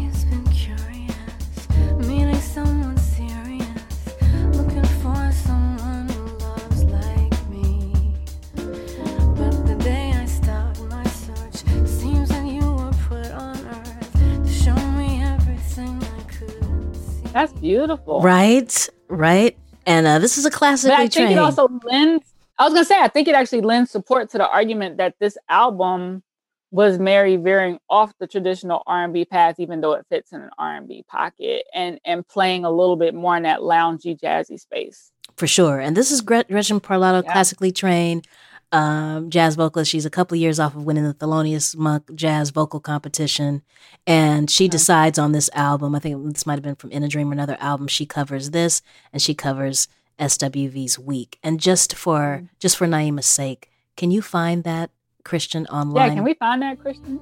That's 17.37 17.53
beautiful. 17.53 18.23
Right, 18.23 18.89
right, 19.09 19.55
and 19.85 20.07
uh, 20.07 20.19
this 20.21 20.39
is 20.39 20.47
a 20.47 20.49
But 20.49 20.57
classically 20.57 20.95
I 20.95 20.99
think 21.01 21.13
trained. 21.13 21.33
it 21.33 21.39
also 21.39 21.69
lends. 21.85 22.25
I 22.59 22.65
was 22.65 22.73
gonna 22.73 22.87
say, 22.87 22.99
I 22.99 23.09
think 23.09 23.29
it 23.29 23.35
actually 23.35 23.61
lends 23.61 23.91
support 23.91 24.31
to 24.31 24.39
the 24.39 24.49
argument 24.49 24.97
that 24.97 25.17
this 25.21 25.37
album 25.51 26.23
was 26.71 26.99
Mary 26.99 27.37
veering 27.37 27.79
off 27.91 28.15
the 28.19 28.27
traditional 28.27 28.83
R 28.87 29.05
and 29.05 29.13
B 29.13 29.27
path, 29.27 29.61
even 29.61 29.83
though 29.83 29.93
it 29.93 30.07
fits 30.09 30.33
in 30.33 30.41
an 30.41 30.49
R 30.59 30.77
and 30.77 30.89
B 30.89 31.05
pocket, 31.07 31.65
and 31.75 32.01
and 32.07 32.27
playing 32.27 32.65
a 32.65 32.71
little 32.71 32.97
bit 32.97 33.15
more 33.15 33.37
in 33.37 33.43
that 33.43 33.61
loungy, 33.61 34.19
jazzy 34.19 34.59
space. 34.59 35.13
for 35.37 35.47
sure. 35.47 35.79
And 35.79 35.95
this 35.95 36.11
is 36.11 36.23
Gre- 36.23 36.49
Gretchen 36.49 36.81
Parlato, 36.81 37.23
Yeah. 37.23 37.33
classically 37.33 37.71
trained 37.71 38.27
um, 38.77 39.31
jazz 39.31 39.55
vocalist. 39.57 39.91
She's 39.91 40.05
a 40.07 40.11
couple 40.11 40.37
years 40.37 40.61
off 40.61 40.75
of 40.77 40.85
winning 40.85 41.05
the 41.05 41.15
Thelonious 41.15 41.75
Monk 41.77 42.15
Jazz 42.15 42.51
Vocal 42.51 42.81
Competition, 42.81 43.63
and 44.07 44.51
she 44.51 44.69
decides 44.69 45.19
on 45.19 45.33
this 45.33 45.49
album. 45.55 45.95
I 45.95 45.99
think 45.99 46.33
this 46.33 46.47
might 46.47 46.55
have 46.55 46.63
been 46.63 46.75
from 46.77 46.91
In 46.91 47.03
a 47.03 47.09
Dream 47.09 47.31
or 47.31 47.33
another 47.33 47.57
album. 47.61 47.89
She 47.89 48.07
covers 48.07 48.51
this, 48.51 48.83
and 49.13 49.21
she 49.23 49.35
covers 49.35 49.89
SWV's 50.19 50.99
Weak. 50.99 51.39
And 51.43 51.59
just 51.61 51.95
for 51.95 52.21
Mm. 52.43 52.49
just 52.59 52.77
for 52.77 52.87
Naima's 52.87 53.27
sake, 53.27 53.71
can 53.97 54.11
you 54.11 54.23
find 54.23 54.65
that 54.65 54.91
Christian 55.25 55.67
online? 55.67 56.09
Yeah, 56.11 56.15
can 56.15 56.25
we 56.25 56.35
find 56.35 56.63
that, 56.63 56.79
Christian? 56.81 57.21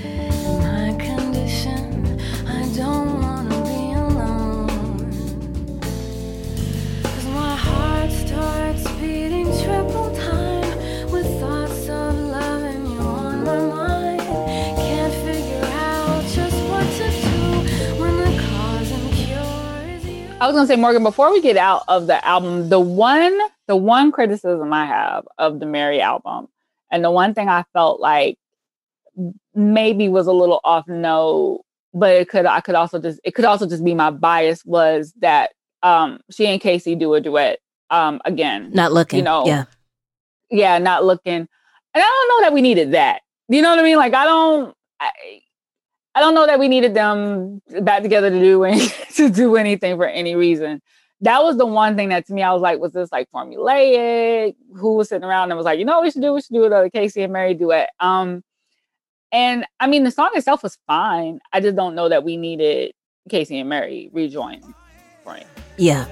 I 20.38 20.46
was 20.46 20.54
gonna 20.54 20.66
say, 20.66 20.76
Morgan, 20.76 21.02
before 21.02 21.32
we 21.32 21.40
get 21.40 21.56
out 21.56 21.84
of 21.88 22.06
the 22.06 22.22
album, 22.24 22.68
the 22.68 22.78
one 22.78 23.38
the 23.68 23.76
one 23.76 24.12
criticism 24.12 24.70
I 24.70 24.84
have 24.84 25.26
of 25.38 25.60
the 25.60 25.66
Mary 25.66 26.00
album, 26.00 26.48
and 26.92 27.02
the 27.02 27.10
one 27.10 27.32
thing 27.32 27.48
I 27.48 27.64
felt 27.72 28.00
like 28.00 28.36
maybe 29.54 30.10
was 30.10 30.26
a 30.26 30.32
little 30.32 30.60
off 30.62 30.86
note, 30.88 31.64
but 31.94 32.10
it 32.10 32.28
could 32.28 32.44
I 32.44 32.60
could 32.60 32.74
also 32.74 33.00
just 33.00 33.18
it 33.24 33.30
could 33.30 33.46
also 33.46 33.66
just 33.66 33.82
be 33.82 33.94
my 33.94 34.10
bias 34.10 34.62
was 34.66 35.14
that 35.20 35.52
um 35.82 36.20
she 36.30 36.46
and 36.46 36.60
K-Ci 36.60 36.96
do 36.96 37.14
a 37.14 37.20
duet 37.20 37.58
um 37.88 38.20
again. 38.26 38.70
Not 38.72 38.92
looking. 38.92 39.20
You 39.20 39.24
know, 39.24 39.46
yeah. 39.46 39.64
yeah, 40.50 40.76
not 40.76 41.02
looking. 41.02 41.32
And 41.32 41.48
I 41.94 42.00
don't 42.00 42.28
know 42.28 42.44
that 42.44 42.52
we 42.52 42.60
needed 42.60 42.92
that. 42.92 43.22
You 43.48 43.62
know 43.62 43.70
what 43.70 43.78
I 43.78 43.82
mean? 43.82 43.96
Like 43.96 44.12
I 44.12 44.24
don't 44.24 44.74
I, 45.00 45.10
I 46.16 46.20
don't 46.20 46.34
know 46.34 46.46
that 46.46 46.58
we 46.58 46.68
needed 46.68 46.94
them 46.94 47.60
back 47.82 48.02
together 48.02 48.30
to 48.30 48.40
do 48.40 48.64
any, 48.64 48.88
to 49.16 49.28
do 49.28 49.56
anything 49.56 49.96
for 49.96 50.06
any 50.06 50.34
reason. 50.34 50.80
That 51.20 51.42
was 51.42 51.58
the 51.58 51.66
one 51.66 51.94
thing 51.94 52.08
that 52.08 52.26
to 52.26 52.32
me 52.32 52.42
I 52.42 52.52
was 52.52 52.62
like, 52.62 52.78
was 52.78 52.92
this 52.92 53.12
like 53.12 53.30
formulaic? 53.30 54.54
Who 54.74 54.94
was 54.94 55.10
sitting 55.10 55.28
around 55.28 55.50
and 55.50 55.58
was 55.58 55.66
like, 55.66 55.78
you 55.78 55.84
know 55.84 55.96
what 55.96 56.04
we 56.04 56.10
should 56.10 56.22
do? 56.22 56.32
We 56.32 56.40
should 56.40 56.54
do 56.54 56.64
a 56.64 56.90
K-Ci 56.90 57.22
and 57.22 57.32
Mary 57.32 57.52
duet. 57.52 57.90
Um 58.00 58.42
and 59.30 59.66
I 59.78 59.86
mean 59.86 60.04
the 60.04 60.10
song 60.10 60.30
itself 60.34 60.62
was 60.62 60.78
fine. 60.86 61.38
I 61.52 61.60
just 61.60 61.76
don't 61.76 61.94
know 61.94 62.08
that 62.08 62.24
we 62.24 62.38
needed 62.38 62.92
K-Ci 63.28 63.58
and 63.58 63.68
Mary 63.68 64.08
rejoin. 64.12 64.74
Frank. 65.22 65.46
Yeah. 65.76 66.06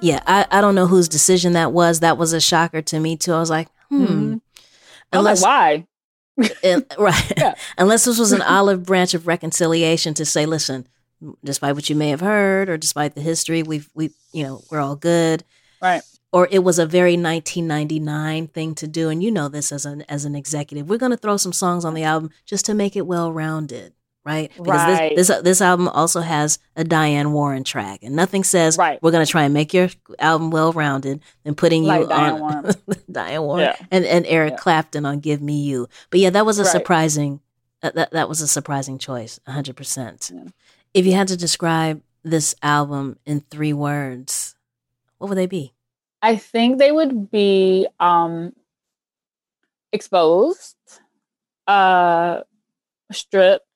Yeah, 0.00 0.20
I, 0.26 0.46
I 0.50 0.60
don't 0.60 0.74
know 0.74 0.86
whose 0.86 1.08
decision 1.08 1.52
that 1.52 1.72
was. 1.72 2.00
That 2.00 2.18
was 2.18 2.32
a 2.32 2.40
shocker 2.40 2.82
to 2.82 3.00
me 3.00 3.16
too. 3.16 3.32
I 3.32 3.38
was 3.38 3.50
like, 3.50 3.68
hmm. 3.88 4.36
I 5.12 5.18
was 5.18 5.42
like, 5.42 5.48
why? 5.48 5.86
And- 6.64 6.84
right. 6.98 7.54
Unless 7.78 8.06
this 8.06 8.18
was 8.18 8.32
an 8.32 8.42
olive 8.42 8.84
branch 8.84 9.14
of 9.14 9.26
reconciliation 9.26 10.14
to 10.14 10.24
say, 10.24 10.46
listen, 10.46 10.86
despite 11.44 11.74
what 11.74 11.90
you 11.90 11.96
may 11.96 12.08
have 12.10 12.20
heard 12.20 12.68
or 12.68 12.76
despite 12.76 13.14
the 13.14 13.20
history, 13.20 13.62
we've 13.62 13.88
we 13.94 14.10
you 14.32 14.44
know, 14.44 14.62
we're 14.70 14.80
all 14.80 14.96
good. 14.96 15.44
Right. 15.80 16.02
Or 16.32 16.48
it 16.50 16.60
was 16.60 16.78
a 16.78 16.86
very 16.86 17.12
1999 17.12 18.48
thing 18.48 18.74
to 18.76 18.86
do, 18.88 19.10
and 19.10 19.22
you 19.22 19.30
know 19.30 19.48
this 19.48 19.70
as 19.70 19.84
an 19.84 20.02
as 20.08 20.24
an 20.24 20.34
executive. 20.34 20.88
We're 20.88 20.96
going 20.98 21.10
to 21.12 21.18
throw 21.18 21.36
some 21.36 21.52
songs 21.52 21.84
on 21.84 21.94
the 21.94 22.04
album 22.04 22.30
just 22.46 22.64
to 22.66 22.74
make 22.74 22.96
it 22.96 23.06
well 23.06 23.30
rounded, 23.32 23.92
right? 24.24 24.50
Because 24.56 24.68
Right. 24.86 25.16
this, 25.16 25.28
this 25.28 25.42
this 25.42 25.60
album 25.60 25.88
also 25.88 26.20
has 26.20 26.58
a 26.76 26.84
Diane 26.84 27.32
Warren 27.32 27.64
track, 27.64 28.00
and 28.02 28.14
nothing 28.16 28.44
says 28.44 28.76
right. 28.78 29.02
we're 29.02 29.10
going 29.10 29.24
to 29.24 29.30
try 29.30 29.44
and 29.44 29.52
make 29.54 29.74
your 29.74 29.88
album 30.18 30.50
well 30.50 30.72
rounded 30.72 31.20
than 31.44 31.54
putting 31.54 31.82
you 31.82 31.88
Like 31.88 32.08
Diane 32.08 32.34
on 32.34 32.40
Warren. 32.40 32.74
Diane 33.10 33.42
Warren 33.42 33.62
Yeah. 33.64 33.86
and 33.90 34.04
and 34.04 34.26
Eric 34.26 34.56
Clapton 34.56 35.04
on 35.04 35.20
"Give 35.20 35.40
Me 35.42 35.60
You." 35.62 35.88
But 36.10 36.20
yeah, 36.20 36.30
that 36.30 36.46
was 36.46 36.58
a 36.58 36.62
Right. 36.62 36.72
surprising 36.72 37.40
that, 37.80 37.94
that 37.96 38.10
that 38.12 38.28
was 38.28 38.40
a 38.40 38.48
surprising 38.48 38.98
choice, 38.98 39.40
hundred 39.46 39.76
percent. 39.76 40.30
If 40.94 41.04
you 41.06 41.12
had 41.14 41.28
to 41.28 41.36
describe 41.36 42.02
this 42.22 42.54
album 42.62 43.18
in 43.26 43.40
three 43.50 43.72
words, 43.72 44.54
what 45.18 45.28
would 45.28 45.38
they 45.38 45.46
be? 45.46 45.72
I 46.24 46.36
think 46.36 46.78
they 46.78 46.92
would 46.92 47.30
be 47.32 47.88
um 47.98 48.52
exposed, 49.92 50.76
uh 51.66 52.42
stripped, 53.10 53.66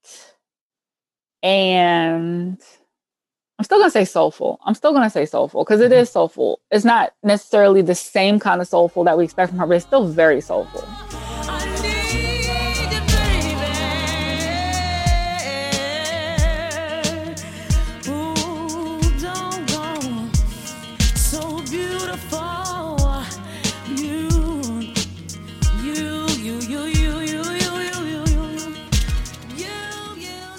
and 1.46 2.60
I'm 3.58 3.64
still 3.64 3.78
gonna 3.78 3.90
say 3.90 4.04
soulful. 4.04 4.58
I'm 4.66 4.74
still 4.74 4.92
gonna 4.92 5.08
say 5.08 5.26
soulful 5.26 5.62
because 5.62 5.80
it 5.80 5.92
mm-hmm. 5.92 6.00
is 6.00 6.10
soulful. 6.10 6.60
It's 6.72 6.84
not 6.84 7.14
necessarily 7.22 7.82
the 7.82 7.94
same 7.94 8.40
kind 8.40 8.60
of 8.60 8.66
soulful 8.66 9.04
that 9.04 9.16
we 9.16 9.22
expect 9.22 9.50
from 9.50 9.60
her, 9.60 9.66
but 9.66 9.76
it's 9.76 9.86
still 9.86 10.08
very 10.08 10.40
soulful. 10.40 10.82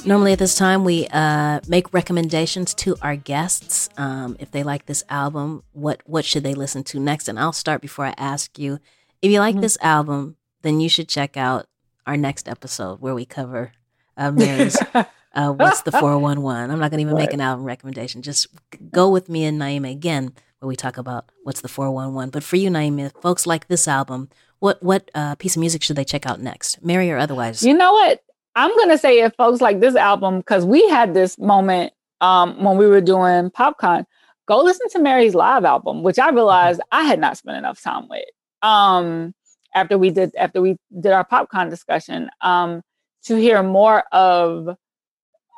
Normally 0.08 0.32
at 0.32 0.40
this 0.40 0.56
time, 0.56 0.86
we 0.86 1.06
uh, 1.12 1.60
make 1.68 1.94
recommendations 1.94 2.74
to 2.76 2.96
our 3.02 3.18
guests. 3.18 3.90
Um, 3.98 4.38
if 4.40 4.50
they 4.52 4.64
like 4.64 4.86
this 4.86 5.04
album, 5.10 5.64
what 5.74 6.02
what 6.06 6.24
should 6.24 6.44
they 6.44 6.54
listen 6.54 6.86
to 6.86 7.00
next? 7.00 7.28
And 7.28 7.38
I'll 7.38 7.52
start 7.52 7.82
before 7.82 8.06
I 8.06 8.14
ask 8.18 8.58
you. 8.58 8.80
If 9.22 9.32
you 9.32 9.40
like 9.40 9.60
this 9.60 9.78
album, 9.82 10.38
then 10.62 10.80
you 10.80 10.88
should 10.88 11.10
check 11.10 11.36
out 11.36 11.68
our 12.06 12.16
next 12.16 12.48
episode 12.48 13.02
where 13.02 13.14
we 13.14 13.26
cover 13.26 13.74
uh, 14.16 14.32
Mary's 14.32 14.78
uh, 14.94 15.52
"What's 15.52 15.82
the 15.82 15.92
411." 15.92 16.72
I'm 16.72 16.80
not 16.80 16.90
going 16.90 17.04
to 17.04 17.06
even 17.06 17.18
make 17.18 17.34
an 17.34 17.42
album 17.42 17.66
recommendation. 17.66 18.22
Just 18.22 18.48
go 18.90 19.10
with 19.10 19.28
me 19.28 19.44
and 19.44 19.60
Naima 19.60 19.92
again 19.92 20.32
where 20.60 20.70
we 20.70 20.78
talk 20.78 20.98
about 20.98 21.26
"What's 21.44 21.60
the 21.60 21.68
411." 21.68 22.30
But 22.30 22.46
for 22.46 22.56
you, 22.56 22.70
Naima, 22.70 23.08
if 23.08 23.12
folks 23.22 23.46
like 23.46 23.68
this 23.68 23.90
album, 23.90 24.30
what 24.60 24.82
what 24.82 25.12
uh, 25.14 25.36
piece 25.36 25.58
of 25.58 25.60
music 25.60 25.84
should 25.84 25.98
they 25.98 26.06
check 26.06 26.26
out 26.26 26.40
next, 26.40 26.82
Mary 26.82 27.12
or 27.12 27.18
otherwise? 27.18 27.62
You 27.62 27.74
know 27.74 27.92
what? 27.92 28.24
I'm 28.58 28.76
gonna 28.76 28.98
say 28.98 29.20
if 29.20 29.36
folks 29.36 29.62
like 29.62 29.80
this 29.82 29.96
album, 29.96 30.40
because 30.40 30.66
we 30.66 30.88
had 30.90 31.14
this 31.14 31.38
moment 31.38 31.94
um 32.22 32.62
when 32.64 32.76
we 32.78 32.88
were 32.88 33.02
doing 33.02 33.52
PopCon, 33.52 34.04
go 34.48 34.64
listen 34.64 34.90
to 34.90 35.00
Mary's 35.00 35.36
live 35.36 35.64
album, 35.64 36.02
which 36.02 36.18
I 36.18 36.32
realized 36.32 36.82
I 36.92 37.04
had 37.04 37.20
not 37.20 37.38
spent 37.38 37.58
enough 37.58 37.80
time 37.82 38.08
with. 38.10 38.26
Um 38.64 39.36
after 39.76 39.98
we 40.00 40.10
did 40.10 40.36
after 40.36 40.60
we 40.60 40.78
did 41.00 41.12
our 41.12 41.24
PopCon 41.24 41.70
discussion, 41.70 42.30
um, 42.42 42.82
to 43.26 43.36
hear 43.36 43.62
more 43.62 44.04
of 44.12 44.76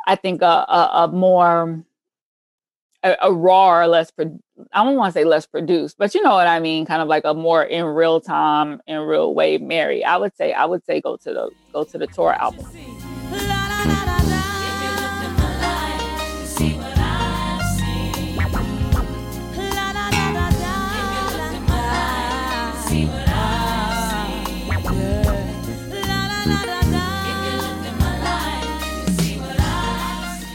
I 0.06 0.16
think 0.16 0.42
a 0.42 0.46
a, 0.46 0.90
a 1.04 1.08
more 1.08 1.82
a, 3.04 3.16
a 3.22 3.34
raw 3.34 3.80
or 3.80 3.88
less 3.88 4.12
pro- 4.12 4.40
I 4.74 4.84
don't 4.84 4.98
want 4.98 5.14
to 5.14 5.20
say 5.20 5.26
less 5.26 5.46
produced, 5.46 5.98
but 5.98 6.14
you 6.14 6.22
know 6.22 6.32
what 6.32 6.48
I 6.48 6.60
mean, 6.60 6.86
kind 6.86 7.02
of 7.02 7.08
like 7.08 7.24
a 7.26 7.34
more 7.34 7.64
in 7.64 7.86
real 7.86 8.20
time, 8.20 8.82
in 8.88 9.00
real 9.02 9.34
way 9.34 9.58
Mary. 9.58 10.04
I 10.04 10.18
would 10.18 10.36
say 10.36 10.54
I 10.54 10.66
would 10.66 10.86
say 10.86 11.02
go 11.02 11.18
to 11.18 11.34
the 11.34 11.52
go 11.74 11.84
to 11.84 11.98
the 11.98 12.08
tour 12.08 12.34
album. 12.34 12.66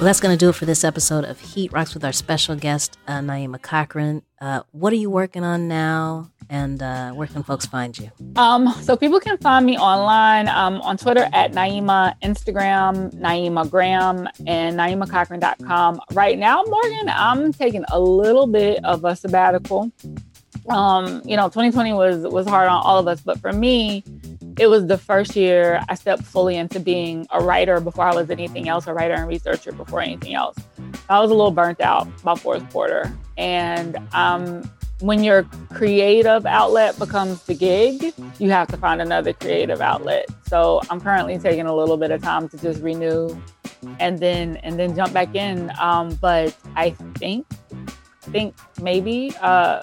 Well, 0.04 0.10
that's 0.10 0.20
going 0.20 0.36
to 0.36 0.38
do 0.38 0.50
it 0.50 0.54
for 0.54 0.66
this 0.66 0.84
episode 0.84 1.24
of 1.24 1.40
Heat 1.40 1.72
Rocks 1.72 1.94
with 1.94 2.04
our 2.04 2.12
special 2.12 2.56
guest, 2.56 2.98
uh, 3.08 3.20
Naima 3.20 3.62
Cochrane. 3.62 4.20
Uh, 4.38 4.60
what 4.70 4.92
are 4.92 4.96
you 4.96 5.08
working 5.08 5.44
on 5.44 5.66
now? 5.66 6.30
And 6.50 6.82
uh, 6.82 7.12
where 7.12 7.26
can 7.26 7.42
folks 7.42 7.64
find 7.64 7.98
you? 7.98 8.10
Um, 8.36 8.70
so 8.82 8.98
people 8.98 9.18
can 9.18 9.38
find 9.38 9.64
me 9.64 9.78
online 9.78 10.48
um, 10.48 10.82
on 10.82 10.98
Twitter 10.98 11.26
at 11.32 11.52
Naima, 11.52 12.20
Instagram, 12.20 13.14
Naima 13.14 13.70
Graham, 13.70 14.28
and 14.46 14.78
NaimaCochrane.com. 14.78 16.02
Right 16.12 16.38
now, 16.38 16.62
Morgan, 16.64 17.08
I'm 17.08 17.54
taking 17.54 17.86
a 17.90 17.98
little 17.98 18.46
bit 18.46 18.84
of 18.84 19.06
a 19.06 19.16
sabbatical. 19.16 19.90
Um, 20.68 21.22
you 21.24 21.36
know, 21.36 21.48
2020 21.48 21.92
was 21.92 22.22
was 22.32 22.46
hard 22.46 22.68
on 22.68 22.82
all 22.82 22.98
of 22.98 23.06
us, 23.06 23.20
but 23.20 23.38
for 23.38 23.52
me, 23.52 24.02
it 24.58 24.68
was 24.68 24.86
the 24.86 24.98
first 24.98 25.36
year 25.36 25.82
I 25.88 25.94
stepped 25.94 26.22
fully 26.22 26.56
into 26.56 26.80
being 26.80 27.26
a 27.30 27.42
writer 27.42 27.80
before 27.80 28.04
I 28.04 28.14
was 28.14 28.30
anything 28.30 28.68
else, 28.68 28.86
a 28.86 28.94
writer 28.94 29.14
and 29.14 29.28
researcher 29.28 29.72
before 29.72 30.00
anything 30.00 30.34
else. 30.34 30.56
I 31.08 31.20
was 31.20 31.30
a 31.30 31.34
little 31.34 31.50
burnt 31.50 31.80
out 31.80 32.08
by 32.22 32.34
fourth 32.34 32.68
quarter. 32.70 33.12
And 33.36 33.98
um, 34.12 34.70
when 35.00 35.24
your 35.24 35.42
creative 35.72 36.46
outlet 36.46 36.98
becomes 36.98 37.42
the 37.44 37.54
gig, 37.54 38.14
you 38.38 38.50
have 38.50 38.68
to 38.68 38.76
find 38.76 39.02
another 39.02 39.32
creative 39.32 39.80
outlet. 39.80 40.28
So 40.46 40.80
I'm 40.88 41.00
currently 41.00 41.38
taking 41.38 41.66
a 41.66 41.74
little 41.74 41.96
bit 41.96 42.10
of 42.10 42.22
time 42.22 42.48
to 42.50 42.58
just 42.58 42.80
renew 42.80 43.36
and 44.00 44.18
then 44.18 44.56
and 44.58 44.78
then 44.78 44.94
jump 44.94 45.12
back 45.12 45.34
in. 45.34 45.70
Um, 45.78 46.14
but 46.20 46.56
I 46.76 46.90
think 47.18 47.46
think 48.20 48.54
maybe 48.80 49.32
uh, 49.40 49.82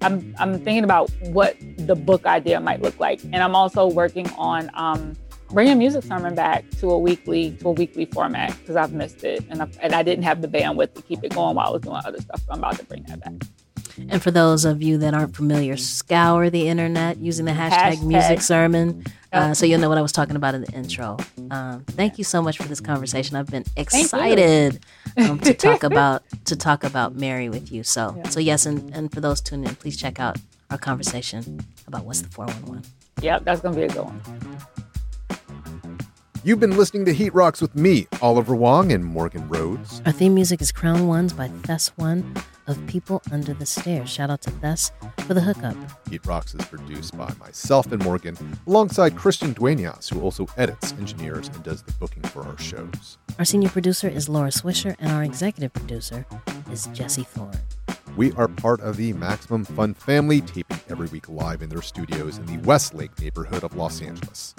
I'm 0.00 0.34
I'm 0.38 0.54
thinking 0.54 0.84
about 0.84 1.10
what 1.28 1.56
the 1.78 1.94
book 1.94 2.26
idea 2.26 2.60
might 2.60 2.82
look 2.82 2.98
like, 3.00 3.22
and 3.24 3.36
I'm 3.36 3.54
also 3.54 3.86
working 3.88 4.28
on 4.36 4.70
um, 4.74 5.16
bringing 5.50 5.78
music 5.78 6.04
sermon 6.04 6.34
back 6.34 6.68
to 6.78 6.90
a 6.90 6.98
weekly 6.98 7.52
to 7.52 7.68
a 7.68 7.72
weekly 7.72 8.04
format 8.06 8.56
because 8.58 8.76
I've 8.76 8.92
missed 8.92 9.24
it, 9.24 9.44
and 9.48 9.62
I, 9.62 9.68
and 9.80 9.94
I 9.94 10.02
didn't 10.02 10.24
have 10.24 10.42
the 10.42 10.48
bandwidth 10.48 10.94
to 10.94 11.02
keep 11.02 11.24
it 11.24 11.34
going 11.34 11.56
while 11.56 11.68
I 11.68 11.70
was 11.70 11.82
doing 11.82 12.00
other 12.04 12.20
stuff. 12.20 12.40
So 12.40 12.52
I'm 12.52 12.58
about 12.58 12.78
to 12.78 12.84
bring 12.84 13.04
that 13.04 13.20
back. 13.20 13.48
And 14.08 14.22
for 14.22 14.30
those 14.30 14.64
of 14.64 14.82
you 14.82 14.98
that 14.98 15.14
aren't 15.14 15.34
familiar, 15.36 15.76
scour 15.76 16.48
the 16.50 16.68
internet 16.68 17.18
using 17.18 17.44
the 17.44 17.52
hashtag, 17.52 17.96
Hashtag. 17.96 18.02
music 18.06 18.40
sermon. 18.40 19.04
Uh, 19.32 19.52
so 19.52 19.66
you'll 19.66 19.80
know 19.80 19.88
what 19.88 19.98
I 19.98 20.02
was 20.02 20.12
talking 20.12 20.36
about 20.36 20.54
in 20.54 20.62
the 20.62 20.72
intro. 20.72 21.18
Um, 21.50 21.84
thank 21.88 22.16
you 22.16 22.24
so 22.24 22.40
much 22.40 22.56
for 22.56 22.64
this 22.64 22.80
conversation. 22.80 23.36
I've 23.36 23.48
been 23.50 23.64
excited 23.76 24.80
um, 25.18 25.38
to 25.40 25.52
talk 25.52 25.82
about 25.92 26.22
to 26.46 26.56
talk 26.56 26.84
about 26.84 27.14
Mary 27.16 27.48
with 27.48 27.70
you. 27.70 27.82
So 27.82 28.20
so 28.30 28.40
yes, 28.40 28.64
and, 28.66 28.94
and 28.94 29.12
for 29.12 29.20
those 29.20 29.40
tuning 29.40 29.68
in, 29.68 29.74
please 29.74 29.96
check 29.96 30.18
out 30.20 30.38
our 30.70 30.78
conversation 30.78 31.60
about 31.86 32.04
what's 32.04 32.22
the 32.22 32.28
four 32.28 32.46
one 32.46 32.64
one. 32.66 32.82
Yep, 33.20 33.44
that's 33.44 33.60
gonna 33.60 33.76
be 33.76 33.82
a 33.82 33.88
good 33.88 34.04
one. 34.04 34.20
You've 36.46 36.60
been 36.60 36.76
listening 36.76 37.04
to 37.06 37.12
Heat 37.12 37.34
Rocks 37.34 37.60
with 37.60 37.74
me, 37.74 38.06
Oliver 38.22 38.54
Wang 38.54 38.92
and 38.92 39.04
Morgan 39.04 39.48
Rhodes. 39.48 40.00
Our 40.06 40.12
theme 40.12 40.32
music 40.32 40.62
is 40.62 40.70
Crown 40.70 41.08
Ones 41.08 41.32
by 41.32 41.48
Thes 41.48 41.88
One 41.96 42.36
of 42.68 42.78
People 42.86 43.20
Under 43.32 43.52
the 43.52 43.66
Stairs. 43.66 44.08
Shout 44.08 44.30
out 44.30 44.42
to 44.42 44.52
Thes 44.52 44.92
for 45.26 45.34
the 45.34 45.40
hookup. 45.40 45.74
Heat 46.08 46.24
Rocks 46.24 46.54
is 46.54 46.64
produced 46.66 47.18
by 47.18 47.32
myself 47.40 47.90
and 47.90 48.00
Morgan, 48.04 48.36
alongside 48.68 49.16
Christian 49.16 49.54
Duenas, 49.54 50.08
who 50.08 50.20
also 50.20 50.46
edits, 50.56 50.92
engineers, 50.92 51.48
and 51.48 51.64
does 51.64 51.82
the 51.82 51.90
booking 51.94 52.22
for 52.22 52.44
our 52.44 52.58
shows. 52.58 53.18
Our 53.40 53.44
senior 53.44 53.70
producer 53.70 54.06
is 54.06 54.28
Laura 54.28 54.50
Swisher, 54.50 54.94
and 55.00 55.10
our 55.10 55.24
executive 55.24 55.72
producer 55.72 56.26
is 56.70 56.86
Jesse 56.92 57.24
Thorne. 57.24 57.58
We 58.16 58.32
are 58.32 58.48
part 58.48 58.80
of 58.80 58.96
the 58.96 59.12
Maximum 59.12 59.66
Fun 59.66 59.92
family, 59.92 60.40
taping 60.40 60.80
every 60.88 61.06
week 61.08 61.28
live 61.28 61.60
in 61.60 61.68
their 61.68 61.82
studios 61.82 62.38
in 62.38 62.46
the 62.46 62.56
Westlake 62.66 63.20
neighborhood 63.20 63.62
of 63.62 63.76
Los 63.76 64.00
Angeles. 64.00 64.54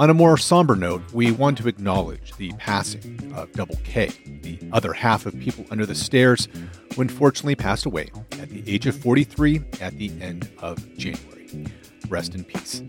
On 0.00 0.10
a 0.10 0.14
more 0.14 0.36
somber 0.36 0.74
note, 0.74 1.02
we 1.12 1.30
want 1.30 1.56
to 1.58 1.68
acknowledge 1.68 2.32
the 2.36 2.50
passing 2.54 3.32
of 3.36 3.52
Double 3.52 3.78
K, 3.84 4.08
the 4.42 4.58
other 4.72 4.92
half 4.92 5.24
of 5.24 5.38
People 5.38 5.64
Under 5.70 5.86
the 5.86 5.94
Stairs, 5.94 6.48
who 6.94 7.02
unfortunately 7.02 7.54
passed 7.54 7.86
away 7.86 8.10
at 8.40 8.48
the 8.48 8.64
age 8.66 8.86
of 8.86 8.96
43 8.96 9.62
at 9.80 9.96
the 9.98 10.10
end 10.20 10.50
of 10.58 10.76
January. 10.98 11.68
Rest 12.08 12.34
in 12.34 12.42
peace. 12.42 12.82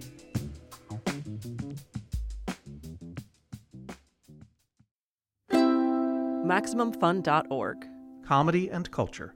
MaximumFun.org. 5.52 7.86
Comedy 8.26 8.70
and 8.70 8.90
culture. 8.90 9.36